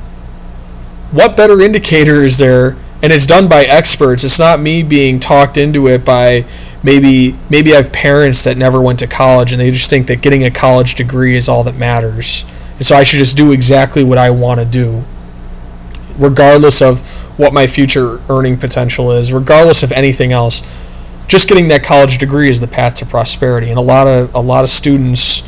What 1.12 1.36
better 1.36 1.60
indicator 1.60 2.22
is 2.22 2.38
there? 2.38 2.76
And 3.02 3.12
it's 3.12 3.26
done 3.26 3.48
by 3.48 3.64
experts. 3.64 4.24
It's 4.24 4.38
not 4.38 4.60
me 4.60 4.82
being 4.82 5.20
talked 5.20 5.56
into 5.56 5.86
it 5.86 6.04
by 6.04 6.44
maybe 6.84 7.36
maybe 7.50 7.72
I 7.72 7.76
have 7.76 7.92
parents 7.92 8.44
that 8.44 8.56
never 8.56 8.80
went 8.80 9.00
to 9.00 9.08
college 9.08 9.52
and 9.52 9.60
they 9.60 9.70
just 9.70 9.90
think 9.90 10.06
that 10.06 10.22
getting 10.22 10.44
a 10.44 10.50
college 10.50 10.94
degree 10.94 11.36
is 11.36 11.48
all 11.48 11.64
that 11.64 11.74
matters. 11.74 12.44
And 12.76 12.86
so 12.86 12.94
I 12.94 13.02
should 13.02 13.18
just 13.18 13.36
do 13.36 13.50
exactly 13.50 14.04
what 14.04 14.18
I 14.18 14.30
want 14.30 14.60
to 14.60 14.66
do. 14.66 15.04
Regardless 16.18 16.80
of 16.82 17.00
what 17.38 17.52
my 17.52 17.66
future 17.66 18.20
earning 18.28 18.56
potential 18.56 19.10
is, 19.10 19.32
regardless 19.32 19.82
of 19.82 19.90
anything 19.92 20.32
else. 20.32 20.62
Just 21.26 21.48
getting 21.48 21.68
that 21.68 21.82
college 21.82 22.18
degree 22.18 22.50
is 22.50 22.60
the 22.60 22.68
path 22.68 22.96
to 22.96 23.06
prosperity. 23.06 23.70
And 23.70 23.78
a 23.78 23.82
lot 23.82 24.06
of 24.06 24.34
a 24.34 24.40
lot 24.40 24.62
of 24.62 24.70
students 24.70 25.42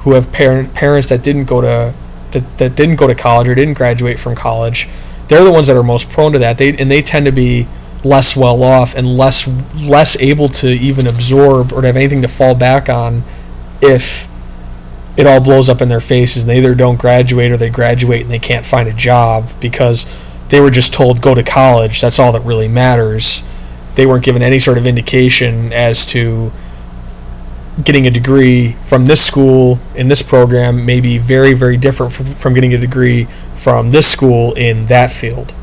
who 0.00 0.12
have 0.12 0.32
parent, 0.32 0.74
parents 0.74 1.08
that 1.08 1.22
didn't 1.22 1.44
go 1.44 1.60
to 1.60 1.94
that, 2.32 2.58
that 2.58 2.76
didn't 2.76 2.96
go 2.96 3.06
to 3.06 3.14
college 3.14 3.48
or 3.48 3.54
didn't 3.54 3.74
graduate 3.74 4.18
from 4.18 4.34
college, 4.34 4.88
they're 5.28 5.44
the 5.44 5.52
ones 5.52 5.68
that 5.68 5.76
are 5.76 5.82
most 5.82 6.10
prone 6.10 6.32
to 6.32 6.38
that. 6.38 6.58
They 6.58 6.76
and 6.76 6.90
they 6.90 7.00
tend 7.00 7.26
to 7.26 7.32
be 7.32 7.68
less 8.04 8.36
well 8.36 8.62
off 8.62 8.94
and 8.94 9.16
less 9.16 9.46
less 9.76 10.18
able 10.20 10.48
to 10.48 10.68
even 10.68 11.06
absorb 11.06 11.72
or 11.72 11.82
to 11.82 11.86
have 11.86 11.96
anything 11.96 12.22
to 12.22 12.28
fall 12.28 12.54
back 12.54 12.88
on 12.88 13.22
if 13.82 14.26
it 15.16 15.26
all 15.26 15.40
blows 15.40 15.68
up 15.68 15.82
in 15.82 15.88
their 15.88 16.00
faces 16.00 16.42
and 16.42 16.50
they 16.50 16.58
either 16.58 16.74
don't 16.74 16.98
graduate 16.98 17.52
or 17.52 17.56
they 17.56 17.68
graduate 17.68 18.22
and 18.22 18.30
they 18.30 18.38
can't 18.38 18.64
find 18.64 18.88
a 18.88 18.92
job 18.92 19.50
because 19.60 20.06
they 20.48 20.60
were 20.60 20.70
just 20.70 20.92
told 20.92 21.20
go 21.20 21.34
to 21.34 21.42
college. 21.42 22.00
That's 22.00 22.18
all 22.18 22.32
that 22.32 22.40
really 22.40 22.68
matters. 22.68 23.42
They 23.96 24.06
weren't 24.06 24.24
given 24.24 24.42
any 24.42 24.58
sort 24.58 24.78
of 24.78 24.86
indication 24.86 25.72
as 25.72 26.06
to 26.06 26.52
getting 27.84 28.06
a 28.06 28.10
degree 28.10 28.72
from 28.82 29.06
this 29.06 29.22
school 29.22 29.78
in 29.94 30.08
this 30.08 30.22
program 30.22 30.84
may 30.84 31.00
be 31.00 31.18
very 31.18 31.54
very 31.54 31.76
different 31.76 32.12
from, 32.12 32.26
from 32.26 32.52
getting 32.52 32.74
a 32.74 32.78
degree 32.78 33.26
from 33.54 33.90
this 33.90 34.06
school 34.08 34.52
in 34.54 34.86
that 34.86 35.10
field 35.10 35.54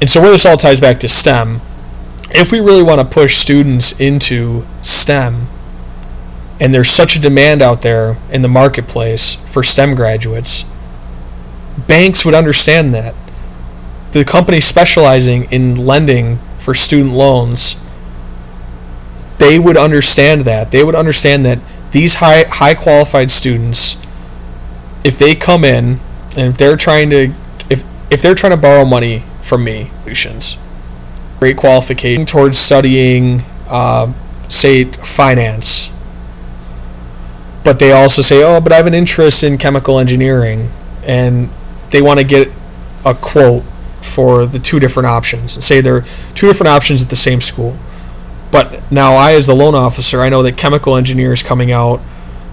and 0.00 0.10
so 0.10 0.20
where 0.20 0.30
this 0.30 0.46
all 0.46 0.56
ties 0.56 0.80
back 0.80 1.00
to 1.00 1.08
STEM, 1.08 1.60
if 2.30 2.52
we 2.52 2.60
really 2.60 2.82
want 2.82 3.00
to 3.00 3.04
push 3.04 3.36
students 3.36 3.98
into 4.00 4.66
STEM, 4.82 5.48
and 6.60 6.74
there's 6.74 6.88
such 6.88 7.16
a 7.16 7.20
demand 7.20 7.62
out 7.62 7.82
there 7.82 8.16
in 8.30 8.42
the 8.42 8.48
marketplace 8.48 9.34
for 9.34 9.62
STEM 9.62 9.94
graduates, 9.94 10.64
banks 11.86 12.24
would 12.24 12.34
understand 12.34 12.92
that. 12.94 13.14
The 14.12 14.24
company 14.24 14.60
specializing 14.60 15.44
in 15.50 15.76
lending 15.76 16.38
for 16.58 16.74
student 16.74 17.14
loans 17.14 17.76
they 19.38 19.58
would 19.58 19.76
understand 19.76 20.42
that. 20.42 20.70
They 20.70 20.82
would 20.82 20.94
understand 20.94 21.44
that 21.44 21.58
these 21.92 22.16
high 22.16 22.44
high 22.44 22.74
qualified 22.74 23.30
students, 23.30 23.96
if 25.04 25.18
they 25.18 25.34
come 25.34 25.64
in 25.64 26.00
and 26.36 26.48
if 26.48 26.56
they're 26.56 26.76
trying 26.76 27.10
to 27.10 27.32
if 27.70 27.84
if 28.10 28.22
they're 28.22 28.34
trying 28.34 28.52
to 28.52 28.56
borrow 28.56 28.84
money 28.84 29.24
from 29.46 29.64
me, 29.64 29.90
Solutions. 30.02 30.58
great 31.38 31.56
qualification 31.56 32.26
towards 32.26 32.58
studying, 32.58 33.42
uh, 33.68 34.12
say 34.48 34.84
finance, 34.84 35.90
but 37.64 37.78
they 37.78 37.92
also 37.92 38.22
say, 38.22 38.42
oh, 38.42 38.60
but 38.60 38.72
I 38.72 38.76
have 38.76 38.86
an 38.86 38.94
interest 38.94 39.42
in 39.42 39.58
chemical 39.58 39.98
engineering, 39.98 40.70
and 41.04 41.48
they 41.90 42.02
want 42.02 42.20
to 42.20 42.24
get 42.26 42.48
a 43.04 43.14
quote 43.14 43.62
for 44.02 44.46
the 44.46 44.58
two 44.58 44.78
different 44.78 45.06
options. 45.06 45.64
Say 45.64 45.80
there 45.80 45.96
are 45.96 46.04
two 46.34 46.46
different 46.46 46.68
options 46.68 47.02
at 47.02 47.08
the 47.10 47.16
same 47.16 47.40
school. 47.40 47.76
But 48.52 48.90
now 48.90 49.14
I, 49.14 49.34
as 49.34 49.46
the 49.46 49.54
loan 49.54 49.74
officer, 49.74 50.20
I 50.20 50.28
know 50.28 50.42
that 50.44 50.56
chemical 50.56 50.96
engineers 50.96 51.42
coming 51.42 51.72
out 51.72 52.00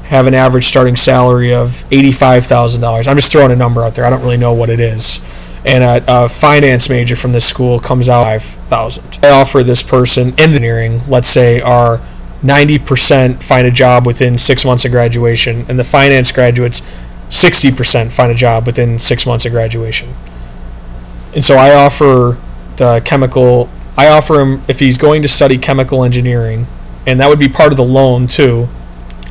have 0.05 0.27
an 0.27 0.33
average 0.33 0.65
starting 0.65 0.95
salary 0.95 1.53
of 1.53 1.85
eighty-five 1.91 2.45
thousand 2.45 2.81
dollars. 2.81 3.07
I'm 3.07 3.15
just 3.15 3.31
throwing 3.31 3.51
a 3.51 3.55
number 3.55 3.83
out 3.83 3.93
there. 3.95 4.03
I 4.03 4.09
don't 4.09 4.21
really 4.21 4.37
know 4.37 4.51
what 4.53 4.69
it 4.69 4.79
is. 4.79 5.21
And 5.65 5.83
a, 5.83 6.25
a 6.25 6.27
finance 6.27 6.89
major 6.89 7.15
from 7.15 7.31
this 7.31 7.45
school 7.45 7.79
comes 7.79 8.09
out 8.09 8.25
five 8.25 8.43
thousand. 8.43 9.19
I 9.23 9.29
offer 9.29 9.63
this 9.63 9.81
person 9.81 10.33
engineering, 10.37 11.01
let's 11.07 11.29
say, 11.29 11.61
are 11.61 12.01
ninety 12.41 12.77
percent 12.77 13.41
find 13.41 13.65
a 13.65 13.71
job 13.71 14.05
within 14.05 14.37
six 14.37 14.65
months 14.65 14.83
of 14.83 14.91
graduation, 14.91 15.65
and 15.69 15.79
the 15.79 15.83
finance 15.85 16.33
graduates 16.33 16.81
sixty 17.29 17.71
percent 17.71 18.11
find 18.11 18.29
a 18.29 18.35
job 18.35 18.65
within 18.65 18.99
six 18.99 19.25
months 19.25 19.45
of 19.45 19.53
graduation. 19.53 20.13
And 21.33 21.45
so 21.45 21.55
I 21.55 21.73
offer 21.73 22.37
the 22.75 23.01
chemical. 23.05 23.69
I 23.95 24.09
offer 24.09 24.41
him 24.41 24.63
if 24.67 24.79
he's 24.79 24.97
going 24.97 25.21
to 25.21 25.29
study 25.29 25.57
chemical 25.57 26.03
engineering, 26.03 26.67
and 27.07 27.21
that 27.21 27.29
would 27.29 27.39
be 27.39 27.47
part 27.47 27.71
of 27.71 27.77
the 27.77 27.85
loan 27.85 28.27
too, 28.27 28.67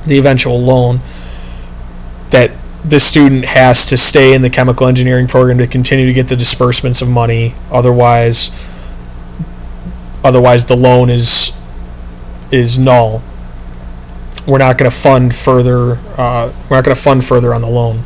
the 0.07 0.19
eventual 0.19 0.59
loan. 0.59 1.01
That 2.31 2.53
the 2.85 2.99
student 2.99 3.45
has 3.45 3.87
to 3.87 3.97
stay 3.97 4.35
in 4.35 4.43
the 4.43 4.51
chemical 4.51 4.87
engineering 4.87 5.29
program 5.29 5.59
to 5.59 5.67
continue 5.67 6.07
to 6.07 6.13
get 6.13 6.29
the 6.29 6.37
disbursements 6.37 7.01
of 7.01 7.09
money. 7.09 7.55
Otherwise, 7.71 8.51
otherwise 10.25 10.67
the 10.67 10.77
loan 10.77 11.11
is 11.11 11.53
is 12.51 12.79
null. 12.79 13.23
We're 14.47 14.59
not 14.59 14.77
going 14.77 14.91
to 14.91 14.97
fund 14.97 15.35
further. 15.35 15.99
Uh, 16.17 16.53
we're 16.69 16.77
not 16.77 16.85
going 16.85 16.97
to 16.97 17.03
fund 17.03 17.25
further 17.25 17.55
on 17.55 17.63
the 17.63 17.69
loan 17.69 18.03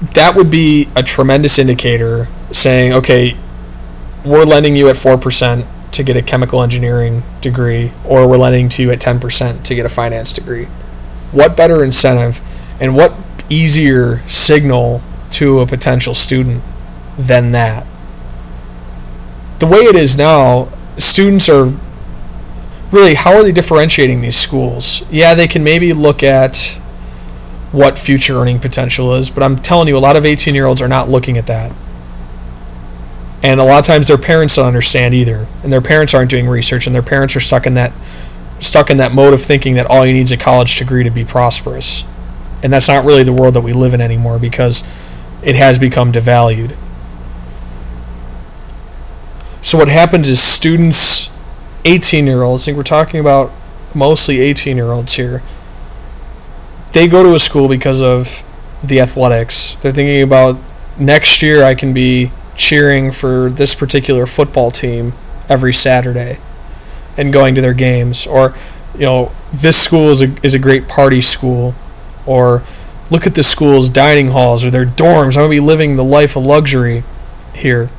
that 0.00 0.34
would 0.34 0.50
be 0.50 0.88
a 0.96 1.02
tremendous 1.02 1.58
indicator 1.58 2.28
saying, 2.52 2.92
okay, 2.92 3.36
we're 4.24 4.44
lending 4.44 4.74
you 4.76 4.88
at 4.88 4.96
4% 4.96 5.66
to 5.92 6.02
get 6.02 6.16
a 6.16 6.22
chemical 6.22 6.62
engineering 6.62 7.22
degree, 7.40 7.92
or 8.04 8.26
we're 8.26 8.38
lending 8.38 8.68
to 8.70 8.82
you 8.82 8.90
at 8.90 9.00
10% 9.00 9.62
to 9.64 9.74
get 9.74 9.84
a 9.84 9.88
finance 9.88 10.32
degree. 10.32 10.66
What 11.32 11.56
better 11.56 11.84
incentive 11.84 12.40
and 12.80 12.96
what 12.96 13.14
easier 13.48 14.26
signal 14.28 15.02
to 15.32 15.60
a 15.60 15.66
potential 15.66 16.14
student 16.14 16.62
than 17.16 17.52
that? 17.52 17.86
The 19.58 19.66
way 19.66 19.80
it 19.80 19.94
is 19.94 20.16
now, 20.16 20.68
students 20.96 21.48
are 21.48 21.72
really 22.90 23.14
how 23.14 23.34
are 23.34 23.42
they 23.42 23.52
differentiating 23.52 24.20
these 24.20 24.36
schools? 24.36 25.04
Yeah, 25.10 25.34
they 25.34 25.46
can 25.46 25.62
maybe 25.62 25.92
look 25.92 26.22
at 26.22 26.78
what 27.72 27.98
future 27.98 28.34
earning 28.36 28.58
potential 28.58 29.14
is, 29.14 29.30
but 29.30 29.42
I'm 29.42 29.56
telling 29.56 29.86
you, 29.86 29.96
a 29.96 30.00
lot 30.00 30.16
of 30.16 30.26
18 30.26 30.54
year 30.54 30.66
olds 30.66 30.82
are 30.82 30.88
not 30.88 31.08
looking 31.08 31.38
at 31.38 31.46
that. 31.46 31.72
And 33.42 33.58
a 33.58 33.64
lot 33.64 33.78
of 33.78 33.86
times 33.86 34.08
their 34.08 34.18
parents 34.18 34.56
don't 34.56 34.66
understand 34.66 35.14
either, 35.14 35.46
and 35.62 35.72
their 35.72 35.80
parents 35.80 36.12
aren't 36.12 36.30
doing 36.30 36.48
research, 36.48 36.86
and 36.86 36.94
their 36.94 37.02
parents 37.02 37.34
are 37.36 37.40
stuck 37.40 37.66
in 37.66 37.74
that 37.74 37.92
stuck 38.58 38.90
in 38.90 38.98
that 38.98 39.12
mode 39.12 39.32
of 39.32 39.40
thinking 39.40 39.74
that 39.74 39.86
all 39.86 40.04
you 40.04 40.12
need 40.12 40.24
is 40.24 40.32
a 40.32 40.36
college 40.36 40.76
degree 40.76 41.02
to 41.02 41.10
be 41.10 41.24
prosperous. 41.24 42.04
And 42.62 42.72
that's 42.72 42.88
not 42.88 43.04
really 43.04 43.22
the 43.22 43.32
world 43.32 43.54
that 43.54 43.62
we 43.62 43.72
live 43.72 43.94
in 43.94 44.00
anymore 44.00 44.38
because 44.38 44.84
it 45.42 45.56
has 45.56 45.78
become 45.78 46.12
devalued. 46.12 46.76
So 49.62 49.78
what 49.78 49.88
happens 49.88 50.28
is 50.28 50.40
students, 50.40 51.30
18 51.84 52.26
year 52.26 52.42
olds, 52.42 52.64
I 52.64 52.66
think 52.66 52.76
we're 52.76 52.82
talking 52.82 53.20
about 53.20 53.52
mostly 53.94 54.40
18 54.40 54.76
year 54.76 54.92
olds 54.92 55.14
here, 55.14 55.42
they 56.92 57.06
go 57.06 57.22
to 57.22 57.34
a 57.34 57.38
school 57.38 57.68
because 57.68 58.02
of 58.02 58.42
the 58.82 59.00
athletics. 59.00 59.74
They're 59.80 59.92
thinking 59.92 60.22
about 60.22 60.58
next 60.98 61.42
year 61.42 61.64
I 61.64 61.74
can 61.74 61.92
be 61.92 62.32
cheering 62.56 63.10
for 63.10 63.48
this 63.48 63.74
particular 63.74 64.26
football 64.26 64.70
team 64.70 65.12
every 65.48 65.72
Saturday 65.72 66.38
and 67.16 67.32
going 67.32 67.54
to 67.54 67.60
their 67.60 67.74
games 67.74 68.26
or 68.26 68.54
you 68.94 69.00
know 69.00 69.32
this 69.52 69.78
school 69.78 70.10
is 70.10 70.22
a 70.22 70.34
is 70.44 70.54
a 70.54 70.58
great 70.58 70.86
party 70.86 71.20
school 71.20 71.74
or 72.30 72.62
look 73.10 73.26
at 73.26 73.34
the 73.34 73.42
school's 73.42 73.90
dining 73.90 74.28
halls 74.28 74.64
or 74.64 74.70
their 74.70 74.86
dorms 74.86 75.36
I'm 75.36 75.42
going 75.42 75.50
to 75.50 75.56
be 75.56 75.60
living 75.60 75.96
the 75.96 76.04
life 76.04 76.36
of 76.36 76.44
luxury 76.44 77.02
here 77.54 77.90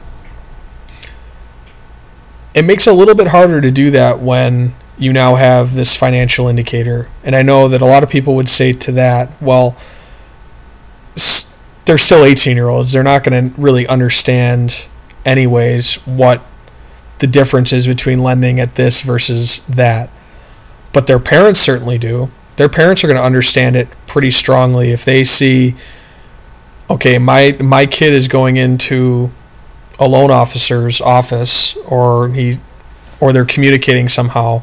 it 2.54 2.64
makes 2.64 2.88
it 2.88 2.92
a 2.92 2.94
little 2.94 3.16
bit 3.16 3.28
harder 3.28 3.62
to 3.62 3.72
do 3.72 3.92
that 3.92 4.20
when 4.20 4.74
you 4.98 5.14
now 5.14 5.36
have 5.36 5.76
this 5.76 5.96
financial 5.96 6.48
indicator. 6.48 7.10
And 7.24 7.36
I 7.36 7.42
know 7.42 7.68
that 7.68 7.82
a 7.82 7.86
lot 7.86 8.04
of 8.04 8.10
people 8.10 8.36
would 8.36 8.50
say 8.50 8.74
to 8.74 8.92
that, 8.92 9.30
well, 9.42 9.76
they're 11.86 11.98
still 11.98 12.24
18 12.24 12.56
year 12.56 12.70
olds. 12.70 12.92
They're 12.92 13.04
not 13.04 13.24
going 13.24 13.52
to 13.52 13.62
really 13.62 13.88
understand, 13.88 14.86
anyways, 15.26 15.96
what 16.06 16.46
the 17.20 17.28
difference 17.28 17.72
is 17.72 17.88
between 17.88 18.20
lending 18.20 18.60
at 18.60 18.76
this 18.76 19.02
versus 19.02 19.66
that. 19.66 20.10
But 20.94 21.08
their 21.08 21.20
parents 21.20 21.62
certainly 21.62 21.98
do. 21.98 22.30
Their 22.62 22.70
parents 22.70 23.03
are 23.03 23.07
going 23.07 23.18
to 23.18 23.24
understand 23.24 23.76
it 23.76 23.88
pretty 24.05 24.30
strongly 24.30 24.91
if 24.91 25.03
they 25.03 25.24
see, 25.24 25.74
okay, 26.91 27.18
my 27.18 27.57
my 27.59 27.88
kid 27.88 28.14
is 28.14 28.28
going 28.28 28.55
into 28.55 29.32
a 29.97 30.07
loan 30.07 30.30
officer's 30.30 31.01
office, 31.01 31.76
or 31.78 32.30
he, 32.30 32.59
or 33.20 33.34
they're 33.34 33.45
communicating 33.45 34.07
somehow 34.07 34.62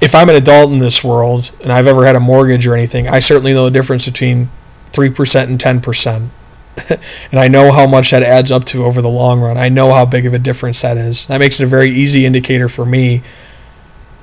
if 0.00 0.14
I'm 0.14 0.30
an 0.30 0.34
adult 0.34 0.70
in 0.70 0.78
this 0.78 1.04
world 1.04 1.52
and 1.62 1.70
I've 1.70 1.86
ever 1.86 2.06
had 2.06 2.16
a 2.16 2.20
mortgage 2.20 2.66
or 2.66 2.74
anything, 2.74 3.06
I 3.06 3.18
certainly 3.18 3.52
know 3.52 3.66
the 3.66 3.70
difference 3.70 4.06
between 4.06 4.48
3% 4.92 5.44
and 5.44 5.58
10%. 5.58 6.28
and 7.30 7.38
I 7.38 7.48
know 7.48 7.70
how 7.70 7.86
much 7.86 8.12
that 8.12 8.22
adds 8.22 8.50
up 8.50 8.64
to 8.66 8.86
over 8.86 9.02
the 9.02 9.10
long 9.10 9.42
run. 9.42 9.58
I 9.58 9.68
know 9.68 9.92
how 9.92 10.06
big 10.06 10.24
of 10.24 10.32
a 10.32 10.38
difference 10.38 10.80
that 10.80 10.96
is. 10.96 11.26
That 11.26 11.38
makes 11.38 11.60
it 11.60 11.64
a 11.64 11.66
very 11.66 11.90
easy 11.90 12.24
indicator 12.24 12.70
for 12.70 12.86
me. 12.86 13.22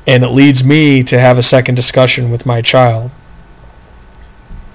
And 0.08 0.24
it 0.24 0.30
leads 0.30 0.64
me 0.64 1.04
to 1.04 1.20
have 1.20 1.38
a 1.38 1.43
second 1.43 1.76
discussion 1.76 2.32
with 2.32 2.45
my 2.45 2.62
child 2.62 3.12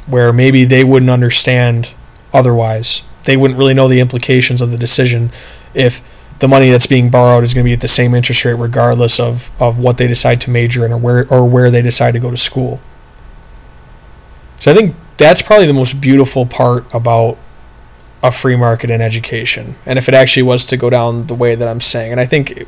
where 0.06 0.32
maybe 0.32 0.64
they 0.64 0.84
wouldn't 0.84 1.10
understand 1.10 1.94
otherwise. 2.32 3.02
They 3.24 3.36
wouldn't 3.36 3.58
really 3.58 3.74
know 3.74 3.88
the 3.88 4.00
implications 4.00 4.62
of 4.62 4.70
the 4.70 4.78
decision 4.78 5.30
if 5.74 6.00
the 6.38 6.48
money 6.48 6.70
that's 6.70 6.86
being 6.86 7.10
borrowed 7.10 7.44
is 7.44 7.54
going 7.54 7.64
to 7.64 7.68
be 7.68 7.72
at 7.72 7.80
the 7.80 7.88
same 7.88 8.14
interest 8.14 8.44
rate 8.44 8.54
regardless 8.54 9.18
of, 9.18 9.50
of 9.60 9.78
what 9.78 9.98
they 9.98 10.06
decide 10.06 10.40
to 10.42 10.50
major 10.50 10.84
in 10.84 10.92
or 10.92 10.98
where 10.98 11.26
or 11.32 11.48
where 11.48 11.70
they 11.70 11.82
decide 11.82 12.12
to 12.12 12.20
go 12.20 12.30
to 12.30 12.36
school. 12.36 12.80
So 14.60 14.70
I 14.70 14.74
think 14.74 14.94
that's 15.16 15.42
probably 15.42 15.66
the 15.66 15.72
most 15.72 16.00
beautiful 16.00 16.46
part 16.46 16.92
about 16.94 17.38
a 18.22 18.30
free 18.30 18.56
market 18.56 18.90
in 18.90 19.00
education. 19.00 19.76
And 19.86 19.98
if 19.98 20.08
it 20.08 20.14
actually 20.14 20.42
was 20.42 20.64
to 20.66 20.76
go 20.76 20.90
down 20.90 21.26
the 21.26 21.34
way 21.34 21.54
that 21.54 21.68
I'm 21.68 21.80
saying, 21.80 22.12
and 22.12 22.20
I 22.20 22.26
think 22.26 22.66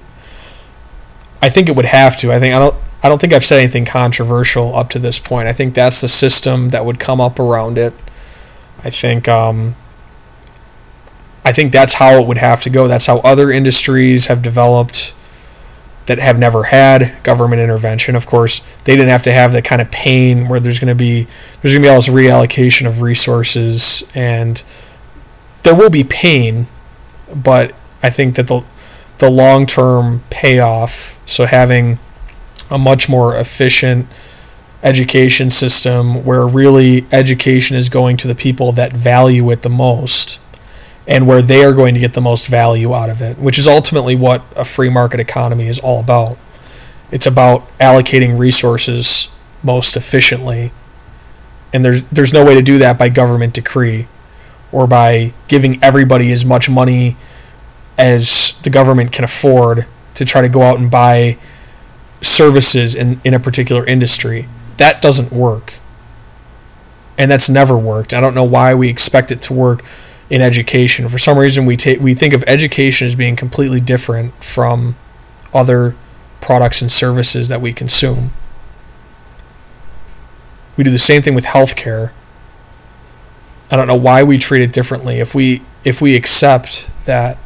I 1.40 1.48
think 1.48 1.68
it 1.68 1.76
would 1.76 1.84
have 1.84 2.16
to. 2.18 2.32
I 2.32 2.38
think 2.38 2.54
I 2.54 2.58
don't 2.58 2.74
I 3.02 3.08
don't 3.08 3.20
think 3.20 3.32
I've 3.32 3.44
said 3.44 3.60
anything 3.60 3.84
controversial 3.84 4.74
up 4.74 4.90
to 4.90 4.98
this 4.98 5.18
point. 5.18 5.48
I 5.48 5.52
think 5.52 5.74
that's 5.74 6.00
the 6.00 6.08
system 6.08 6.70
that 6.70 6.84
would 6.84 6.98
come 6.98 7.20
up 7.20 7.38
around 7.38 7.78
it. 7.78 7.94
I 8.84 8.90
think 8.90 9.28
um, 9.28 9.76
I 11.44 11.52
think 11.52 11.72
that's 11.72 11.94
how 11.94 12.20
it 12.20 12.26
would 12.26 12.38
have 12.38 12.62
to 12.62 12.70
go. 12.70 12.88
That's 12.88 13.06
how 13.06 13.18
other 13.18 13.50
industries 13.50 14.26
have 14.26 14.42
developed 14.42 15.14
that 16.06 16.18
have 16.18 16.38
never 16.38 16.64
had 16.64 17.22
government 17.22 17.60
intervention. 17.60 18.16
Of 18.16 18.26
course, 18.26 18.62
they 18.84 18.96
didn't 18.96 19.10
have 19.10 19.22
to 19.24 19.32
have 19.32 19.52
the 19.52 19.62
kind 19.62 19.80
of 19.80 19.90
pain 19.90 20.48
where 20.48 20.58
there's 20.58 20.80
going 20.80 20.88
to 20.88 20.94
be 20.94 21.28
there's 21.60 21.72
going 21.74 21.82
to 21.82 21.86
be 21.86 21.88
all 21.88 22.00
this 22.00 22.08
reallocation 22.08 22.86
of 22.86 23.00
resources 23.00 24.10
and 24.14 24.62
there 25.62 25.74
will 25.74 25.90
be 25.90 26.02
pain, 26.02 26.66
but 27.34 27.74
I 28.02 28.10
think 28.10 28.36
that 28.36 28.46
the 28.46 28.62
the 29.18 29.30
long-term 29.30 30.22
payoff, 30.30 31.20
so 31.26 31.46
having 31.46 31.98
a 32.70 32.78
much 32.78 33.08
more 33.08 33.36
efficient 33.36 34.06
education 34.82 35.50
system 35.50 36.24
where 36.24 36.46
really 36.46 37.04
education 37.10 37.76
is 37.76 37.88
going 37.88 38.16
to 38.16 38.28
the 38.28 38.34
people 38.34 38.70
that 38.72 38.92
value 38.92 39.50
it 39.50 39.62
the 39.62 39.68
most 39.68 40.38
and 41.06 41.26
where 41.26 41.42
they 41.42 41.64
are 41.64 41.72
going 41.72 41.94
to 41.94 42.00
get 42.00 42.12
the 42.12 42.20
most 42.20 42.46
value 42.46 42.94
out 42.94 43.08
of 43.08 43.22
it, 43.22 43.38
which 43.38 43.58
is 43.58 43.66
ultimately 43.66 44.14
what 44.14 44.42
a 44.54 44.64
free 44.64 44.90
market 44.90 45.18
economy 45.18 45.66
is 45.66 45.80
all 45.80 46.00
about. 46.00 46.36
It's 47.10 47.26
about 47.26 47.66
allocating 47.78 48.38
resources 48.38 49.28
most 49.62 49.96
efficiently. 49.96 50.70
And 51.72 51.84
there's 51.84 52.02
there's 52.04 52.32
no 52.32 52.44
way 52.44 52.54
to 52.54 52.62
do 52.62 52.78
that 52.78 52.98
by 52.98 53.08
government 53.08 53.54
decree 53.54 54.06
or 54.70 54.86
by 54.86 55.32
giving 55.48 55.82
everybody 55.82 56.30
as 56.30 56.44
much 56.44 56.68
money 56.68 57.16
as 57.98 58.58
the 58.62 58.70
government 58.70 59.12
can 59.12 59.24
afford 59.24 59.86
to 60.14 60.24
try 60.24 60.40
to 60.40 60.48
go 60.48 60.62
out 60.62 60.78
and 60.78 60.90
buy 60.90 61.36
services 62.22 62.94
in, 62.94 63.20
in 63.24 63.34
a 63.34 63.40
particular 63.40 63.84
industry. 63.84 64.48
That 64.76 65.02
doesn't 65.02 65.32
work. 65.32 65.74
And 67.18 67.30
that's 67.30 67.48
never 67.48 67.76
worked. 67.76 68.14
I 68.14 68.20
don't 68.20 68.34
know 68.34 68.44
why 68.44 68.74
we 68.74 68.88
expect 68.88 69.32
it 69.32 69.40
to 69.42 69.52
work 69.52 69.84
in 70.30 70.40
education. 70.40 71.08
For 71.08 71.18
some 71.18 71.38
reason 71.38 71.66
we 71.66 71.76
take 71.76 72.00
we 72.00 72.14
think 72.14 72.32
of 72.32 72.44
education 72.46 73.06
as 73.06 73.14
being 73.14 73.34
completely 73.34 73.80
different 73.80 74.32
from 74.44 74.94
other 75.52 75.96
products 76.40 76.80
and 76.80 76.92
services 76.92 77.48
that 77.48 77.60
we 77.60 77.72
consume. 77.72 78.30
We 80.76 80.84
do 80.84 80.90
the 80.90 80.98
same 80.98 81.22
thing 81.22 81.34
with 81.34 81.46
healthcare. 81.46 82.12
I 83.70 83.76
don't 83.76 83.88
know 83.88 83.96
why 83.96 84.22
we 84.22 84.38
treat 84.38 84.62
it 84.62 84.72
differently. 84.72 85.18
If 85.18 85.34
we 85.34 85.62
if 85.84 86.00
we 86.00 86.14
accept 86.14 86.88
that 87.06 87.36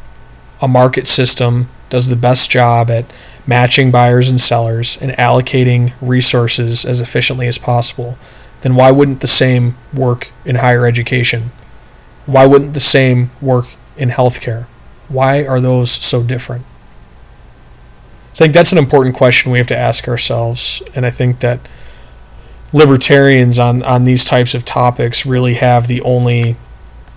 a 0.63 0.67
market 0.67 1.05
system 1.05 1.67
does 1.89 2.07
the 2.07 2.15
best 2.15 2.49
job 2.49 2.89
at 2.89 3.05
matching 3.45 3.91
buyers 3.91 4.29
and 4.29 4.39
sellers 4.39 4.97
and 5.01 5.11
allocating 5.11 5.91
resources 5.99 6.85
as 6.85 7.01
efficiently 7.01 7.47
as 7.47 7.57
possible, 7.57 8.17
then 8.61 8.73
why 8.73 8.89
wouldn't 8.89 9.19
the 9.19 9.27
same 9.27 9.75
work 9.93 10.31
in 10.45 10.55
higher 10.55 10.85
education? 10.85 11.51
Why 12.25 12.45
wouldn't 12.45 12.73
the 12.73 12.79
same 12.79 13.29
work 13.41 13.65
in 13.97 14.09
healthcare? 14.09 14.63
Why 15.09 15.45
are 15.45 15.59
those 15.59 15.91
so 15.91 16.23
different? 16.23 16.63
I 18.31 18.35
think 18.35 18.53
that's 18.53 18.71
an 18.71 18.77
important 18.77 19.15
question 19.15 19.51
we 19.51 19.57
have 19.57 19.67
to 19.67 19.77
ask 19.77 20.07
ourselves, 20.07 20.81
and 20.95 21.05
I 21.05 21.09
think 21.09 21.41
that 21.41 21.59
libertarians 22.71 23.59
on, 23.59 23.83
on 23.83 24.05
these 24.05 24.23
types 24.23 24.55
of 24.55 24.63
topics 24.63 25.25
really 25.25 25.55
have 25.55 25.87
the 25.87 26.01
only 26.01 26.55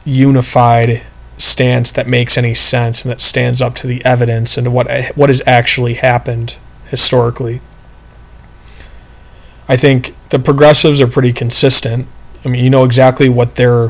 unified 0.05 1.03
stance 1.39 1.93
that 1.93 2.07
makes 2.07 2.39
any 2.39 2.55
sense 2.55 3.05
and 3.05 3.13
that 3.13 3.21
stands 3.21 3.61
up 3.61 3.75
to 3.77 3.87
the 3.87 4.05
evidence 4.05 4.57
and 4.57 4.65
to 4.65 4.71
what 4.71 4.89
what 5.17 5.29
has 5.29 5.43
actually 5.47 5.95
happened 5.95 6.57
historically. 6.89 7.61
I 9.69 9.77
think 9.77 10.15
the 10.31 10.39
progressives 10.39 11.01
are 11.01 11.07
pretty 11.07 11.33
consistent. 11.33 12.07
I 12.45 12.49
mean, 12.49 12.63
you 12.63 12.71
know 12.71 12.85
exactly 12.85 13.29
what 13.29 13.57
their 13.57 13.89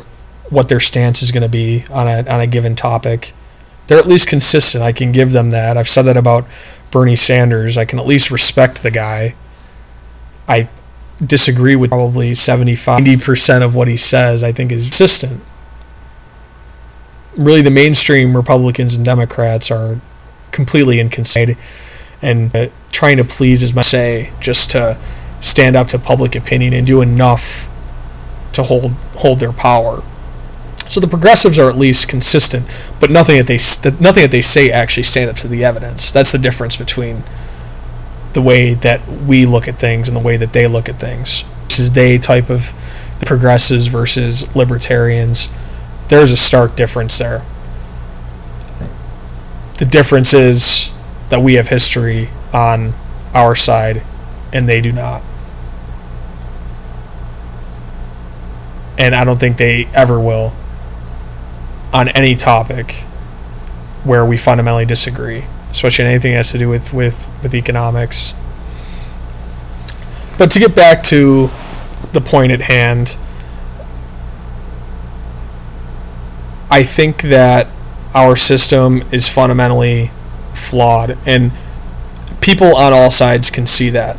what 0.48 0.68
their 0.68 0.80
stance 0.80 1.22
is 1.22 1.30
going 1.30 1.42
to 1.42 1.48
be 1.48 1.84
on 1.90 2.06
a 2.08 2.28
on 2.28 2.40
a 2.40 2.46
given 2.46 2.74
topic. 2.74 3.32
They're 3.86 3.98
at 3.98 4.06
least 4.06 4.28
consistent. 4.28 4.82
I 4.82 4.92
can 4.92 5.12
give 5.12 5.32
them 5.32 5.50
that. 5.50 5.76
I've 5.76 5.88
said 5.88 6.02
that 6.02 6.16
about 6.16 6.46
Bernie 6.90 7.14
Sanders. 7.14 7.78
I 7.78 7.84
can 7.84 8.00
at 8.00 8.06
least 8.06 8.30
respect 8.30 8.82
the 8.82 8.90
guy. 8.90 9.36
I 10.48 10.68
disagree 11.24 11.76
with 11.76 11.90
probably 11.90 12.34
75 12.34 13.00
90% 13.00 13.62
of 13.62 13.74
what 13.74 13.86
he 13.86 13.96
says. 13.96 14.42
I 14.42 14.50
think 14.50 14.72
is 14.72 14.82
consistent 14.84 15.42
really 17.36 17.62
the 17.62 17.70
mainstream 17.70 18.36
Republicans 18.36 18.94
and 18.96 19.04
Democrats 19.04 19.70
are 19.70 20.00
completely 20.50 21.00
inconsistent 21.00 21.58
and 22.22 22.54
uh, 22.56 22.68
trying 22.92 23.18
to 23.18 23.24
please, 23.24 23.62
as 23.62 23.74
much 23.74 23.86
say, 23.86 24.32
just 24.40 24.70
to 24.70 24.98
stand 25.40 25.76
up 25.76 25.88
to 25.88 25.98
public 25.98 26.34
opinion 26.34 26.72
and 26.72 26.86
do 26.86 27.00
enough 27.02 27.68
to 28.54 28.62
hold 28.62 28.92
hold 29.18 29.38
their 29.38 29.52
power. 29.52 30.02
So 30.88 31.00
the 31.00 31.08
progressives 31.08 31.58
are 31.58 31.68
at 31.68 31.76
least 31.76 32.08
consistent, 32.08 32.66
but 33.00 33.10
nothing 33.10 33.36
that 33.36 33.46
they 33.46 33.58
nothing 34.00 34.22
that 34.22 34.30
they 34.30 34.40
say 34.40 34.70
actually 34.70 35.02
stand 35.02 35.28
up 35.28 35.36
to 35.36 35.48
the 35.48 35.64
evidence. 35.64 36.10
That's 36.10 36.32
the 36.32 36.38
difference 36.38 36.76
between 36.76 37.22
the 38.32 38.40
way 38.40 38.74
that 38.74 39.06
we 39.08 39.46
look 39.46 39.68
at 39.68 39.78
things 39.78 40.08
and 40.08 40.16
the 40.16 40.20
way 40.20 40.36
that 40.36 40.52
they 40.52 40.66
look 40.66 40.88
at 40.88 40.98
things. 40.98 41.44
This 41.68 41.78
is 41.78 41.92
they 41.92 42.18
type 42.18 42.48
of 42.48 42.72
the 43.18 43.26
progressives 43.26 43.88
versus 43.88 44.54
libertarians 44.54 45.48
there's 46.08 46.32
a 46.32 46.36
stark 46.36 46.76
difference 46.76 47.18
there. 47.18 47.44
The 49.78 49.84
difference 49.84 50.32
is 50.32 50.90
that 51.28 51.42
we 51.42 51.54
have 51.54 51.68
history 51.68 52.30
on 52.52 52.94
our 53.34 53.54
side 53.54 54.02
and 54.52 54.68
they 54.68 54.80
do 54.80 54.92
not. 54.92 55.22
And 58.98 59.14
I 59.14 59.24
don't 59.24 59.38
think 59.38 59.58
they 59.58 59.86
ever 59.92 60.18
will 60.18 60.54
on 61.92 62.08
any 62.08 62.34
topic 62.34 62.92
where 64.04 64.24
we 64.24 64.36
fundamentally 64.36 64.86
disagree, 64.86 65.44
especially 65.70 66.06
anything 66.06 66.32
that 66.32 66.38
has 66.38 66.52
to 66.52 66.58
do 66.58 66.68
with, 66.68 66.92
with, 66.92 67.30
with 67.42 67.54
economics. 67.54 68.32
But 70.38 70.50
to 70.52 70.58
get 70.58 70.74
back 70.74 71.02
to 71.04 71.50
the 72.12 72.20
point 72.20 72.52
at 72.52 72.62
hand, 72.62 73.16
I 76.70 76.82
think 76.82 77.22
that 77.22 77.68
our 78.14 78.36
system 78.36 79.02
is 79.12 79.28
fundamentally 79.28 80.10
flawed, 80.54 81.18
and 81.26 81.52
people 82.40 82.76
on 82.76 82.92
all 82.92 83.10
sides 83.10 83.50
can 83.50 83.66
see 83.66 83.90
that. 83.90 84.16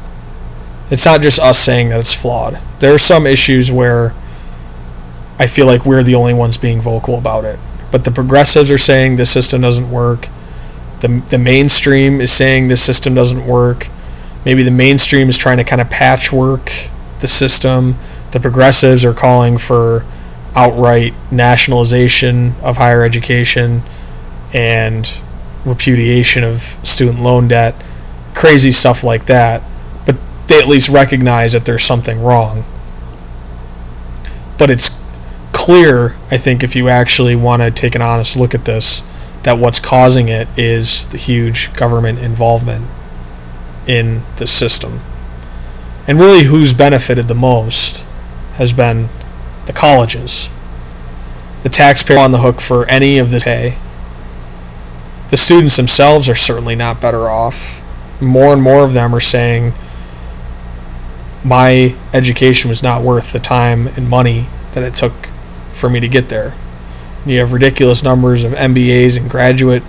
It's 0.90 1.06
not 1.06 1.22
just 1.22 1.40
us 1.40 1.60
saying 1.60 1.90
that 1.90 2.00
it's 2.00 2.14
flawed. 2.14 2.60
There 2.80 2.94
are 2.94 3.00
some 3.00 3.28
issues 3.28 3.72
where 3.72 4.14
I 5.40 5.48
feel 5.48 5.66
like 5.66 5.86
we're 5.86 6.04
the 6.04 6.16
only 6.16 6.34
ones 6.34 6.58
being 6.58 6.82
vocal 6.82 7.18
about 7.18 7.46
it. 7.46 7.60
But 7.92 8.06
the 8.06 8.12
progressives 8.12 8.72
are 8.72 8.78
saying 8.78 9.16
this 9.16 9.32
system 9.32 9.62
doesn't 9.62 9.92
work. 9.92 10.30
The, 11.02 11.24
the 11.30 11.38
mainstream 11.38 12.22
is 12.22 12.32
saying 12.32 12.68
this 12.68 12.82
system 12.82 13.14
doesn't 13.14 13.46
work. 13.46 13.88
Maybe 14.46 14.64
the 14.64 14.72
mainstream 14.72 15.30
is 15.30 15.38
trying 15.38 15.58
to 15.58 15.64
kind 15.64 15.82
of 15.82 15.90
patchwork 15.90 16.72
the 17.20 17.28
system. 17.28 17.98
The 18.32 18.40
progressives 18.40 19.06
are 19.06 19.14
calling 19.14 19.58
for 19.58 20.06
outright 20.58 21.14
nationalization 21.32 22.56
of 22.64 22.78
higher 22.78 23.04
education 23.04 23.84
and 24.54 25.20
repudiation 25.64 26.44
of 26.44 26.76
student 26.84 27.22
loan 27.22 27.48
debt, 27.48 27.76
crazy 28.34 28.72
stuff 28.72 29.04
like 29.04 29.28
that. 29.28 29.62
But 30.06 30.18
they 30.48 30.60
at 30.60 30.68
least 30.68 30.90
recognize 30.90 31.54
that 31.54 31.66
there's 31.66 31.84
something 31.84 32.22
wrong. 32.24 32.66
But 34.58 34.72
it's 34.72 35.00
clear, 35.52 36.16
I 36.32 36.38
think, 36.38 36.64
if 36.64 36.76
you 36.76 36.90
actually 36.90 37.36
want 37.36 37.62
to 37.62 37.70
take 37.70 37.94
an 37.94 38.02
honest 38.02 38.36
look 38.36 38.56
at 38.56 38.66
this, 38.66 39.04
that 39.44 39.60
what's 39.60 39.80
causing 39.80 40.28
it 40.28 40.48
is 40.58 41.06
the 41.06 41.18
huge 41.18 41.72
government 41.76 42.18
involvement 42.18 42.88
in 43.86 44.24
the 44.38 44.48
system. 44.48 45.02
And 46.08 46.20
really, 46.20 46.46
who's 46.46 46.74
benefited 46.74 47.28
the 47.28 47.36
most 47.36 48.06
has 48.56 48.74
been 48.74 49.10
the 49.68 49.74
colleges. 49.74 50.50
The 51.64 51.70
taxpayer 51.70 52.18
on 52.18 52.32
the 52.32 52.40
hook 52.40 52.62
for 52.62 52.86
any 52.90 53.18
of 53.18 53.30
this 53.30 53.44
pay. 53.44 53.78
The 55.30 55.38
students 55.38 55.78
themselves 55.78 56.30
are 56.30 56.36
certainly 56.36 56.76
not 56.76 57.02
better 57.02 57.30
off. 57.30 57.82
More 58.22 58.54
and 58.54 58.62
more 58.62 58.84
of 58.84 58.94
them 58.94 59.14
are 59.14 59.20
saying, 59.20 59.74
my 61.44 61.96
education 62.14 62.70
was 62.70 62.82
not 62.82 63.04
worth 63.04 63.32
the 63.32 63.40
time 63.40 63.88
and 63.88 64.10
money 64.10 64.48
that 64.74 64.84
it 64.84 64.96
took 64.96 65.14
for 65.72 65.90
me 65.90 66.00
to 66.00 66.08
get 66.08 66.30
there. 66.30 66.56
You 67.26 67.40
have 67.40 67.52
ridiculous 67.52 68.04
numbers 68.04 68.44
of 68.44 68.54
MBAs 68.54 69.18
and 69.18 69.30
graduate 69.30 69.84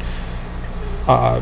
uh, 1.06 1.40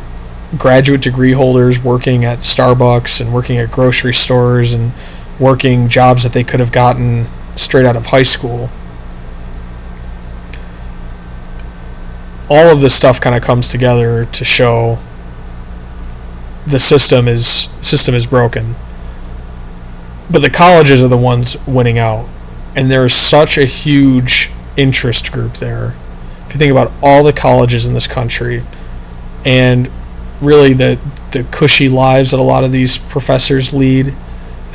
graduate 0.56 1.00
degree 1.00 1.32
holders 1.32 1.82
working 1.82 2.24
at 2.24 2.38
Starbucks 2.38 3.20
and 3.20 3.34
working 3.34 3.56
at 3.56 3.72
grocery 3.72 4.14
stores 4.14 4.72
and 4.72 4.92
working 5.40 5.88
jobs 5.88 6.22
that 6.22 6.32
they 6.32 6.44
could 6.44 6.60
have 6.60 6.70
gotten 6.70 7.26
straight 7.56 7.86
out 7.86 7.96
of 7.96 8.06
high 8.06 8.22
school. 8.22 8.70
All 12.48 12.68
of 12.68 12.80
this 12.80 12.94
stuff 12.94 13.20
kind 13.20 13.34
of 13.34 13.42
comes 13.42 13.68
together 13.68 14.24
to 14.24 14.44
show 14.44 14.98
the 16.66 16.78
system 16.78 17.28
is 17.28 17.68
system 17.80 18.14
is 18.14 18.26
broken. 18.26 18.76
But 20.30 20.40
the 20.40 20.50
colleges 20.50 21.02
are 21.02 21.08
the 21.08 21.16
ones 21.16 21.56
winning 21.66 21.98
out. 21.98 22.28
And 22.74 22.90
there 22.90 23.04
is 23.04 23.14
such 23.14 23.56
a 23.56 23.64
huge 23.64 24.50
interest 24.76 25.32
group 25.32 25.54
there. 25.54 25.94
If 26.46 26.54
you 26.54 26.58
think 26.58 26.70
about 26.70 26.92
all 27.02 27.22
the 27.22 27.32
colleges 27.32 27.86
in 27.86 27.94
this 27.94 28.06
country 28.06 28.64
and 29.44 29.90
really 30.40 30.72
the 30.72 30.98
the 31.30 31.44
cushy 31.44 31.88
lives 31.88 32.32
that 32.32 32.40
a 32.40 32.42
lot 32.42 32.64
of 32.64 32.72
these 32.72 32.98
professors 32.98 33.72
lead 33.72 34.14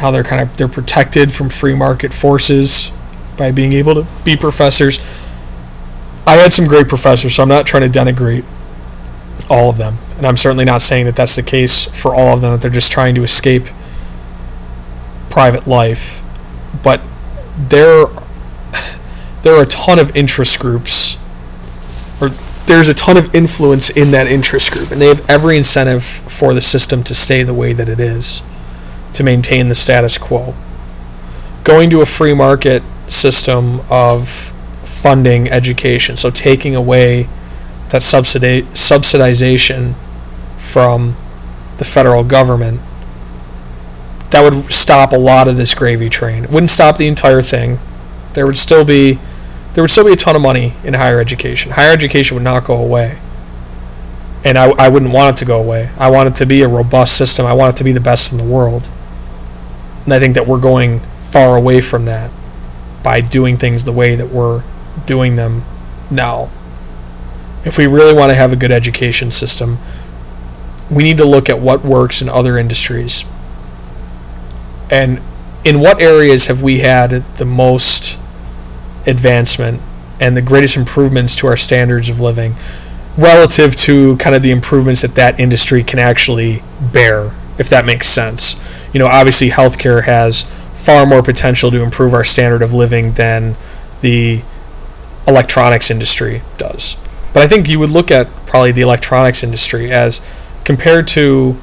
how 0.01 0.09
they're 0.09 0.23
kind 0.23 0.41
of 0.41 0.57
they're 0.57 0.67
protected 0.67 1.31
from 1.31 1.47
free 1.47 1.75
market 1.75 2.11
forces 2.11 2.91
by 3.37 3.51
being 3.51 3.71
able 3.71 3.93
to 3.93 4.07
be 4.25 4.35
professors. 4.35 4.99
I 6.25 6.35
had 6.35 6.51
some 6.51 6.65
great 6.65 6.87
professors, 6.87 7.35
so 7.35 7.43
I'm 7.43 7.49
not 7.49 7.67
trying 7.67 7.89
to 7.89 7.99
denigrate 7.99 8.43
all 9.49 9.69
of 9.69 9.77
them, 9.77 9.99
and 10.17 10.25
I'm 10.25 10.37
certainly 10.37 10.65
not 10.65 10.81
saying 10.81 11.05
that 11.05 11.15
that's 11.15 11.35
the 11.35 11.43
case 11.43 11.85
for 11.85 12.15
all 12.15 12.33
of 12.33 12.41
them. 12.41 12.51
That 12.51 12.61
they're 12.61 12.71
just 12.71 12.91
trying 12.91 13.13
to 13.15 13.23
escape 13.23 13.67
private 15.29 15.67
life, 15.67 16.23
but 16.83 16.99
there 17.69 18.07
there 19.43 19.55
are 19.55 19.63
a 19.63 19.67
ton 19.67 19.99
of 19.99 20.15
interest 20.15 20.59
groups, 20.59 21.17
or 22.19 22.29
there's 22.65 22.89
a 22.89 22.95
ton 22.95 23.17
of 23.17 23.35
influence 23.35 23.91
in 23.91 24.09
that 24.11 24.25
interest 24.25 24.71
group, 24.71 24.89
and 24.89 24.99
they 24.99 25.07
have 25.07 25.29
every 25.29 25.57
incentive 25.57 26.03
for 26.03 26.55
the 26.55 26.61
system 26.61 27.03
to 27.03 27.13
stay 27.13 27.43
the 27.43 27.53
way 27.53 27.71
that 27.71 27.87
it 27.87 27.99
is 27.99 28.41
to 29.13 29.23
maintain 29.23 29.67
the 29.67 29.75
status 29.75 30.17
quo. 30.17 30.53
Going 31.63 31.89
to 31.89 32.01
a 32.01 32.05
free 32.05 32.33
market 32.33 32.83
system 33.07 33.81
of 33.89 34.29
funding 34.83 35.49
education, 35.49 36.17
so 36.17 36.29
taking 36.29 36.75
away 36.75 37.27
that 37.89 38.01
subsidi- 38.01 38.63
subsidization 38.73 39.95
from 40.57 41.15
the 41.77 41.85
federal 41.85 42.23
government, 42.23 42.81
that 44.31 44.41
would 44.41 44.71
stop 44.71 45.11
a 45.11 45.17
lot 45.17 45.47
of 45.47 45.57
this 45.57 45.75
gravy 45.75 46.09
train. 46.09 46.45
It 46.45 46.49
wouldn't 46.49 46.69
stop 46.69 46.97
the 46.97 47.07
entire 47.07 47.41
thing. 47.41 47.79
There 48.33 48.45
would 48.45 48.57
still 48.57 48.85
be 48.85 49.19
there 49.73 49.83
would 49.83 49.91
still 49.91 50.05
be 50.05 50.11
a 50.11 50.17
ton 50.17 50.35
of 50.35 50.41
money 50.41 50.73
in 50.83 50.95
higher 50.95 51.19
education. 51.19 51.71
Higher 51.71 51.93
education 51.93 52.35
would 52.35 52.43
not 52.43 52.65
go 52.65 52.75
away. 52.75 53.17
And 54.43 54.57
I, 54.57 54.71
I 54.71 54.89
wouldn't 54.89 55.13
want 55.13 55.35
it 55.35 55.39
to 55.39 55.45
go 55.45 55.59
away. 55.59 55.91
I 55.97 56.09
want 56.09 56.27
it 56.27 56.35
to 56.37 56.45
be 56.45 56.61
a 56.61 56.67
robust 56.67 57.15
system. 57.15 57.45
I 57.45 57.53
want 57.53 57.75
it 57.75 57.77
to 57.77 57.83
be 57.83 57.91
the 57.91 58.01
best 58.01 58.31
in 58.31 58.37
the 58.37 58.43
world. 58.43 58.89
And 60.05 60.13
I 60.13 60.19
think 60.19 60.35
that 60.35 60.47
we're 60.47 60.59
going 60.59 60.99
far 61.19 61.55
away 61.55 61.81
from 61.81 62.05
that 62.05 62.31
by 63.03 63.21
doing 63.21 63.57
things 63.57 63.85
the 63.85 63.91
way 63.91 64.15
that 64.15 64.29
we're 64.29 64.63
doing 65.05 65.35
them 65.35 65.63
now. 66.09 66.49
If 67.63 67.77
we 67.77 67.87
really 67.87 68.13
want 68.13 68.29
to 68.29 68.35
have 68.35 68.51
a 68.51 68.55
good 68.55 68.71
education 68.71 69.31
system, 69.31 69.77
we 70.89 71.03
need 71.03 71.17
to 71.17 71.25
look 71.25 71.49
at 71.49 71.59
what 71.59 71.85
works 71.85 72.21
in 72.21 72.29
other 72.29 72.57
industries. 72.57 73.23
And 74.89 75.21
in 75.63 75.79
what 75.79 76.01
areas 76.01 76.47
have 76.47 76.61
we 76.61 76.79
had 76.79 77.11
the 77.37 77.45
most 77.45 78.17
advancement 79.05 79.81
and 80.19 80.35
the 80.35 80.41
greatest 80.41 80.75
improvements 80.75 81.35
to 81.37 81.47
our 81.47 81.57
standards 81.57 82.09
of 82.09 82.19
living 82.19 82.55
relative 83.17 83.75
to 83.75 84.15
kind 84.17 84.35
of 84.35 84.41
the 84.41 84.51
improvements 84.51 85.01
that 85.01 85.15
that 85.15 85.39
industry 85.39 85.83
can 85.83 85.99
actually 85.99 86.63
bear, 86.79 87.31
if 87.57 87.69
that 87.69 87.85
makes 87.85 88.07
sense. 88.07 88.55
You 88.93 88.99
know, 88.99 89.07
obviously, 89.07 89.49
healthcare 89.49 90.03
has 90.03 90.43
far 90.73 91.05
more 91.05 91.21
potential 91.21 91.71
to 91.71 91.81
improve 91.81 92.13
our 92.13 92.23
standard 92.23 92.61
of 92.61 92.73
living 92.73 93.13
than 93.13 93.55
the 94.01 94.41
electronics 95.27 95.91
industry 95.91 96.41
does. 96.57 96.97
But 97.33 97.43
I 97.43 97.47
think 97.47 97.69
you 97.69 97.79
would 97.79 97.91
look 97.91 98.11
at 98.11 98.27
probably 98.45 98.71
the 98.71 98.81
electronics 98.81 99.43
industry 99.43 99.91
as 99.91 100.19
compared 100.63 101.07
to 101.09 101.53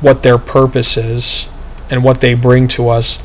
what 0.00 0.22
their 0.22 0.38
purpose 0.38 0.96
is 0.96 1.46
and 1.90 2.04
what 2.04 2.20
they 2.20 2.34
bring 2.34 2.68
to 2.68 2.88
us 2.88 3.18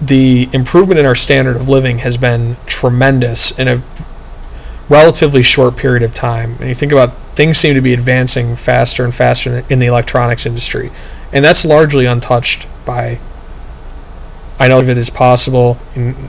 the 0.00 0.48
improvement 0.52 0.98
in 0.98 1.04
our 1.04 1.14
standard 1.14 1.56
of 1.56 1.68
living 1.68 1.98
has 1.98 2.16
been 2.16 2.56
tremendous 2.66 3.56
in 3.58 3.68
a 3.68 3.82
relatively 4.88 5.42
short 5.42 5.76
period 5.76 6.02
of 6.02 6.14
time. 6.14 6.56
And 6.58 6.68
you 6.68 6.74
think 6.74 6.90
about 6.90 7.14
things 7.34 7.58
seem 7.58 7.74
to 7.74 7.80
be 7.80 7.92
advancing 7.92 8.56
faster 8.56 9.04
and 9.04 9.14
faster 9.14 9.64
in 9.68 9.78
the 9.78 9.86
electronics 9.86 10.46
industry, 10.46 10.90
and 11.32 11.44
that's 11.44 11.64
largely 11.64 12.06
untouched 12.06 12.66
by. 12.84 13.18
I 14.58 14.68
know 14.68 14.78
if 14.80 14.88
it 14.88 14.98
is 14.98 15.08
possible 15.08 15.78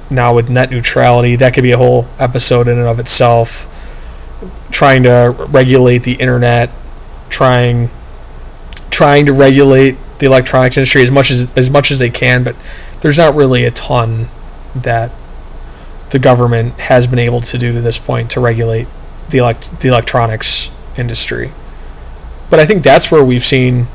now 0.09 0.33
with 0.33 0.49
net 0.49 0.71
neutrality, 0.71 1.35
that 1.35 1.53
could 1.53 1.63
be 1.63 1.71
a 1.71 1.77
whole 1.77 2.07
episode 2.17 2.67
in 2.67 2.77
and 2.77 2.87
of 2.87 2.99
itself. 2.99 3.67
Trying 4.71 5.03
to 5.03 5.35
regulate 5.49 6.03
the 6.03 6.13
internet, 6.13 6.69
trying 7.29 7.89
trying 8.89 9.25
to 9.25 9.33
regulate 9.33 9.97
the 10.19 10.25
electronics 10.27 10.77
industry 10.77 11.01
as 11.01 11.11
much 11.11 11.29
as 11.29 11.51
as 11.57 11.69
much 11.69 11.91
as 11.91 11.99
they 11.99 12.09
can, 12.09 12.43
but 12.43 12.55
there's 13.01 13.17
not 13.17 13.35
really 13.35 13.65
a 13.65 13.71
ton 13.71 14.29
that 14.75 15.11
the 16.11 16.19
government 16.19 16.73
has 16.73 17.07
been 17.07 17.19
able 17.19 17.41
to 17.41 17.57
do 17.57 17.73
to 17.73 17.81
this 17.81 17.97
point 17.97 18.29
to 18.31 18.39
regulate 18.39 18.87
the 19.29 19.39
elect- 19.39 19.79
the 19.81 19.89
electronics 19.89 20.69
industry. 20.97 21.51
But 22.49 22.59
I 22.59 22.65
think 22.65 22.83
that's 22.83 23.11
where 23.11 23.23
we've 23.23 23.43
seen 23.43 23.87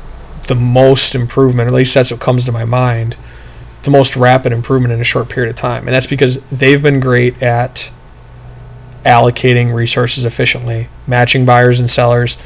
the 0.47 0.55
most 0.55 1.15
improvement, 1.15 1.67
at 1.67 1.73
least 1.73 1.93
that's 1.93 2.11
what 2.11 2.19
comes 2.19 2.45
to 2.45 2.51
my 2.51 2.65
mind, 2.65 3.15
the 3.83 3.91
most 3.91 4.15
rapid 4.15 4.51
improvement 4.51 4.93
in 4.93 4.99
a 4.99 5.05
short 5.05 5.29
period 5.29 5.49
of 5.49 5.55
time. 5.55 5.87
And 5.87 5.93
that's 5.93 6.07
because 6.07 6.41
they've 6.49 6.81
been 6.81 6.99
great 6.99 7.41
at 7.41 7.91
allocating 9.05 9.73
resources 9.73 10.25
efficiently, 10.25 10.89
matching 11.05 11.45
buyers 11.45 11.79
and 11.79 11.89
sellers, 11.89 12.37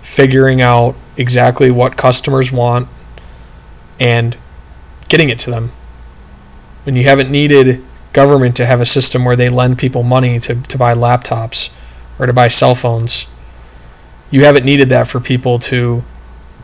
figuring 0.00 0.60
out 0.60 0.94
exactly 1.16 1.70
what 1.70 1.96
customers 1.96 2.50
want 2.50 2.88
and 3.98 4.36
getting 5.08 5.28
it 5.28 5.38
to 5.40 5.50
them 5.50 5.72
when 6.84 6.94
you 6.96 7.04
haven't 7.04 7.30
needed 7.30 7.82
government 8.12 8.56
to 8.56 8.64
have 8.64 8.80
a 8.80 8.86
system 8.86 9.24
where 9.24 9.36
they 9.36 9.50
lend 9.50 9.76
people 9.76 10.02
money 10.02 10.38
to, 10.38 10.54
to 10.62 10.78
buy 10.78 10.94
laptops 10.94 11.70
or 12.18 12.26
to 12.26 12.32
buy 12.32 12.48
cell 12.48 12.74
phones. 12.74 13.26
You 14.30 14.44
haven't 14.44 14.64
needed 14.64 14.88
that 14.88 15.08
for 15.08 15.20
people 15.20 15.58
to 15.60 16.04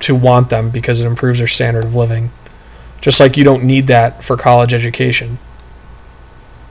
to 0.02 0.14
want 0.14 0.50
them 0.50 0.70
because 0.70 1.00
it 1.00 1.06
improves 1.06 1.38
their 1.38 1.48
standard 1.48 1.84
of 1.84 1.94
living. 1.94 2.30
Just 3.00 3.18
like 3.18 3.36
you 3.36 3.44
don't 3.44 3.64
need 3.64 3.86
that 3.88 4.22
for 4.22 4.36
college 4.36 4.74
education. 4.74 5.38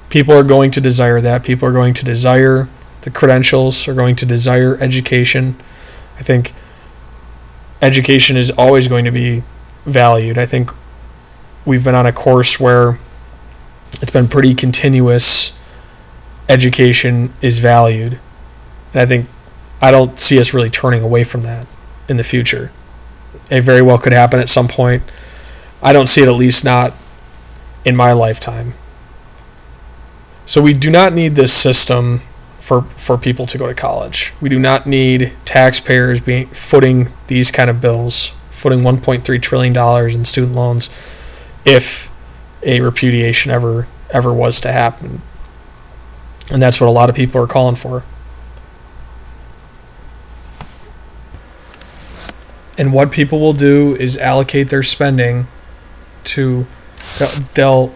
People 0.10 0.34
are 0.34 0.44
going 0.44 0.72
to 0.72 0.82
desire 0.82 1.20
that. 1.22 1.44
People 1.44 1.68
are 1.68 1.74
going 1.74 1.94
to 1.94 2.06
desire 2.06 2.68
the 3.02 3.10
credentials, 3.10 3.88
are 3.88 3.94
going 3.94 4.16
to 4.18 4.26
desire 4.26 4.78
education. 4.78 5.56
I 6.20 6.24
think 6.24 6.54
education 7.82 8.38
is 8.38 8.52
always 8.52 8.88
going 8.88 9.06
to 9.06 9.12
be 9.12 9.44
valued. 9.86 10.38
I 10.38 10.46
think 10.46 10.72
we've 11.66 11.84
been 11.84 11.96
on 11.96 12.06
a 12.06 12.12
course 12.12 12.60
where 12.60 13.00
it's 14.02 14.12
been 14.12 14.28
pretty 14.28 14.54
continuous 14.54 15.58
education 16.48 17.34
is 17.42 17.60
valued. 17.60 18.20
And 18.94 19.02
I 19.02 19.06
think 19.06 19.28
I 19.82 19.92
don't 19.92 20.20
see 20.20 20.40
us 20.40 20.54
really 20.54 20.70
turning 20.70 21.02
away 21.02 21.24
from 21.24 21.42
that 21.44 21.66
in 22.08 22.18
the 22.18 22.24
future. 22.24 22.72
It 23.52 23.62
very 23.62 23.82
well 23.84 24.00
could 24.00 24.14
happen 24.14 24.40
at 24.40 24.50
some 24.50 24.68
point. 24.68 25.04
I 25.84 25.94
don't 25.94 26.08
see 26.08 26.24
it 26.24 26.28
at 26.28 26.36
least 26.36 26.64
not 26.64 26.94
in 27.86 27.96
my 27.96 28.14
lifetime. 28.14 28.74
So 30.46 30.62
we 30.62 30.74
do 30.74 30.90
not 30.90 31.14
need 31.14 31.36
this 31.36 31.54
system 31.54 32.22
for 32.60 32.84
for 32.96 33.18
people 33.18 33.46
to 33.48 33.58
go 33.58 33.68
to 33.68 33.74
college. 33.74 34.34
We 34.42 34.50
do 34.50 34.58
not 34.58 34.86
need 34.88 35.34
taxpayers 35.46 36.20
being 36.22 36.48
footing 36.48 37.10
these 37.28 37.52
kind 37.52 37.70
of 37.70 37.82
bills, 37.82 38.32
footing 38.52 38.80
1.3 38.80 39.42
trillion 39.42 39.74
dollars 39.74 40.16
in 40.16 40.26
student 40.26 40.56
loans 40.56 40.90
if 41.66 42.10
a 42.64 42.80
repudiation 42.80 43.52
ever 43.52 43.88
ever 44.12 44.34
was 44.34 44.62
to 44.62 44.72
happen. 44.72 45.22
And 46.52 46.62
that's 46.62 46.80
what 46.80 46.88
a 46.88 46.92
lot 46.92 47.10
of 47.10 47.16
people 47.16 47.42
are 47.42 47.48
calling 47.48 47.76
for. 47.76 48.04
And 52.78 52.94
what 52.94 53.12
people 53.12 53.40
will 53.40 53.54
do 53.54 53.96
is 53.98 54.18
allocate 54.18 54.70
their 54.70 54.84
spending 54.84 55.48
to 56.24 56.66
they'll 57.54 57.94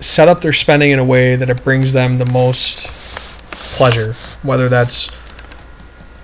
set 0.00 0.28
up 0.28 0.40
their 0.40 0.52
spending 0.52 0.90
in 0.90 0.98
a 0.98 1.04
way 1.04 1.36
that 1.36 1.50
it 1.50 1.62
brings 1.62 1.92
them 1.92 2.18
the 2.18 2.26
most 2.26 2.88
pleasure, 3.50 4.14
whether 4.42 4.68
that's 4.68 5.10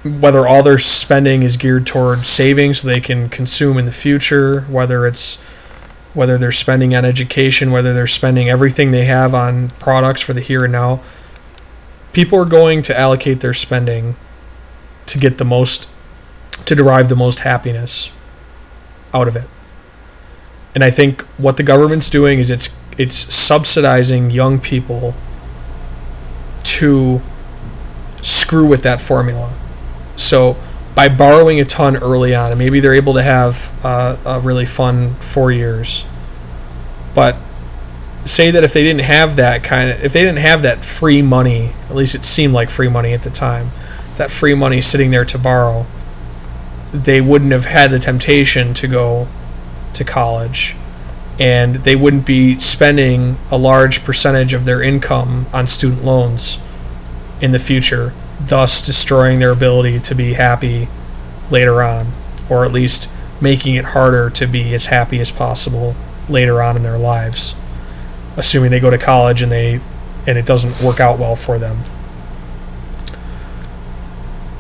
whether 0.03 0.47
all 0.47 0.62
their 0.62 0.78
spending 0.78 1.42
is 1.42 1.57
geared 1.57 1.86
toward 1.86 2.26
saving 2.26 2.74
so 2.74 2.86
they 2.86 3.01
can 3.01 3.28
consume 3.28 3.76
in 3.76 3.84
the 3.84 3.92
future, 3.92 4.62
whether 4.62 5.07
it's 5.07 5.36
whether 6.14 6.38
they're 6.38 6.53
spending 6.53 6.94
on 6.94 7.05
education, 7.05 7.70
whether 7.70 7.92
they're 7.92 8.07
spending 8.07 8.49
everything 8.49 8.90
they 8.90 9.05
have 9.05 9.34
on 9.34 9.68
products 9.78 10.22
for 10.22 10.32
the 10.32 10.40
here 10.40 10.64
and 10.64 10.72
now, 10.72 11.01
people 12.14 12.38
are 12.38 12.47
going 12.47 12.80
to 12.80 12.99
allocate 12.99 13.40
their 13.40 13.53
spending 13.53 14.16
to 15.07 15.18
get 15.18 15.36
the 15.36 15.44
most, 15.44 15.90
to 16.67 16.75
derive 16.75 17.09
the 17.09 17.17
most 17.17 17.41
happiness 17.41 18.11
out 19.14 19.29
of 19.29 19.37
it. 19.37 19.49
And 20.75 20.85
I 20.85 20.91
think 20.91 21.23
what 21.39 21.57
the 21.57 21.62
government's 21.62 22.11
doing 22.11 22.39
is 22.39 22.51
it's 22.51 22.77
it's 22.99 23.17
subsidizing 23.35 24.31
young 24.31 24.59
people 24.59 25.14
to 26.64 27.21
screw 28.21 28.67
with 28.67 28.83
that 28.83 29.01
formula. 29.01 29.55
So 30.17 30.57
by 30.95 31.09
borrowing 31.09 31.61
a 31.61 31.64
ton 31.64 31.97
early 31.97 32.35
on, 32.35 32.51
and 32.51 32.59
maybe 32.59 32.81
they're 32.81 32.95
able 32.95 33.14
to 33.14 33.23
have 33.23 33.71
uh, 33.85 34.17
a 34.25 34.41
really 34.41 34.64
fun 34.64 35.14
four 35.17 35.53
years. 35.53 36.05
But 37.14 37.37
say 38.25 38.51
that 38.51 38.64
if 38.64 38.73
they 38.73 38.83
didn't 38.83 39.03
have 39.03 39.37
that 39.37 39.62
kind 39.62 39.91
of, 39.91 40.03
if 40.03 40.12
they 40.12 40.21
didn't 40.21 40.39
have 40.39 40.62
that 40.62 40.85
free 40.85 41.23
money, 41.23 41.73
at 41.89 41.95
least 41.95 42.14
it 42.14 42.25
seemed 42.25 42.53
like 42.53 42.71
free 42.71 42.89
money 42.89 43.12
at 43.12 43.23
the 43.23 43.31
time, 43.31 43.71
that 44.17 44.31
free 44.31 44.55
money 44.55 44.81
sitting 44.81 45.11
there 45.11 45.25
to 45.25 45.39
borrow, 45.39 45.87
they 46.93 47.20
wouldn't 47.20 47.53
have 47.53 47.66
had 47.66 47.91
the 47.91 47.99
temptation 47.99 48.74
to 48.74 48.89
go 48.89 49.28
to 49.95 50.05
college. 50.05 50.74
And 51.39 51.76
they 51.76 51.97
wouldn't 51.97 52.24
be 52.24 52.59
spending 52.59 53.37
a 53.51 53.59
large 53.59 54.05
percentage 54.05 54.55
of 54.55 54.64
their 54.64 54.82
income 54.82 55.47
on 55.53 55.66
student 55.66 56.05
loans 56.05 56.59
in 57.43 57.53
the 57.53 57.59
future 57.59 58.14
thus 58.41 58.84
destroying 58.84 59.39
their 59.39 59.51
ability 59.51 59.99
to 60.01 60.14
be 60.14 60.34
happy 60.34 60.89
later 61.51 61.82
on, 61.82 62.12
or 62.49 62.64
at 62.64 62.72
least 62.72 63.09
making 63.41 63.74
it 63.74 63.87
harder 63.87 64.30
to 64.30 64.47
be 64.47 64.74
as 64.74 64.87
happy 64.87 65.20
as 65.20 65.30
possible 65.30 65.95
later 66.28 66.62
on 66.62 66.76
in 66.76 66.82
their 66.82 66.99
lives, 66.99 67.55
assuming 68.37 68.70
they 68.70 68.80
go 68.80 68.91
to 68.91 68.99
college 68.99 69.43
and 69.43 69.53
they 69.53 69.80
and 70.26 70.37
it 70.37 70.45
doesn't 70.45 70.82
work 70.82 70.99
out 70.99 71.18
well 71.18 71.37
for 71.37 71.59
them. 71.59 71.78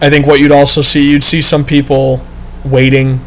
I 0.00 0.10
think 0.10 0.26
what 0.26 0.40
you'd 0.40 0.52
also 0.52 0.82
see, 0.82 1.10
you'd 1.10 1.24
see 1.24 1.40
some 1.40 1.64
people 1.64 2.24
waiting 2.64 3.20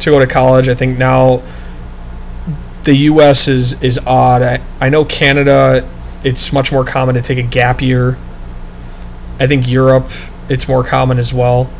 to 0.00 0.10
go 0.10 0.18
to 0.18 0.26
college. 0.26 0.68
I 0.68 0.74
think 0.74 0.98
now 0.98 1.42
the 2.84 2.94
U.S. 2.94 3.48
is 3.48 3.82
is 3.82 3.98
odd. 4.06 4.42
I, 4.42 4.60
I 4.80 4.88
know 4.88 5.04
Canada, 5.04 5.88
it's 6.22 6.52
much 6.52 6.70
more 6.70 6.84
common 6.84 7.14
to 7.14 7.22
take 7.22 7.38
a 7.38 7.42
gap 7.42 7.80
year 7.80 8.16
I 9.38 9.46
think 9.46 9.68
Europe, 9.68 10.10
it's 10.48 10.66
more 10.68 10.82
common 10.82 11.18
as 11.18 11.32
well. 11.32 11.70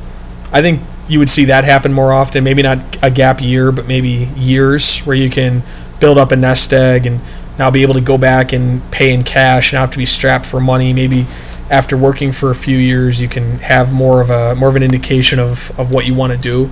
I 0.53 0.61
think 0.61 0.83
you 1.09 1.19
would 1.19 1.31
see 1.31 1.47
that 1.47 1.64
happen 1.64 1.93
more 1.93 2.12
often. 2.12 2.45
Maybe 2.45 2.62
not 2.62 3.03
a 3.03 3.11
gap 3.11 3.41
year, 3.41 3.73
but 3.73 3.87
maybe 3.87 4.31
years 4.37 5.01
where 5.01 5.17
you 5.17 5.31
can 5.31 5.62
build 6.01 6.19
up 6.19 6.33
a 6.33 6.37
nest 6.37 6.73
egg 6.73 7.07
and 7.07 7.21
now 7.59 7.71
be 7.71 7.83
able 7.83 7.95
to 7.95 8.01
go 8.01 8.19
back 8.19 8.53
and 8.53 8.89
pay 8.91 9.12
in 9.12 9.23
cash 9.23 9.73
and 9.73 9.77
not 9.77 9.81
have 9.83 9.91
to 9.93 9.99
be 9.99 10.07
strapped 10.07 10.45
for 10.45 10.61
money. 10.61 10.93
Maybe 10.93 11.27
after 11.71 11.97
working 11.97 12.33
for 12.33 12.51
a 12.51 12.55
few 12.55 12.79
years, 12.79 13.21
you 13.21 13.29
can 13.29 13.59
have 13.59 13.93
more 13.93 14.21
of 14.21 14.31
a 14.31 14.55
more 14.55 14.69
of 14.69 14.77
an 14.77 14.83
indication 14.83 15.39
of, 15.39 15.79
of 15.79 15.93
what 15.93 16.07
you 16.07 16.14
want 16.14 16.33
to 16.33 16.39
do. 16.39 16.71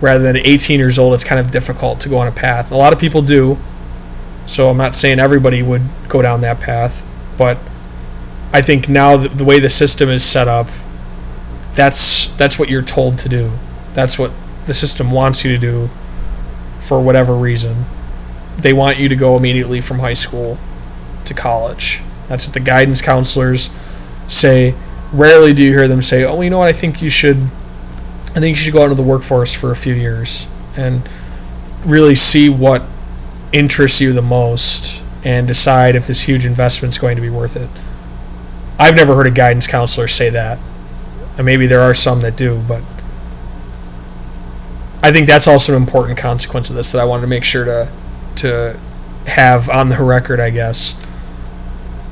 Rather 0.00 0.22
than 0.22 0.36
18 0.36 0.78
years 0.78 0.98
old, 0.98 1.14
it's 1.14 1.24
kind 1.24 1.40
of 1.40 1.50
difficult 1.50 2.00
to 2.00 2.08
go 2.08 2.18
on 2.18 2.26
a 2.26 2.32
path. 2.32 2.70
A 2.70 2.76
lot 2.76 2.92
of 2.92 2.98
people 2.98 3.22
do, 3.22 3.56
so 4.44 4.68
I'm 4.68 4.76
not 4.76 4.94
saying 4.94 5.18
everybody 5.18 5.62
would 5.62 5.82
go 6.08 6.20
down 6.22 6.40
that 6.42 6.60
path, 6.60 7.06
but 7.38 7.58
I 8.52 8.62
think 8.62 8.88
now 8.88 9.16
the, 9.16 9.28
the 9.28 9.44
way 9.44 9.58
the 9.58 9.68
system 9.68 10.08
is 10.08 10.24
set 10.24 10.48
up, 10.48 10.68
that's 11.74 12.26
that's 12.36 12.58
what 12.58 12.68
you're 12.68 12.82
told 12.82 13.18
to 13.18 13.28
do. 13.28 13.52
That's 13.94 14.18
what 14.18 14.32
the 14.66 14.74
system 14.74 15.10
wants 15.10 15.44
you 15.44 15.52
to 15.52 15.58
do 15.58 15.88
for 16.80 17.00
whatever 17.00 17.34
reason. 17.34 17.86
They 18.58 18.72
want 18.72 18.98
you 18.98 19.08
to 19.08 19.16
go 19.16 19.36
immediately 19.36 19.80
from 19.80 20.00
high 20.00 20.14
school 20.14 20.58
to 21.24 21.34
college. 21.34 22.02
That's 22.28 22.46
what 22.46 22.54
the 22.54 22.60
guidance 22.60 23.00
counselors 23.02 23.70
say. 24.28 24.74
Rarely 25.12 25.54
do 25.54 25.62
you 25.62 25.70
hear 25.70 25.88
them 25.88 26.02
say, 26.02 26.24
"Oh, 26.24 26.40
you 26.40 26.50
know 26.50 26.58
what? 26.58 26.68
I 26.68 26.72
think 26.72 27.00
you 27.00 27.08
should 27.08 27.48
I 28.34 28.40
think 28.40 28.56
you 28.56 28.62
should 28.62 28.72
go 28.72 28.80
out 28.80 28.90
into 28.90 28.96
the 28.96 29.02
workforce 29.02 29.54
for 29.54 29.70
a 29.70 29.76
few 29.76 29.94
years 29.94 30.46
and 30.76 31.08
really 31.84 32.14
see 32.14 32.48
what 32.48 32.82
interests 33.52 34.00
you 34.00 34.12
the 34.12 34.20
most 34.20 35.00
and 35.24 35.48
decide 35.48 35.96
if 35.96 36.06
this 36.06 36.22
huge 36.22 36.44
investment 36.44 36.94
is 36.94 36.98
going 36.98 37.16
to 37.16 37.22
be 37.22 37.30
worth 37.30 37.56
it." 37.56 37.70
I've 38.78 38.94
never 38.94 39.14
heard 39.14 39.26
a 39.26 39.30
guidance 39.30 39.66
counselor 39.66 40.06
say 40.06 40.28
that. 40.30 40.58
And 41.38 41.46
maybe 41.46 41.66
there 41.66 41.80
are 41.80 41.94
some 41.94 42.20
that 42.22 42.36
do, 42.36 42.62
but 42.66 42.82
I 45.02 45.12
think 45.12 45.26
that's 45.26 45.46
also 45.46 45.74
an 45.74 45.82
important 45.82 46.18
consequence 46.18 46.68
of 46.70 46.76
this 46.76 46.92
that 46.92 47.00
I 47.00 47.04
wanted 47.04 47.22
to 47.22 47.28
make 47.28 47.44
sure 47.44 47.64
to 47.64 47.88
to 48.36 48.78
have 49.26 49.70
on 49.70 49.88
the 49.88 50.02
record, 50.02 50.40
I 50.40 50.50
guess. 50.50 50.94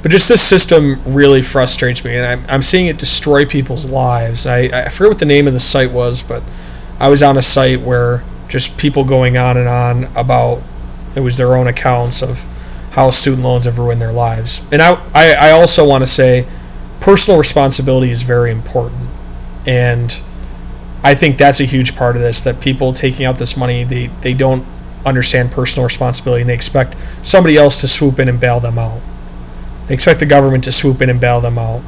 But 0.04 0.10
just 0.10 0.28
this 0.28 0.42
system 0.42 1.00
really 1.06 1.40
frustrates 1.40 2.04
me, 2.04 2.14
and 2.14 2.26
I'm, 2.26 2.44
I'm 2.46 2.60
seeing 2.60 2.88
it 2.88 2.98
destroy 2.98 3.46
people's 3.46 3.86
lives. 3.86 4.46
I, 4.46 4.64
I 4.64 4.90
forget 4.90 5.08
what 5.08 5.18
the 5.18 5.24
name 5.24 5.46
of 5.46 5.54
the 5.54 5.58
site 5.58 5.92
was, 5.92 6.22
but 6.22 6.42
I 7.00 7.08
was 7.08 7.22
on 7.22 7.38
a 7.38 7.42
site 7.42 7.80
where 7.80 8.22
just 8.46 8.76
people 8.76 9.04
going 9.04 9.38
on 9.38 9.56
and 9.56 9.66
on 9.66 10.04
about 10.14 10.60
it 11.16 11.20
was 11.20 11.38
their 11.38 11.56
own 11.56 11.66
accounts 11.66 12.22
of 12.22 12.44
how 12.90 13.10
student 13.12 13.44
loans 13.44 13.64
have 13.64 13.78
ruined 13.78 14.02
their 14.02 14.12
lives. 14.12 14.60
And 14.70 14.82
I, 14.82 15.02
I, 15.14 15.32
I 15.32 15.50
also 15.52 15.88
want 15.88 16.02
to 16.02 16.06
say 16.06 16.46
personal 17.00 17.38
responsibility 17.38 18.10
is 18.10 18.24
very 18.24 18.50
important. 18.50 19.08
And 19.66 20.20
I 21.02 21.14
think 21.14 21.38
that's 21.38 21.60
a 21.60 21.64
huge 21.64 21.96
part 21.96 22.14
of 22.14 22.20
this 22.20 22.42
that 22.42 22.60
people 22.60 22.92
taking 22.92 23.24
out 23.24 23.38
this 23.38 23.56
money, 23.56 23.84
they, 23.84 24.08
they 24.20 24.34
don't 24.34 24.66
understand 25.06 25.50
personal 25.50 25.84
responsibility 25.84 26.42
and 26.42 26.50
they 26.50 26.54
expect 26.54 26.94
somebody 27.22 27.56
else 27.56 27.80
to 27.80 27.88
swoop 27.88 28.18
in 28.18 28.28
and 28.28 28.38
bail 28.38 28.60
them 28.60 28.78
out. 28.78 29.00
They 29.86 29.94
expect 29.94 30.20
the 30.20 30.26
government 30.26 30.64
to 30.64 30.72
swoop 30.72 31.02
in 31.02 31.10
and 31.10 31.20
bail 31.20 31.40
them 31.40 31.58
out. 31.58 31.82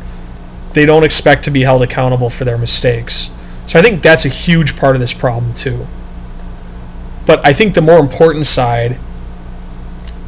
They 0.73 0.85
don't 0.85 1.05
expect 1.05 1.45
to 1.45 1.51
be 1.51 1.63
held 1.63 1.83
accountable 1.83 2.31
for 2.31 2.45
their 2.45 2.59
mistakes. 2.59 3.31
So 3.67 3.79
I 3.79 3.83
think 3.83 4.03
that's 4.03 4.25
a 4.25 4.29
huge 4.29 4.77
part 4.77 4.95
of 4.95 5.01
this 5.01 5.15
problem, 5.15 5.55
too. 5.55 5.87
But 7.25 7.45
I 7.45 7.53
think 7.53 7.75
the 7.75 7.83
more 7.83 7.99
important 7.99 8.47
side 8.47 8.99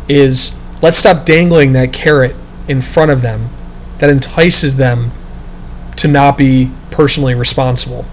is 0.09 0.53
let's 0.83 0.97
stop 0.97 1.25
dangling 1.25 1.73
that 1.75 1.93
carrot 1.93 2.35
in 2.67 2.81
front 2.81 3.11
of 3.11 3.23
them 3.23 3.51
that 3.99 4.11
entices 4.11 4.77
them 4.77 5.11
to 5.97 6.09
not 6.09 6.39
be 6.39 6.71
personally 6.91 7.35
responsible. 7.35 8.05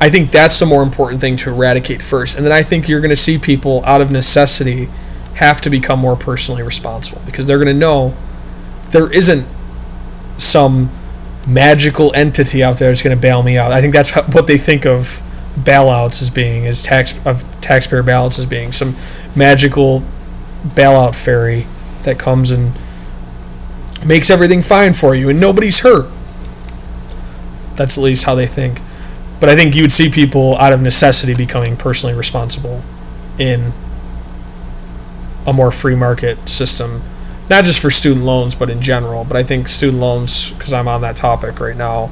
I 0.00 0.10
think 0.10 0.30
that's 0.30 0.58
the 0.58 0.66
more 0.66 0.82
important 0.82 1.20
thing 1.20 1.36
to 1.38 1.50
eradicate 1.50 2.02
first. 2.02 2.36
And 2.36 2.44
then 2.44 2.52
I 2.52 2.62
think 2.62 2.88
you're 2.88 3.00
going 3.00 3.10
to 3.10 3.16
see 3.16 3.38
people 3.38 3.84
out 3.84 4.00
of 4.00 4.10
necessity 4.10 4.88
have 5.34 5.60
to 5.62 5.70
become 5.70 5.98
more 5.98 6.16
personally 6.16 6.62
responsible 6.62 7.20
because 7.26 7.46
they're 7.46 7.58
going 7.58 7.66
to 7.66 7.78
know 7.78 8.14
there 8.90 9.12
isn't 9.12 9.46
some 10.36 10.90
magical 11.46 12.14
entity 12.14 12.62
out 12.62 12.78
there 12.78 12.90
that's 12.90 13.02
going 13.02 13.16
to 13.16 13.20
bail 13.20 13.42
me 13.42 13.58
out. 13.58 13.72
I 13.72 13.80
think 13.80 13.92
that's 13.92 14.12
what 14.12 14.46
they 14.46 14.56
think 14.56 14.86
of 14.86 15.20
bailouts 15.58 16.22
as 16.22 16.30
being, 16.30 16.66
as 16.66 16.82
tax 16.82 17.14
of 17.26 17.44
taxpayer 17.60 18.02
bailouts 18.02 18.38
as 18.38 18.46
being 18.46 18.72
some 18.72 18.94
magical 19.34 20.02
bailout 20.64 21.14
fairy 21.14 21.66
that 22.04 22.18
comes 22.18 22.50
and 22.50 22.72
makes 24.04 24.30
everything 24.30 24.62
fine 24.62 24.92
for 24.92 25.14
you 25.14 25.28
and 25.28 25.40
nobody's 25.40 25.80
hurt. 25.80 26.10
That's 27.74 27.98
at 27.98 28.04
least 28.04 28.24
how 28.24 28.34
they 28.34 28.46
think. 28.46 28.80
But 29.40 29.48
I 29.48 29.56
think 29.56 29.74
you 29.74 29.82
would 29.82 29.92
see 29.92 30.08
people 30.08 30.56
out 30.58 30.72
of 30.72 30.80
necessity 30.80 31.34
becoming 31.34 31.76
personally 31.76 32.14
responsible 32.14 32.82
in 33.38 33.72
a 35.46 35.52
more 35.52 35.70
free 35.70 35.94
market 35.94 36.48
system, 36.48 37.02
not 37.50 37.64
just 37.64 37.80
for 37.80 37.90
student 37.90 38.24
loans, 38.24 38.54
but 38.54 38.70
in 38.70 38.80
general. 38.80 39.24
But 39.24 39.36
I 39.36 39.42
think 39.42 39.68
student 39.68 40.00
loans, 40.00 40.50
because 40.52 40.72
I'm 40.72 40.88
on 40.88 41.00
that 41.02 41.16
topic 41.16 41.60
right 41.60 41.76
now, 41.76 42.10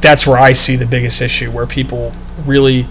that's 0.00 0.26
where 0.26 0.38
I 0.38 0.52
see 0.52 0.76
the 0.76 0.86
biggest 0.86 1.20
issue, 1.20 1.50
where 1.50 1.66
people 1.66 2.12
really 2.44 2.86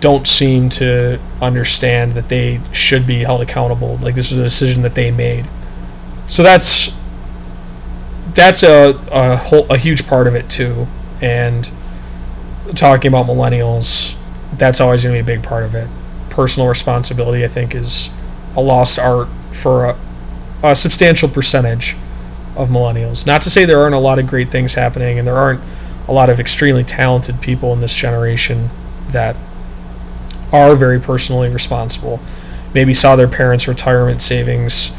don't 0.00 0.26
seem 0.26 0.68
to 0.68 1.20
understand 1.40 2.14
that 2.14 2.28
they 2.28 2.60
should 2.72 3.06
be 3.06 3.20
held 3.20 3.40
accountable. 3.40 3.96
Like 3.98 4.16
this 4.16 4.30
was 4.30 4.40
a 4.40 4.44
decision 4.44 4.82
that 4.82 4.94
they 4.94 5.10
made. 5.10 5.46
So 6.28 6.42
that's 6.42 6.92
that's 8.34 8.62
a 8.62 8.98
a, 9.12 9.36
whole, 9.36 9.66
a 9.70 9.78
huge 9.78 10.06
part 10.06 10.26
of 10.26 10.34
it 10.34 10.50
too, 10.50 10.88
and 11.20 11.70
talking 12.74 13.08
about 13.08 13.26
millennials, 13.26 14.16
that's 14.56 14.80
always 14.80 15.04
going 15.04 15.16
to 15.16 15.22
be 15.22 15.32
a 15.32 15.36
big 15.36 15.44
part 15.44 15.64
of 15.64 15.74
it. 15.74 15.88
Personal 16.30 16.68
responsibility, 16.68 17.44
I 17.44 17.48
think, 17.48 17.74
is 17.74 18.10
a 18.56 18.60
lost 18.60 18.98
art 18.98 19.28
for 19.50 19.84
a, 19.84 19.96
a 20.62 20.76
substantial 20.76 21.28
percentage 21.28 21.96
of 22.56 22.68
millennials. 22.68 23.26
Not 23.26 23.42
to 23.42 23.50
say 23.50 23.64
there 23.64 23.80
aren't 23.80 23.94
a 23.94 23.98
lot 23.98 24.18
of 24.18 24.26
great 24.26 24.50
things 24.50 24.74
happening, 24.74 25.18
and 25.18 25.26
there 25.26 25.36
aren't 25.36 25.60
a 26.08 26.12
lot 26.12 26.28
of 26.28 26.38
extremely 26.40 26.84
talented 26.84 27.40
people 27.40 27.72
in 27.72 27.80
this 27.80 27.96
generation 27.96 28.70
that 29.08 29.36
are 30.52 30.76
very 30.76 31.00
personally 31.00 31.48
responsible. 31.48 32.20
Maybe 32.74 32.92
saw 32.92 33.16
their 33.16 33.28
parents' 33.28 33.68
retirement 33.68 34.20
savings 34.22 34.92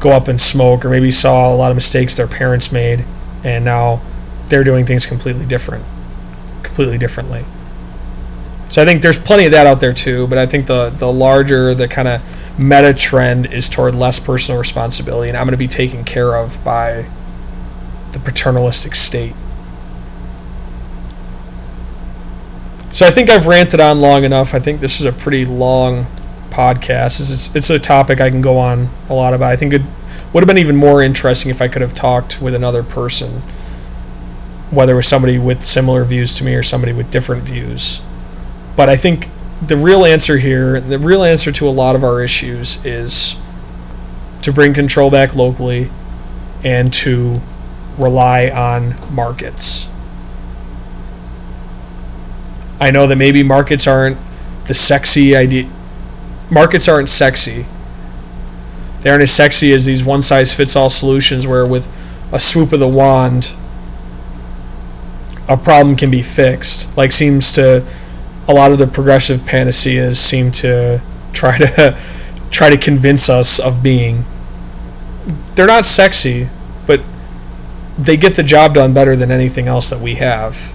go 0.00 0.10
up 0.10 0.28
in 0.28 0.38
smoke, 0.38 0.84
or 0.84 0.90
maybe 0.90 1.10
saw 1.10 1.52
a 1.52 1.56
lot 1.56 1.70
of 1.70 1.76
mistakes 1.76 2.16
their 2.16 2.26
parents 2.26 2.72
made, 2.72 3.04
and 3.44 3.64
now 3.64 4.00
they're 4.46 4.64
doing 4.64 4.84
things 4.84 5.06
completely 5.06 5.46
different, 5.46 5.84
completely 6.62 6.98
differently. 6.98 7.44
So 8.68 8.82
I 8.82 8.84
think 8.84 9.02
there's 9.02 9.18
plenty 9.18 9.46
of 9.46 9.52
that 9.52 9.66
out 9.66 9.80
there 9.80 9.94
too, 9.94 10.26
but 10.26 10.38
I 10.38 10.46
think 10.46 10.66
the 10.66 10.90
the 10.90 11.10
larger 11.10 11.74
the 11.74 11.88
kind 11.88 12.08
of 12.08 12.22
meta 12.58 12.94
trend 12.94 13.52
is 13.52 13.68
toward 13.68 13.94
less 13.94 14.18
personal 14.18 14.58
responsibility, 14.58 15.28
and 15.28 15.36
I'm 15.36 15.44
going 15.44 15.52
to 15.52 15.58
be 15.58 15.68
taken 15.68 16.04
care 16.04 16.36
of 16.36 16.62
by 16.64 17.06
the 18.12 18.18
paternalistic 18.18 18.94
state. 18.94 19.34
So 22.92 23.06
I 23.06 23.10
think 23.10 23.28
I've 23.28 23.46
ranted 23.46 23.78
on 23.78 24.00
long 24.00 24.24
enough. 24.24 24.54
I 24.54 24.58
think 24.58 24.80
this 24.80 25.00
is 25.00 25.06
a 25.06 25.12
pretty 25.12 25.44
long 25.44 26.06
podcast. 26.48 27.20
It's, 27.20 27.54
it's 27.54 27.68
a 27.68 27.78
topic 27.78 28.20
I 28.22 28.30
can 28.30 28.40
go 28.40 28.56
on 28.58 28.88
a 29.10 29.12
lot 29.12 29.34
about. 29.34 29.52
I 29.52 29.56
think 29.56 29.74
it 29.74 29.82
would 30.32 30.42
have 30.42 30.46
been 30.46 30.56
even 30.56 30.76
more 30.76 31.02
interesting 31.02 31.50
if 31.50 31.60
I 31.60 31.68
could 31.68 31.82
have 31.82 31.92
talked 31.92 32.40
with 32.40 32.54
another 32.54 32.82
person, 32.82 33.42
whether 34.70 34.94
it 34.94 34.96
was 34.96 35.06
somebody 35.06 35.38
with 35.38 35.60
similar 35.60 36.04
views 36.04 36.34
to 36.36 36.44
me 36.44 36.54
or 36.54 36.62
somebody 36.62 36.94
with 36.94 37.10
different 37.10 37.42
views. 37.42 38.00
But 38.76 38.88
I 38.88 38.96
think 38.96 39.28
the 39.60 39.76
real 39.76 40.04
answer 40.04 40.38
here, 40.38 40.80
the 40.80 40.98
real 40.98 41.22
answer 41.22 41.50
to 41.52 41.68
a 41.68 41.70
lot 41.70 41.96
of 41.96 42.04
our 42.04 42.22
issues 42.22 42.84
is 42.84 43.36
to 44.42 44.52
bring 44.52 44.74
control 44.74 45.10
back 45.10 45.34
locally 45.34 45.90
and 46.62 46.92
to 46.92 47.40
rely 47.98 48.48
on 48.48 48.94
markets. 49.12 49.88
I 52.78 52.90
know 52.90 53.06
that 53.06 53.16
maybe 53.16 53.42
markets 53.42 53.86
aren't 53.86 54.18
the 54.66 54.74
sexy 54.74 55.34
idea. 55.34 55.68
Markets 56.50 56.88
aren't 56.88 57.08
sexy. 57.08 57.66
They 59.00 59.10
aren't 59.10 59.22
as 59.22 59.30
sexy 59.30 59.72
as 59.72 59.86
these 59.86 60.04
one 60.04 60.22
size 60.22 60.52
fits 60.52 60.76
all 60.76 60.90
solutions 60.90 61.46
where, 61.46 61.66
with 61.66 61.90
a 62.32 62.38
swoop 62.38 62.72
of 62.72 62.80
the 62.80 62.88
wand, 62.88 63.54
a 65.48 65.56
problem 65.56 65.96
can 65.96 66.10
be 66.10 66.22
fixed. 66.22 66.94
Like, 66.96 67.12
seems 67.12 67.52
to 67.54 67.84
a 68.48 68.54
lot 68.54 68.72
of 68.72 68.78
the 68.78 68.86
progressive 68.86 69.44
panaceas 69.44 70.18
seem 70.18 70.52
to 70.52 71.00
try 71.32 71.58
to 71.58 71.98
try 72.50 72.70
to 72.70 72.76
convince 72.76 73.28
us 73.28 73.58
of 73.58 73.82
being. 73.82 74.24
They're 75.54 75.66
not 75.66 75.86
sexy, 75.86 76.48
but 76.86 77.00
they 77.98 78.16
get 78.16 78.34
the 78.34 78.42
job 78.42 78.74
done 78.74 78.92
better 78.92 79.16
than 79.16 79.30
anything 79.30 79.66
else 79.68 79.90
that 79.90 80.00
we 80.00 80.16
have. 80.16 80.72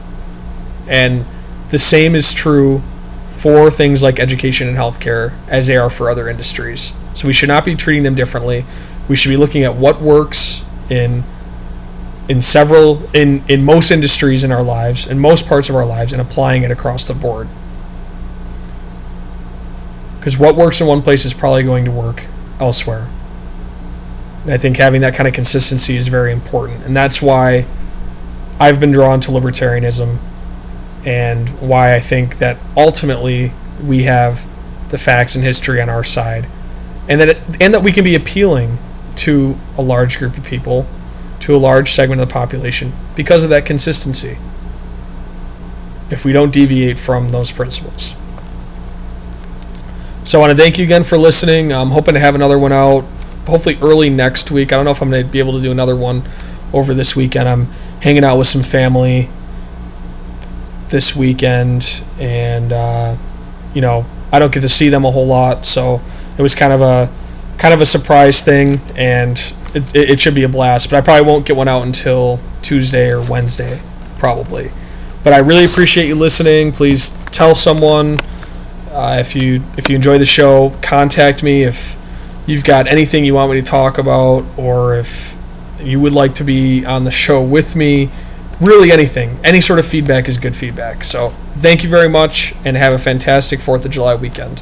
And 0.87 1.25
the 1.69 1.79
same 1.79 2.15
is 2.15 2.33
true 2.33 2.81
for 3.29 3.71
things 3.71 4.03
like 4.03 4.19
education 4.19 4.67
and 4.67 4.77
healthcare 4.77 5.33
as 5.47 5.67
they 5.67 5.77
are 5.77 5.89
for 5.89 6.09
other 6.09 6.27
industries. 6.27 6.93
So 7.13 7.27
we 7.27 7.33
should 7.33 7.49
not 7.49 7.65
be 7.65 7.75
treating 7.75 8.03
them 8.03 8.15
differently. 8.15 8.65
We 9.07 9.15
should 9.15 9.29
be 9.29 9.37
looking 9.37 9.63
at 9.63 9.75
what 9.75 10.01
works 10.01 10.63
in 10.89 11.23
in 12.27 12.41
several 12.41 13.03
in 13.15 13.43
in 13.47 13.63
most 13.63 13.91
industries 13.91 14.43
in 14.43 14.51
our 14.51 14.63
lives, 14.63 15.07
in 15.07 15.19
most 15.19 15.47
parts 15.47 15.69
of 15.69 15.75
our 15.75 15.85
lives, 15.85 16.13
and 16.13 16.21
applying 16.21 16.63
it 16.63 16.71
across 16.71 17.05
the 17.05 17.13
board. 17.13 17.47
Because 20.21 20.37
what 20.37 20.55
works 20.55 20.79
in 20.79 20.85
one 20.85 21.01
place 21.01 21.25
is 21.25 21.33
probably 21.33 21.63
going 21.63 21.83
to 21.83 21.89
work 21.89 22.25
elsewhere. 22.59 23.07
And 24.43 24.53
I 24.53 24.57
think 24.57 24.77
having 24.77 25.01
that 25.01 25.15
kind 25.15 25.27
of 25.27 25.33
consistency 25.33 25.97
is 25.97 26.09
very 26.09 26.31
important, 26.31 26.85
and 26.85 26.95
that's 26.95 27.23
why 27.23 27.65
I've 28.59 28.79
been 28.79 28.91
drawn 28.91 29.19
to 29.21 29.31
libertarianism, 29.31 30.19
and 31.03 31.49
why 31.59 31.95
I 31.95 31.99
think 31.99 32.37
that 32.37 32.59
ultimately 32.77 33.51
we 33.83 34.03
have 34.03 34.45
the 34.89 34.99
facts 34.99 35.35
and 35.35 35.43
history 35.43 35.81
on 35.81 35.89
our 35.89 36.03
side, 36.03 36.45
and 37.09 37.19
that 37.19 37.29
it, 37.29 37.37
and 37.59 37.73
that 37.73 37.81
we 37.81 37.91
can 37.91 38.03
be 38.03 38.13
appealing 38.13 38.77
to 39.15 39.57
a 39.75 39.81
large 39.81 40.19
group 40.19 40.37
of 40.37 40.43
people, 40.43 40.85
to 41.39 41.55
a 41.55 41.57
large 41.57 41.89
segment 41.89 42.21
of 42.21 42.27
the 42.27 42.31
population 42.31 42.93
because 43.15 43.43
of 43.43 43.49
that 43.49 43.65
consistency. 43.65 44.37
If 46.11 46.23
we 46.23 46.31
don't 46.31 46.53
deviate 46.53 46.99
from 46.99 47.29
those 47.29 47.51
principles. 47.51 48.15
So 50.23 50.37
I 50.37 50.41
want 50.41 50.51
to 50.51 50.63
thank 50.63 50.77
you 50.77 50.85
again 50.85 51.03
for 51.03 51.17
listening. 51.17 51.73
I'm 51.73 51.89
hoping 51.89 52.13
to 52.13 52.19
have 52.19 52.35
another 52.35 52.59
one 52.59 52.71
out 52.71 53.05
hopefully 53.47 53.77
early 53.81 54.09
next 54.09 54.51
week. 54.51 54.71
I 54.71 54.75
don't 54.75 54.85
know 54.85 54.91
if 54.91 55.01
I'm 55.01 55.09
going 55.09 55.25
to 55.25 55.29
be 55.29 55.39
able 55.39 55.53
to 55.53 55.61
do 55.61 55.71
another 55.71 55.95
one 55.95 56.23
over 56.73 56.93
this 56.93 57.15
weekend. 57.15 57.49
I'm 57.49 57.65
hanging 58.01 58.23
out 58.23 58.37
with 58.37 58.47
some 58.47 58.61
family 58.61 59.29
this 60.89 61.15
weekend, 61.15 62.03
and 62.19 62.71
uh, 62.71 63.17
you 63.73 63.81
know 63.81 64.05
I 64.31 64.39
don't 64.39 64.53
get 64.53 64.61
to 64.61 64.69
see 64.69 64.89
them 64.89 65.05
a 65.05 65.11
whole 65.11 65.25
lot, 65.25 65.65
so 65.65 66.01
it 66.37 66.41
was 66.41 66.53
kind 66.53 66.71
of 66.71 66.81
a 66.81 67.11
kind 67.57 67.73
of 67.73 67.81
a 67.81 67.85
surprise 67.85 68.43
thing, 68.43 68.79
and 68.95 69.37
it, 69.73 69.95
it 69.95 70.19
should 70.19 70.35
be 70.35 70.43
a 70.43 70.49
blast. 70.49 70.91
But 70.91 70.97
I 70.97 71.01
probably 71.01 71.25
won't 71.25 71.45
get 71.45 71.55
one 71.55 71.67
out 71.67 71.81
until 71.81 72.39
Tuesday 72.61 73.09
or 73.09 73.21
Wednesday, 73.21 73.81
probably. 74.19 74.71
But 75.23 75.33
I 75.33 75.39
really 75.39 75.65
appreciate 75.65 76.07
you 76.07 76.15
listening. 76.15 76.71
Please 76.71 77.09
tell 77.31 77.55
someone 77.55 78.21
uh, 78.91 79.17
if 79.19 79.35
you 79.35 79.63
if 79.77 79.89
you 79.89 79.95
enjoy 79.95 80.17
the 80.17 80.25
show. 80.25 80.71
Contact 80.81 81.43
me 81.43 81.63
if 81.63 81.97
you've 82.45 82.63
got 82.63 82.87
anything 82.87 83.25
you 83.25 83.33
want 83.33 83.51
me 83.51 83.59
to 83.59 83.65
talk 83.65 83.97
about, 83.97 84.45
or 84.57 84.95
if 84.95 85.35
you 85.79 85.99
would 85.99 86.13
like 86.13 86.35
to 86.35 86.43
be 86.43 86.85
on 86.85 87.03
the 87.03 87.11
show 87.11 87.41
with 87.41 87.75
me. 87.75 88.09
Really, 88.59 88.91
anything. 88.91 89.39
Any 89.43 89.59
sort 89.59 89.79
of 89.79 89.87
feedback 89.87 90.27
is 90.27 90.37
good 90.37 90.55
feedback. 90.55 91.03
So, 91.03 91.29
thank 91.55 91.83
you 91.83 91.89
very 91.89 92.07
much 92.07 92.53
and 92.63 92.77
have 92.77 92.93
a 92.93 92.99
fantastic 92.99 93.59
4th 93.59 93.85
of 93.85 93.91
July 93.91 94.13
weekend. 94.13 94.61